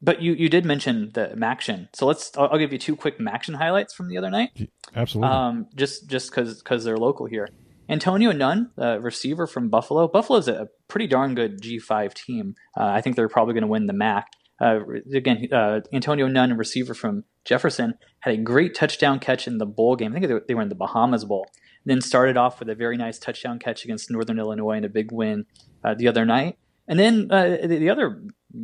but 0.00 0.22
you, 0.22 0.32
you 0.34 0.48
did 0.48 0.64
mention 0.64 1.10
the 1.14 1.34
MACtion, 1.36 1.88
so 1.94 2.06
let's. 2.06 2.30
I'll, 2.36 2.48
I'll, 2.52 2.58
give 2.58 2.72
you 2.72 2.78
two 2.78 2.94
quick 2.94 3.18
MACtion 3.18 3.56
highlights 3.56 3.94
from 3.94 4.08
the 4.08 4.16
other 4.16 4.30
night. 4.30 4.50
Absolutely. 4.94 5.32
Um, 5.32 5.66
just 5.74 6.08
just 6.08 6.30
because 6.30 6.62
because 6.62 6.84
they're 6.84 6.96
local 6.96 7.26
here. 7.26 7.48
Antonio 7.88 8.32
Nunn, 8.32 8.70
uh, 8.78 9.00
receiver 9.00 9.46
from 9.46 9.70
Buffalo. 9.70 10.08
Buffalo's 10.08 10.46
a 10.46 10.68
pretty 10.88 11.06
darn 11.06 11.34
good 11.34 11.62
G5 11.62 12.12
team. 12.12 12.54
Uh, 12.76 12.84
I 12.84 13.00
think 13.00 13.16
they're 13.16 13.30
probably 13.30 13.54
going 13.54 13.62
to 13.62 13.68
win 13.68 13.86
the 13.86 13.94
MAC. 13.94 14.26
Uh, 14.60 14.80
again, 15.14 15.48
uh, 15.52 15.80
Antonio 15.92 16.26
Nunn, 16.26 16.56
receiver 16.56 16.92
from 16.92 17.24
Jefferson, 17.44 17.94
had 18.20 18.34
a 18.34 18.36
great 18.36 18.74
touchdown 18.74 19.18
catch 19.20 19.46
in 19.46 19.58
the 19.58 19.66
bowl 19.66 19.96
game. 19.96 20.14
I 20.14 20.20
think 20.20 20.46
they 20.46 20.54
were 20.54 20.62
in 20.62 20.68
the 20.68 20.74
Bahamas 20.74 21.24
Bowl. 21.24 21.46
Then 21.84 22.00
started 22.02 22.36
off 22.36 22.58
with 22.58 22.68
a 22.68 22.74
very 22.74 22.96
nice 22.96 23.18
touchdown 23.18 23.58
catch 23.58 23.84
against 23.84 24.10
Northern 24.10 24.38
Illinois 24.38 24.76
in 24.76 24.84
a 24.84 24.88
big 24.88 25.10
win 25.12 25.46
uh, 25.82 25.94
the 25.94 26.08
other 26.08 26.26
night. 26.26 26.58
And 26.88 26.98
then 26.98 27.28
uh, 27.30 27.58
the, 27.62 27.78
the, 27.78 27.90
other 27.90 28.22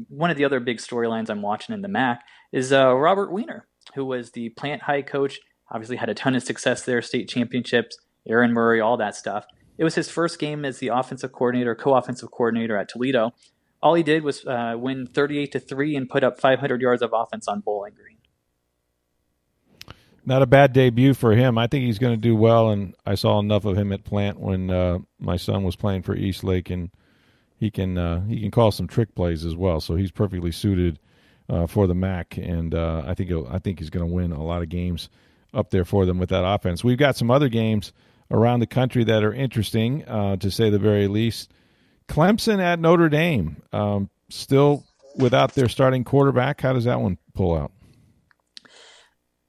one 0.09 0.31
of 0.31 0.37
the 0.37 0.45
other 0.45 0.61
big 0.61 0.79
storylines 0.79 1.31
I'm 1.31 1.43
watching 1.43 1.75
in 1.75 1.83
the 1.83 1.89
MAC 1.89 2.23
is 2.53 2.73
uh, 2.73 2.95
Robert 2.95 3.31
Weiner, 3.33 3.67
who 3.95 4.05
was 4.05 4.31
the 4.31 4.51
Plant 4.51 4.83
High 4.83 5.03
coach. 5.03 5.39
Obviously, 5.71 5.97
had 5.97 6.09
a 6.09 6.15
ton 6.15 6.35
of 6.35 6.43
success 6.43 6.83
there, 6.85 7.03
state 7.03 7.29
championships, 7.29 7.99
Aaron 8.29 8.53
Murray, 8.53 8.81
all 8.81 8.97
that 8.97 9.17
stuff. 9.17 9.47
It 9.77 9.85
was 9.85 9.95
his 9.95 10.09
first 10.09 10.39
game 10.39 10.65
as 10.65 10.79
the 10.79 10.89
offensive 10.89 11.33
coordinator, 11.33 11.75
co-offensive 11.75 12.31
coordinator 12.31 12.77
at 12.77 12.89
Toledo. 12.89 13.33
All 13.83 13.95
he 13.95 14.03
did 14.03 14.23
was 14.23 14.47
uh, 14.47 14.77
win 14.79 15.07
38 15.07 15.53
to 15.53 15.61
three 15.61 15.97
and 15.97 16.09
put 16.09 16.25
up 16.25 16.41
500 16.41 16.81
yards 16.81 17.03
of 17.03 17.11
offense 17.13 17.49
on 17.49 17.61
Bowling 17.61 17.93
Green. 17.95 18.19
Not 20.25 20.41
a 20.41 20.47
bad 20.47 20.73
debut 20.73 21.13
for 21.13 21.35
him. 21.35 21.59
I 21.59 21.67
think 21.67 21.85
he's 21.85 21.99
going 21.99 22.15
to 22.15 22.21
do 22.21 22.35
well, 22.35 22.71
and 22.71 22.95
I 23.05 23.15
saw 23.15 23.41
enough 23.41 23.67
of 23.67 23.77
him 23.77 23.93
at 23.93 24.05
Plant 24.05 24.41
when 24.41 24.71
uh, 24.71 25.01
my 25.19 25.37
son 25.37 25.65
was 25.65 25.77
playing 25.77 26.03
for 26.03 26.17
East 26.17 26.43
Lake 26.45 26.71
and 26.71 26.91
he 27.65 27.71
can 27.71 27.97
uh, 27.97 28.21
he 28.27 28.41
can 28.41 28.51
call 28.51 28.71
some 28.71 28.87
trick 28.87 29.15
plays 29.15 29.45
as 29.45 29.57
well. 29.57 29.81
So 29.81 29.97
he's 29.97 30.11
perfectly 30.11 30.53
suited 30.53 30.99
uh, 31.49 31.67
for 31.67 31.87
the 31.87 31.95
MAC, 31.95 32.37
and 32.37 32.75
uh, 32.75 33.03
I 33.07 33.15
think 33.15 33.33
I 33.51 33.59
think 33.59 33.79
he's 33.79 33.89
going 33.89 34.07
to 34.07 34.13
win 34.13 34.33
a 34.33 34.45
lot 34.45 34.61
of 34.61 34.69
games 34.69 35.09
up 35.55 35.71
there 35.71 35.87
for 35.87 36.05
them 36.05 36.19
with 36.19 36.29
that 36.29 36.45
offense. 36.45 36.85
We've 36.85 36.99
got 36.99 37.17
some 37.17 37.31
other 37.31 37.49
games 37.49 37.93
around 38.31 38.61
the 38.61 38.67
country 38.67 39.03
that 39.05 39.25
are 39.25 39.33
interesting, 39.33 40.05
uh, 40.07 40.37
to 40.37 40.51
say 40.51 40.69
the 40.69 40.79
very 40.79 41.09
least. 41.09 41.53
Clemson 42.07 42.61
at 42.61 42.79
Notre 42.79 43.09
Dame, 43.09 43.63
um, 43.73 44.11
still 44.29 44.85
without 45.17 45.55
their 45.55 45.71
starting 45.71 46.05
quarterback. 46.05 46.61
How 46.61 46.75
does 46.75 46.85
that 46.85 47.01
one 47.01 47.17
pull 47.33 47.57
out? 47.57 47.73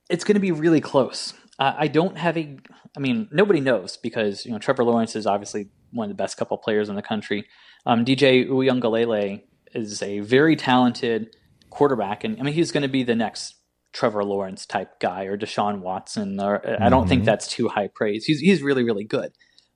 It's 0.09 0.23
going 0.23 0.35
to 0.35 0.41
be 0.41 0.53
really 0.53 0.81
close. 0.81 1.33
I 1.59 1.87
don't 1.87 2.17
have 2.17 2.37
a. 2.37 2.57
I 2.95 2.99
mean, 2.99 3.27
nobody 3.31 3.59
knows 3.59 3.97
because 3.97 4.45
you 4.45 4.51
know 4.51 4.59
Trevor 4.59 4.83
Lawrence 4.83 5.15
is 5.15 5.25
obviously 5.25 5.69
one 5.91 6.09
of 6.09 6.17
the 6.17 6.21
best 6.21 6.37
couple 6.37 6.57
players 6.57 6.87
in 6.89 6.95
the 6.95 7.01
country. 7.01 7.45
Um, 7.85 8.05
DJ 8.05 8.47
Uiagalelei 8.47 9.41
is 9.73 10.01
a 10.01 10.19
very 10.19 10.55
talented 10.55 11.35
quarterback, 11.69 12.23
and 12.23 12.39
I 12.39 12.43
mean 12.43 12.53
he's 12.53 12.71
going 12.71 12.83
to 12.83 12.89
be 12.89 13.03
the 13.03 13.15
next 13.15 13.55
Trevor 13.93 14.23
Lawrence 14.23 14.65
type 14.65 14.99
guy 14.99 15.25
or 15.25 15.37
Deshaun 15.37 15.79
Watson. 15.79 16.39
Or 16.39 16.59
mm-hmm. 16.59 16.83
I 16.83 16.89
don't 16.89 17.01
mm-hmm. 17.01 17.09
think 17.09 17.25
that's 17.25 17.47
too 17.47 17.67
high 17.67 17.89
praise. 17.93 18.25
He's 18.25 18.39
he's 18.39 18.61
really 18.61 18.83
really 18.83 19.03
good, 19.03 19.33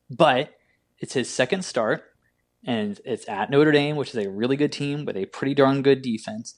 but 0.09 0.51
it's 0.97 1.13
his 1.13 1.29
second 1.29 1.63
start, 1.63 2.03
and 2.65 2.99
it's 3.05 3.27
at 3.29 3.51
Notre 3.51 3.71
Dame, 3.71 3.95
which 3.95 4.09
is 4.09 4.25
a 4.25 4.29
really 4.29 4.57
good 4.57 4.71
team 4.71 5.05
with 5.05 5.15
a 5.15 5.25
pretty 5.25 5.53
darn 5.53 5.81
good 5.81 6.01
defense. 6.01 6.55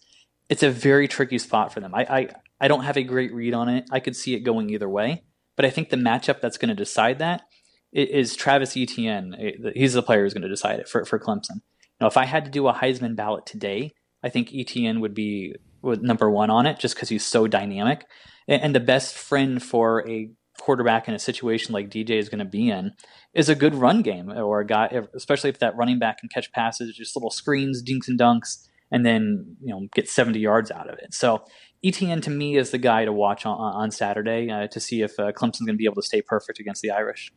It's 0.49 0.63
a 0.63 0.69
very 0.69 1.07
tricky 1.07 1.37
spot 1.37 1.73
for 1.73 1.79
them. 1.79 1.93
I 1.93 2.05
I, 2.09 2.29
I 2.61 2.67
don't 2.67 2.83
have 2.83 2.97
a 2.97 3.03
great 3.03 3.33
read 3.33 3.53
on 3.53 3.67
it. 3.67 3.85
I 3.91 3.99
could 3.99 4.15
see 4.15 4.35
it 4.35 4.41
going 4.41 4.69
either 4.69 4.89
way, 4.89 5.23
but 5.55 5.65
I 5.65 5.69
think 5.69 5.89
the 5.89 5.97
matchup 5.97 6.39
that's 6.39 6.57
going 6.57 6.69
to 6.69 6.75
decide 6.75 7.19
that 7.19 7.43
is 7.91 8.35
Travis 8.35 8.77
Etienne. 8.77 9.35
He's 9.73 9.93
the 9.93 10.03
player 10.03 10.23
who's 10.23 10.33
going 10.33 10.43
to 10.43 10.49
decide 10.49 10.79
it 10.79 10.87
for 10.87 11.05
for 11.05 11.19
Clemson. 11.19 11.61
Now, 11.99 12.07
if 12.07 12.17
I 12.17 12.25
had 12.25 12.45
to 12.45 12.51
do 12.51 12.67
a 12.67 12.73
Heisman 12.73 13.15
ballot 13.15 13.45
today, 13.45 13.93
I 14.23 14.29
think 14.29 14.53
Etienne 14.53 15.01
would 15.01 15.13
be 15.13 15.55
number 15.83 16.29
one 16.29 16.49
on 16.49 16.65
it 16.65 16.79
just 16.79 16.95
because 16.95 17.09
he's 17.09 17.25
so 17.25 17.47
dynamic. 17.47 18.05
And 18.47 18.75
the 18.75 18.79
best 18.79 19.15
friend 19.15 19.61
for 19.61 20.07
a 20.09 20.31
quarterback 20.59 21.07
in 21.07 21.13
a 21.13 21.19
situation 21.19 21.73
like 21.73 21.89
DJ 21.89 22.11
is 22.11 22.29
going 22.29 22.39
to 22.39 22.45
be 22.45 22.69
in 22.69 22.91
is 23.33 23.49
a 23.49 23.55
good 23.55 23.73
run 23.75 24.01
game 24.01 24.31
or 24.31 24.59
a 24.59 24.65
guy, 24.65 25.01
especially 25.15 25.49
if 25.49 25.59
that 25.59 25.75
running 25.75 25.99
back 25.99 26.19
can 26.19 26.29
catch 26.29 26.51
passes, 26.51 26.95
just 26.95 27.15
little 27.15 27.31
screens, 27.31 27.81
dinks 27.81 28.07
and 28.07 28.19
dunks, 28.19 28.67
and 28.91 29.05
then 29.05 29.57
you 29.61 29.73
know 29.73 29.87
get 29.93 30.09
70 30.09 30.39
yards 30.39 30.71
out 30.71 30.89
of 30.89 30.97
it. 30.99 31.13
So 31.13 31.43
Etienne 31.83 32.21
to 32.21 32.29
me 32.29 32.57
is 32.57 32.71
the 32.71 32.77
guy 32.77 33.05
to 33.05 33.13
watch 33.13 33.45
on, 33.45 33.57
on 33.57 33.91
Saturday 33.91 34.49
uh, 34.49 34.67
to 34.67 34.79
see 34.79 35.01
if 35.01 35.19
uh, 35.19 35.31
Clemson's 35.31 35.61
going 35.61 35.75
to 35.75 35.77
be 35.77 35.85
able 35.85 36.01
to 36.01 36.07
stay 36.07 36.21
perfect 36.21 36.59
against 36.59 36.81
the 36.81 36.91
Irish. 36.91 37.31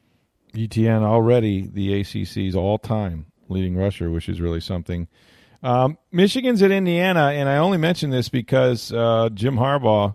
Etienne 0.56 1.02
already 1.02 1.66
the 1.66 2.00
ACC's 2.00 2.54
all-time 2.54 3.26
leading 3.48 3.76
rusher, 3.76 4.10
which 4.10 4.28
is 4.28 4.40
really 4.40 4.60
something. 4.60 5.08
Um, 5.62 5.98
Michigan's 6.12 6.62
at 6.62 6.70
Indiana, 6.70 7.32
and 7.34 7.48
I 7.48 7.56
only 7.56 7.78
mention 7.78 8.10
this 8.10 8.28
because 8.28 8.92
uh, 8.92 9.30
Jim 9.32 9.56
Harbaugh 9.56 10.14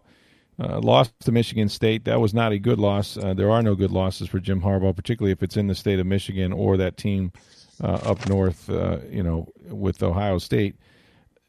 uh, 0.59 0.79
lost 0.79 1.13
to 1.21 1.31
Michigan 1.31 1.69
State. 1.69 2.05
That 2.05 2.19
was 2.19 2.33
not 2.33 2.51
a 2.51 2.59
good 2.59 2.79
loss. 2.79 3.17
Uh, 3.17 3.33
there 3.33 3.49
are 3.49 3.63
no 3.63 3.75
good 3.75 3.91
losses 3.91 4.27
for 4.27 4.39
Jim 4.39 4.61
Harbaugh, 4.61 4.95
particularly 4.95 5.31
if 5.31 5.41
it's 5.41 5.57
in 5.57 5.67
the 5.67 5.75
state 5.75 5.99
of 5.99 6.05
Michigan 6.05 6.53
or 6.53 6.77
that 6.77 6.97
team 6.97 7.31
uh, 7.81 7.93
up 8.03 8.27
north, 8.27 8.69
uh, 8.69 8.97
you 9.09 9.23
know, 9.23 9.47
with 9.69 10.03
Ohio 10.03 10.37
State. 10.37 10.75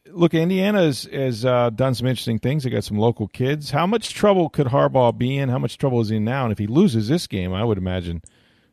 Look, 0.06 0.32
Indiana 0.32 0.82
has, 0.82 1.04
has 1.12 1.44
uh, 1.44 1.70
done 1.70 1.94
some 1.94 2.06
interesting 2.06 2.38
things. 2.38 2.64
They 2.64 2.70
got 2.70 2.84
some 2.84 2.98
local 2.98 3.28
kids. 3.28 3.70
How 3.70 3.86
much 3.86 4.14
trouble 4.14 4.48
could 4.48 4.68
Harbaugh 4.68 5.16
be 5.16 5.36
in? 5.36 5.48
How 5.48 5.58
much 5.58 5.76
trouble 5.76 6.00
is 6.00 6.08
he 6.08 6.16
in 6.16 6.24
now? 6.24 6.44
And 6.44 6.52
if 6.52 6.58
he 6.58 6.66
loses 6.66 7.08
this 7.08 7.26
game, 7.26 7.52
I 7.52 7.64
would 7.64 7.78
imagine 7.78 8.22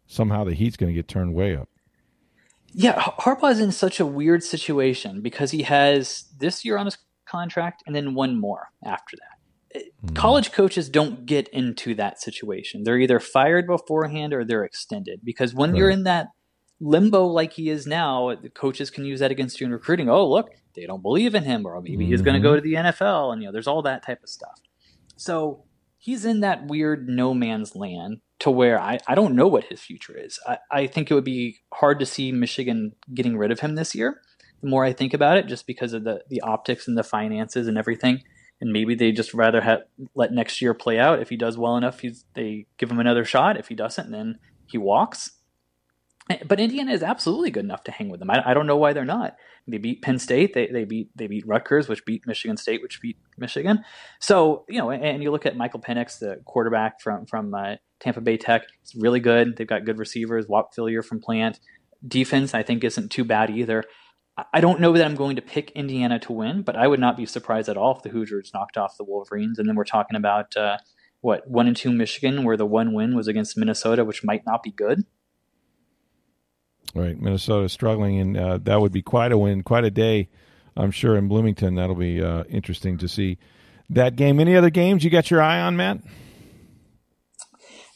somehow 0.08 0.44
the 0.44 0.54
heat's 0.54 0.78
going 0.78 0.92
to 0.92 0.96
get 0.96 1.08
turned 1.08 1.34
way 1.34 1.56
up. 1.56 1.70
Yeah, 2.74 3.00
Harbaugh's 3.02 3.60
in 3.60 3.72
such 3.72 4.00
a 4.00 4.06
weird 4.06 4.44
situation 4.44 5.22
because 5.22 5.52
he 5.52 5.64
has 5.64 6.26
this 6.38 6.66
year 6.66 6.78
on 6.78 6.86
his 6.86 6.98
contract 7.26 7.84
and 7.86 7.96
then 7.96 8.14
one 8.14 8.40
more 8.40 8.70
after 8.84 9.18
that 9.18 9.38
mm. 9.76 10.16
college 10.16 10.52
coaches 10.52 10.90
don't 10.90 11.26
get 11.26 11.48
into 11.50 11.96
that 11.96 12.22
situation. 12.22 12.84
They're 12.84 13.00
either 13.00 13.20
fired 13.20 13.68
beforehand 13.68 14.34
or 14.34 14.44
they're 14.44 14.64
extended 14.64 15.22
because 15.24 15.54
when 15.54 15.72
right. 15.72 15.78
you're 15.78 15.90
in 15.90 16.04
that 16.04 16.28
limbo 16.80 17.26
like 17.26 17.54
he 17.54 17.70
is 17.70 17.88
now, 17.88 18.36
the 18.36 18.50
coaches 18.50 18.90
can 18.90 19.06
use 19.06 19.20
that 19.20 19.32
against 19.32 19.60
you 19.60 19.66
in 19.66 19.74
recruiting. 19.74 20.10
Oh, 20.10 20.28
look, 20.28 20.50
they 20.76 20.86
don't 20.86 21.02
believe 21.02 21.36
in 21.36 21.44
him, 21.44 21.66
or 21.66 21.80
maybe 21.82 21.98
mm-hmm. 21.98 22.12
he's 22.12 22.22
going 22.22 22.36
to 22.36 22.42
go 22.42 22.56
to 22.56 22.62
the 22.62 22.74
NFL, 22.74 23.34
and 23.34 23.42
you 23.42 23.48
know, 23.48 23.52
there's 23.52 23.68
all 23.68 23.82
that 23.84 24.06
type 24.06 24.22
of 24.22 24.30
stuff. 24.30 24.60
So 25.16 25.64
he's 25.98 26.26
in 26.26 26.42
that 26.42 26.68
weird 26.68 27.10
no 27.10 27.34
man's 27.34 27.76
land 27.76 28.22
to 28.40 28.52
where 28.52 28.80
I, 28.80 29.00
I 29.08 29.16
don't 29.16 29.36
know 29.36 29.48
what 29.48 29.66
his 29.66 29.82
future 29.82 30.16
is. 30.18 30.40
I, 30.48 30.58
I 30.72 30.88
think 30.88 31.10
it 31.10 31.14
would 31.14 31.24
be 31.24 31.58
hard 31.74 32.00
to 32.00 32.06
see 32.06 32.32
Michigan 32.32 32.94
getting 33.14 33.38
rid 33.38 33.52
of 33.52 33.60
him 33.60 33.76
this 33.76 33.96
year. 33.96 34.22
The 34.62 34.70
more 34.70 34.86
I 34.86 34.94
think 34.94 35.14
about 35.14 35.38
it, 35.38 35.48
just 35.48 35.68
because 35.68 35.94
of 35.94 36.04
the 36.04 36.24
the 36.30 36.42
optics 36.42 36.88
and 36.88 36.98
the 36.98 37.04
finances 37.04 37.68
and 37.68 37.78
everything 37.78 38.24
and 38.60 38.72
maybe 38.72 38.96
they 38.96 39.12
just 39.12 39.34
rather 39.34 39.62
have, 39.62 39.82
let 40.16 40.32
next 40.32 40.62
year 40.62 40.74
play 40.74 41.00
out. 41.00 41.22
If 41.22 41.30
he 41.30 41.38
does 41.38 41.58
well 41.58 41.78
enough, 41.78 42.00
he's, 42.00 42.26
they 42.34 42.66
give 42.78 42.90
him 42.90 43.00
another 43.00 43.24
shot. 43.24 43.58
If 43.58 43.68
he 43.68 43.76
doesn't, 43.76 44.12
then 44.12 44.40
he 44.66 44.78
walks. 44.78 45.32
But 46.46 46.60
Indiana 46.60 46.92
is 46.92 47.04
absolutely 47.04 47.52
good 47.52 47.64
enough 47.64 47.84
to 47.86 47.92
hang 47.92 48.10
with 48.10 48.20
them. 48.20 48.30
I, 48.30 48.52
I 48.52 48.54
don't 48.54 48.68
know 48.68 48.78
why 48.78 48.94
they're 48.94 49.06
not. 49.06 49.38
They 49.68 49.78
beat 49.78 50.02
Penn 50.02 50.20
State. 50.20 50.54
They, 50.54 50.68
they 50.68 50.84
beat 50.84 51.10
they 51.16 51.28
beat 51.28 51.48
Rutgers, 51.48 51.88
which 51.88 52.06
beat 52.06 52.26
Michigan 52.26 52.58
State, 52.58 52.82
which 52.82 53.02
beat 53.02 53.18
Michigan. 53.38 53.84
So 54.20 54.66
you 54.68 54.80
know, 54.80 54.90
and, 54.90 55.04
and 55.04 55.24
you 55.24 55.32
look 55.32 55.46
at 55.46 55.58
Michael 55.58 55.80
Penix, 55.80 56.20
the 56.20 56.42
quarterback 56.46 57.02
from 57.02 57.26
from 57.26 57.54
uh, 57.54 57.76
Tampa 58.00 58.22
Bay 58.22 58.38
Tech. 58.38 58.64
It's 58.82 58.96
really 58.96 59.20
good. 59.20 59.58
They've 59.58 59.68
got 59.68 59.86
good 59.86 60.00
receivers. 60.00 60.46
Whop 60.48 60.76
Philyor 60.76 61.04
from 61.04 61.20
Plant. 61.20 61.60
Defense, 62.08 62.54
I 62.54 62.64
think, 62.64 62.84
isn't 62.84 63.10
too 63.10 63.24
bad 63.24 63.50
either. 63.50 63.84
I 64.54 64.62
don't 64.62 64.80
know 64.80 64.94
that 64.94 65.04
I'm 65.04 65.16
going 65.16 65.36
to 65.38 65.42
pick 65.42 65.72
Indiana 65.72 66.20
to 66.20 66.32
win, 66.32 66.62
but 66.62 66.76
I 66.76 66.88
would 66.88 67.00
not 67.00 67.18
be 67.18 67.26
surprised 67.26 67.70
at 67.70 67.78
all 67.78 67.96
if 67.96 68.04
the 68.04 68.10
Hoosiers 68.10 68.52
knocked 68.54 68.78
off 68.78 68.98
the 68.98 69.04
Wolverines. 69.04 69.58
And 69.58 69.68
then 69.68 69.76
we're 69.76 69.84
talking 69.84 70.16
about 70.16 70.56
uh, 70.56 70.78
what 71.22 71.50
one 71.50 71.66
and 71.66 71.76
two 71.76 71.92
Michigan, 71.92 72.44
where 72.44 72.58
the 72.58 72.66
one 72.66 72.94
win 72.94 73.16
was 73.16 73.28
against 73.28 73.58
Minnesota, 73.58 74.06
which 74.06 74.24
might 74.24 74.46
not 74.46 74.62
be 74.62 74.72
good. 74.72 75.06
Right, 76.98 77.20
Minnesota 77.20 77.70
struggling, 77.70 78.20
and 78.20 78.38
uh, 78.38 78.58
that 78.64 78.82
would 78.82 78.92
be 78.92 79.02
quite 79.02 79.32
a 79.32 79.38
win, 79.38 79.64
quite 79.64 79.84
a 79.84 79.92
day, 79.92 80.30
I'm 80.76 80.92
sure 80.92 81.16
in 81.16 81.28
Bloomington. 81.28 81.76
That'll 81.76 81.96
be 81.96 82.22
uh, 82.22 82.44
interesting 82.50 82.98
to 82.98 83.08
see 83.08 83.38
that 83.90 84.16
game. 84.16 84.40
Any 84.40 84.56
other 84.56 84.70
games 84.70 85.04
you 85.04 85.10
got 85.10 85.30
your 85.30 85.42
eye 85.42 85.62
on, 85.62 85.78
Matt? 85.78 86.00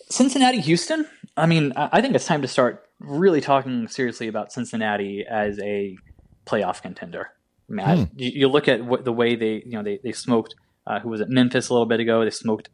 Cincinnati, 0.10 0.60
Houston. 0.62 1.08
I 1.38 1.45
mean, 1.45 1.74
I 1.76 2.02
think 2.02 2.16
it's 2.16 2.26
time 2.26 2.41
to 2.41 2.47
start 2.47 2.86
really 2.99 3.41
talking 3.41 3.88
seriously 3.88 4.28
about 4.28 4.52
Cincinnati 4.52 5.26
as 5.28 5.58
a 5.60 5.97
playoff 6.45 6.82
contender. 6.82 7.30
Mean, 7.70 7.86
hmm. 7.86 8.04
You, 8.16 8.32
you, 8.32 8.47
look 8.49 8.68
at 8.68 8.84
what, 8.84 9.06
the 9.06 9.14
way 9.14 9.36
they, 9.36 9.64
you 9.66 9.72
know, 9.72 9.84
they, 9.84 9.99
they 10.04 10.12
smoked, 10.12 10.56
uh, 10.86 10.99
who 10.99 11.10
was 11.10 11.22
it, 11.22 11.30
Memphis 11.30 11.70
a 11.70 11.74
little 11.74 11.86
bit 11.86 12.02
ago. 12.02 12.24
They 12.24 12.30
smoked 12.30 12.70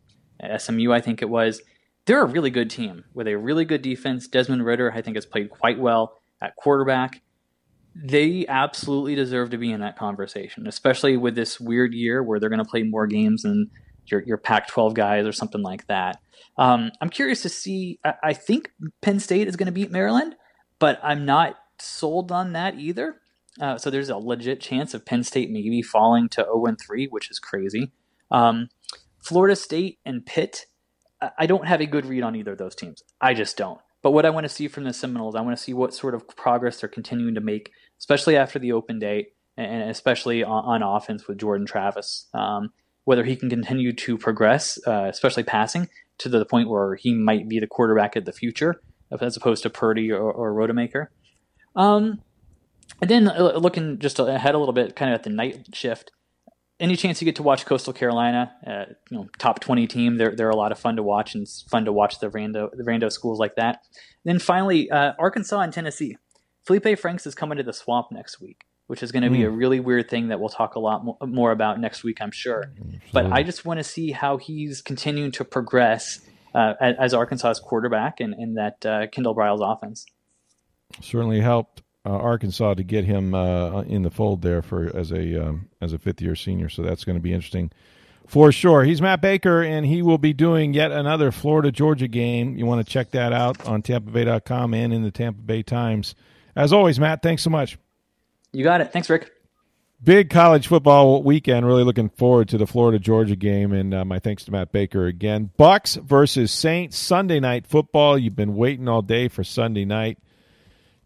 SMU, 0.58 0.92
I 0.92 1.02
think 1.02 1.22
it 1.22 1.30
was. 1.30 1.62
They're 2.08 2.24
a 2.24 2.26
really 2.26 2.50
good 2.50 2.70
team 2.70 3.04
with 3.14 3.28
a 3.28 3.36
really 3.36 3.66
good 3.66 3.82
defense. 3.82 4.28
Desmond 4.28 4.66
Ridder, 4.66 4.92
I 4.94 5.02
think, 5.02 5.18
has 5.18 5.26
played 5.26 5.50
quite 5.50 5.78
well 5.78 6.18
at 6.42 6.56
quarterback. 6.56 7.22
They 7.94 8.46
absolutely 8.48 9.14
deserve 9.16 9.50
to 9.50 9.58
be 9.58 9.72
in 9.72 9.82
that 9.82 9.98
conversation, 9.98 10.68
especially 10.68 11.18
with 11.18 11.36
this 11.36 11.60
weird 11.60 11.94
year 11.94 12.24
where 12.24 12.40
they're 12.40 12.50
going 12.50 12.64
to 12.64 12.70
play 12.70 12.84
more 12.84 13.08
games 13.08 13.44
than 13.44 13.70
your, 14.06 14.24
your 14.24 14.38
Pac 14.38 14.70
12 14.70 14.94
guys 14.94 15.26
or 15.26 15.34
something 15.34 15.62
like 15.62 15.86
that. 15.88 16.22
Um, 16.58 16.92
I'm 17.02 17.10
curious 17.10 17.42
to 17.42 17.50
see. 17.50 18.00
I, 18.06 18.14
I 18.24 18.34
think 18.34 18.72
Penn 19.02 19.20
State 19.20 19.50
is 19.50 19.58
going 19.58 19.66
to 19.66 19.74
beat 19.74 19.92
Maryland, 19.92 20.36
but 20.80 21.00
I'm 21.04 21.26
not 21.26 21.56
sold 21.80 22.32
on 22.32 22.54
that 22.54 22.80
either. 22.80 23.18
Uh, 23.60 23.78
so 23.78 23.90
there's 23.90 24.10
a 24.10 24.18
legit 24.18 24.62
chance 24.62 24.94
of 24.94 25.06
Penn 25.06 25.24
State 25.24 25.50
maybe 25.50 25.82
falling 25.82 26.30
to 26.30 26.44
0 26.44 26.76
3, 26.80 27.08
which 27.08 27.30
is 27.30 27.40
crazy. 27.40 27.92
Um, 28.32 28.70
Florida 29.20 29.56
State 29.56 30.00
and 30.06 30.26
Pitt, 30.26 30.68
I 31.38 31.46
don't 31.46 31.68
have 31.68 31.82
a 31.82 31.86
good 31.86 32.06
read 32.06 32.24
on 32.24 32.36
either 32.36 32.52
of 32.52 32.58
those 32.58 32.76
teams. 32.76 33.04
I 33.20 33.34
just 33.34 33.58
don't. 33.58 33.80
But 34.04 34.12
what 34.12 34.26
I 34.26 34.30
want 34.30 34.46
to 34.46 34.50
see 34.50 34.68
from 34.68 34.84
the 34.84 34.94
Seminoles, 34.94 35.36
I 35.36 35.42
want 35.42 35.58
to 35.58 35.64
see 35.64 35.74
what 35.74 35.94
sort 35.94 36.14
of 36.14 36.28
progress 36.36 36.80
they're 36.80 36.90
continuing 36.90 37.36
to 37.36 37.42
make, 37.42 37.72
especially 38.00 38.38
after 38.38 38.60
the 38.60 38.72
open 38.72 39.00
date, 39.00 39.34
and 39.58 39.90
especially 39.90 40.44
on, 40.44 40.64
on 40.66 40.84
offense 40.84 41.28
with 41.28 41.40
Jordan 41.40 41.66
Travis. 41.66 42.28
Um, 42.34 42.72
whether 43.06 43.24
he 43.24 43.36
can 43.36 43.50
continue 43.50 43.94
to 43.94 44.18
progress, 44.18 44.78
uh, 44.86 45.06
especially 45.10 45.44
passing, 45.44 45.88
to 46.18 46.30
the 46.30 46.46
point 46.46 46.70
where 46.70 46.96
he 46.96 47.14
might 47.14 47.48
be 47.48 47.60
the 47.60 47.68
quarterback 47.68 48.16
of 48.16 48.26
the 48.26 48.34
future, 48.34 48.82
as 49.22 49.38
opposed 49.38 49.64
to 49.64 49.70
Purdy 49.70 50.12
or, 50.12 50.32
or 50.32 50.54
Rodemaker. 50.54 51.08
Um, 51.76 52.22
and 53.02 53.10
then 53.10 53.28
uh, 53.30 53.54
looking 53.56 54.00
just 54.00 54.20
ahead 54.20 54.56
a 54.56 54.58
little 54.58 54.74
bit, 54.74 54.96
kind 54.96 55.12
of 55.12 55.16
at 55.16 55.24
the 55.24 55.30
night 55.30 55.74
shift, 55.74 56.12
any 56.80 56.96
chance 56.96 57.22
you 57.22 57.26
get 57.26 57.38
to 57.38 57.44
watch 57.44 57.66
Coastal 57.66 57.94
Carolina, 57.94 58.52
uh, 58.66 58.86
you 59.10 59.18
know, 59.18 59.28
top 59.38 59.60
twenty 59.60 59.88
team, 59.88 60.18
they're 60.18 60.36
they're 60.36 60.50
a 60.50 60.56
lot 60.56 60.72
of 60.72 60.80
fun 60.80 60.96
to 60.98 61.04
watch, 61.04 61.34
and 61.34 61.44
it's 61.44 61.64
fun 61.64 61.86
to 61.86 61.92
watch 61.92 62.20
the 62.20 62.30
rando 62.30 62.70
the 62.72 62.84
rando 62.84 63.12
schools 63.12 63.40
like 63.40 63.56
that. 63.56 63.84
And 64.24 64.34
then 64.34 64.40
finally, 64.40 64.90
uh, 64.90 65.14
Arkansas 65.20 65.60
and 65.60 65.74
Tennessee. 65.74 66.18
Feleipe 66.68 67.00
Franks 67.00 67.26
is 67.26 67.34
coming 67.34 67.58
to 67.58 67.64
the 67.64 67.72
Swamp 67.72 68.08
next 68.12 68.42
week, 68.42 68.66
which 68.88 69.02
is 69.02 69.12
going 69.12 69.24
to 69.24 69.30
mm. 69.30 69.34
be 69.34 69.44
a 69.46 69.50
hmm. 69.50 69.56
really 69.56 69.80
weird 69.80 70.10
thing 70.10 70.28
that 70.28 70.40
we'll 70.40 70.50
talk 70.50 70.76
a 70.76 70.80
lot 70.80 71.02
more 71.26 71.52
about 71.52 71.80
next 71.80 72.04
week, 72.04 72.18
I'm 72.20 72.32
sure. 72.32 72.72
Absolutely. 72.72 73.00
But 73.14 73.32
I 73.32 73.44
just 73.44 73.64
want 73.64 73.80
to 73.80 73.86
see 73.86 74.12
how 74.12 74.36
he's 74.36 74.82
continuing 74.82 75.32
to 75.32 75.46
progress 75.46 76.20
uh, 76.54 76.74
as 76.82 77.14
Arkansas's 77.14 77.62
quarterback 77.62 78.20
and, 78.20 78.34
and 78.34 78.58
that 78.58 78.86
uh, 78.86 79.08
Kendall 79.08 79.34
Briles 79.34 79.62
offense. 79.62 80.06
Certainly 81.02 81.40
helped 81.40 81.84
uh, 82.08 82.12
Arkansas 82.12 82.76
to 82.76 82.84
get 82.84 83.04
him 83.04 83.34
uh, 83.34 83.82
in 83.82 84.04
the 84.04 84.10
fold 84.10 84.42
there 84.42 84.62
for 84.62 84.96
as 84.96 85.12
a 85.12 85.48
um, 85.48 85.68
as 85.82 85.92
a 85.92 86.00
fifth 86.00 86.22
year 86.22 86.36
senior. 86.36 86.70
So 86.70 86.82
that's 86.82 87.04
going 87.04 87.18
to 87.18 87.22
be 87.22 87.34
interesting 87.34 87.70
for 88.28 88.52
sure. 88.52 88.84
He's 88.84 89.02
Matt 89.02 89.22
Baker, 89.22 89.62
and 89.62 89.86
he 89.86 90.02
will 90.02 90.18
be 90.18 90.34
doing 90.34 90.74
yet 90.74 90.92
another 90.92 91.32
Florida 91.32 91.72
Georgia 91.72 92.08
game. 92.08 92.56
You 92.56 92.66
want 92.66 92.86
to 92.86 92.90
check 92.92 93.12
that 93.12 93.34
out 93.34 93.66
on 93.68 93.82
TampaBay.com 93.82 94.74
and 94.74 94.94
in 94.94 95.04
the 95.04 95.12
Tampa 95.12 95.42
Bay 95.42 95.64
Times. 95.64 96.16
As 96.56 96.72
always, 96.72 97.00
Matt, 97.00 97.22
thanks 97.22 97.44
so 97.44 97.50
much. 97.50 97.78
You 98.54 98.64
got 98.64 98.82
it. 98.82 98.94
Thanks, 98.94 99.10
Rick. 99.10 99.32
Big 100.02 100.30
college 100.30 100.68
football 100.68 101.24
weekend. 101.24 101.66
Really 101.66 101.84
looking 101.84 102.10
forward 102.10 102.50
to 102.50 102.58
the 102.58 102.68
Florida 102.68 103.00
Georgia 103.00 103.36
game, 103.36 103.74
and 103.74 103.94
uh, 103.94 104.06
my 104.06 104.20
thanks 104.20 104.46
to 104.46 104.52
Matt 104.52 104.72
Baker 104.72 105.08
again. 105.08 105.50
Bucs 105.58 106.02
versus 106.02 106.52
Saints 106.52 106.98
Sunday 106.98 107.40
night 107.40 107.68
football. 107.68 108.18
You've 108.18 108.36
been 108.36 108.56
waiting 108.56 108.88
all 108.88 109.02
day 109.02 109.28
for 109.28 109.44
Sunday 109.44 109.86
night. 109.86 110.20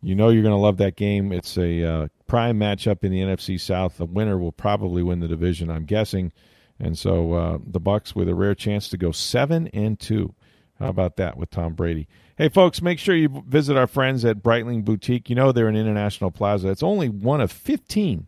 You 0.02 0.16
know 0.16 0.30
you're 0.30 0.43
going 0.43 0.56
to 0.56 0.58
love 0.58 0.78
that 0.78 0.95
game. 0.95 1.32
It's 1.32 1.58
a 1.58 1.84
uh, 1.84 2.08
prime 2.28 2.60
matchup 2.60 3.04
in 3.04 3.12
the 3.12 3.20
NFC 3.20 3.60
South. 3.60 3.97
The 3.97 4.06
winner 4.06 4.38
will 4.38 4.52
probably 4.52 5.04
win 5.04 5.20
the 5.20 5.28
division, 5.28 5.70
I'm 5.70 5.86
guessing. 5.86 6.32
And 6.80 6.97
so 6.97 7.34
uh, 7.34 7.58
the 7.64 7.80
Bucs 7.80 8.16
with 8.16 8.28
a 8.28 8.34
rare 8.34 8.56
chance 8.56 8.89
to 8.89 8.97
go 8.97 9.12
seven 9.12 9.68
and 9.68 9.99
two. 9.99 10.34
How 10.80 10.88
about 10.88 11.18
that 11.18 11.38
with 11.38 11.52
Tom 11.52 11.76
Brady? 11.76 12.08
Hey, 12.38 12.49
folks, 12.49 12.82
make 12.82 12.97
sure 12.97 13.16
you 13.16 13.43
visit 13.47 13.78
our 13.78 13.86
friends 13.86 14.26
at 14.26 14.41
Breitling 14.41 14.84
Boutique. 14.84 15.30
You 15.30 15.36
know 15.36 15.52
they're 15.52 15.70
in 15.70 15.76
International 15.76 16.32
Plaza. 16.32 16.70
It's 16.70 16.82
only 16.82 17.08
one 17.08 17.39
of 17.39 17.52
15 17.52 18.28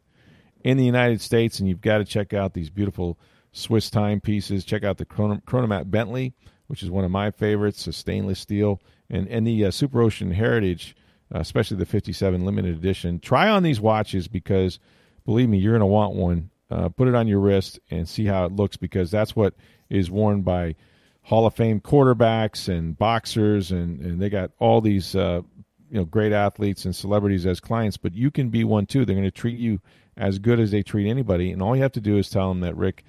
in 0.63 0.77
the 0.77 0.85
United 0.85 1.19
States, 1.19 1.59
and 1.59 1.67
you've 1.67 1.81
got 1.81 1.97
to 1.97 2.05
check 2.05 2.31
out 2.31 2.53
these 2.53 2.69
beautiful 2.69 3.17
Swiss 3.51 3.89
timepieces. 3.89 4.65
Check 4.65 4.83
out 4.83 4.97
the 4.97 5.05
Chronomat 5.05 5.89
Bentley, 5.89 6.33
which 6.67 6.83
is 6.83 6.91
one 6.91 7.03
of 7.03 7.09
my 7.09 7.31
favorites, 7.31 7.87
a 7.87 7.93
stainless 7.93 8.39
steel, 8.39 8.79
and, 9.09 9.27
and 9.27 9.47
the 9.47 9.65
uh, 9.65 9.69
Superocean 9.69 10.33
Heritage 10.33 10.95
especially 11.41 11.77
the 11.77 11.85
57 11.85 12.45
limited 12.45 12.75
edition. 12.75 13.19
Try 13.19 13.49
on 13.49 13.63
these 13.63 13.81
watches 13.81 14.27
because, 14.27 14.79
believe 15.25 15.49
me, 15.49 15.57
you're 15.57 15.73
going 15.73 15.79
to 15.79 15.85
want 15.85 16.15
one. 16.15 16.49
Uh, 16.69 16.89
put 16.89 17.07
it 17.07 17.15
on 17.15 17.27
your 17.27 17.39
wrist 17.39 17.79
and 17.91 18.07
see 18.07 18.25
how 18.25 18.45
it 18.45 18.51
looks 18.51 18.77
because 18.77 19.11
that's 19.11 19.35
what 19.35 19.53
is 19.89 20.09
worn 20.09 20.41
by 20.41 20.75
Hall 21.23 21.45
of 21.45 21.55
Fame 21.55 21.79
quarterbacks 21.79 22.67
and 22.67 22.97
boxers, 22.97 23.71
and, 23.71 23.99
and 24.01 24.21
they 24.21 24.29
got 24.29 24.51
all 24.59 24.81
these 24.81 25.15
uh, 25.15 25.41
you 25.89 25.97
know 25.97 26.05
great 26.05 26.33
athletes 26.33 26.85
and 26.85 26.95
celebrities 26.95 27.45
as 27.45 27.59
clients, 27.59 27.97
but 27.97 28.13
you 28.13 28.29
can 28.29 28.49
be 28.49 28.63
one 28.63 28.85
too. 28.85 29.05
They're 29.05 29.15
going 29.15 29.23
to 29.23 29.31
treat 29.31 29.57
you 29.57 29.79
as 30.17 30.39
good 30.39 30.59
as 30.59 30.71
they 30.71 30.83
treat 30.83 31.09
anybody, 31.09 31.51
and 31.51 31.61
all 31.61 31.75
you 31.75 31.81
have 31.81 31.93
to 31.93 32.01
do 32.01 32.17
is 32.17 32.29
tell 32.29 32.49
them 32.49 32.59
that 32.61 32.75
Rick 32.75 33.03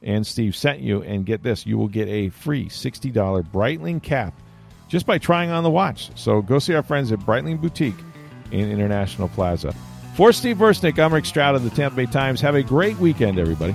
and 0.00 0.26
Steve 0.26 0.56
sent 0.56 0.80
you, 0.80 1.02
and 1.02 1.26
get 1.26 1.42
this, 1.42 1.66
you 1.66 1.76
will 1.76 1.88
get 1.88 2.08
a 2.08 2.30
free 2.30 2.68
sixty 2.68 3.10
dollar 3.10 3.42
Breitling 3.42 4.02
cap 4.02 4.34
just 4.88 5.06
by 5.06 5.18
trying 5.18 5.50
on 5.50 5.62
the 5.62 5.70
watch. 5.70 6.10
So 6.14 6.42
go 6.42 6.58
see 6.58 6.74
our 6.74 6.82
friends 6.82 7.12
at 7.12 7.20
Breitling 7.20 7.60
Boutique 7.60 7.94
in 8.50 8.70
International 8.70 9.28
Plaza. 9.28 9.74
For 10.14 10.32
Steve 10.32 10.56
Versnick, 10.56 10.98
I'm 10.98 11.14
Rick 11.14 11.26
Stroud 11.26 11.54
of 11.54 11.62
the 11.62 11.70
Tampa 11.70 11.96
Bay 11.96 12.06
Times. 12.06 12.40
Have 12.40 12.56
a 12.56 12.62
great 12.62 12.96
weekend, 12.96 13.38
everybody. 13.38 13.74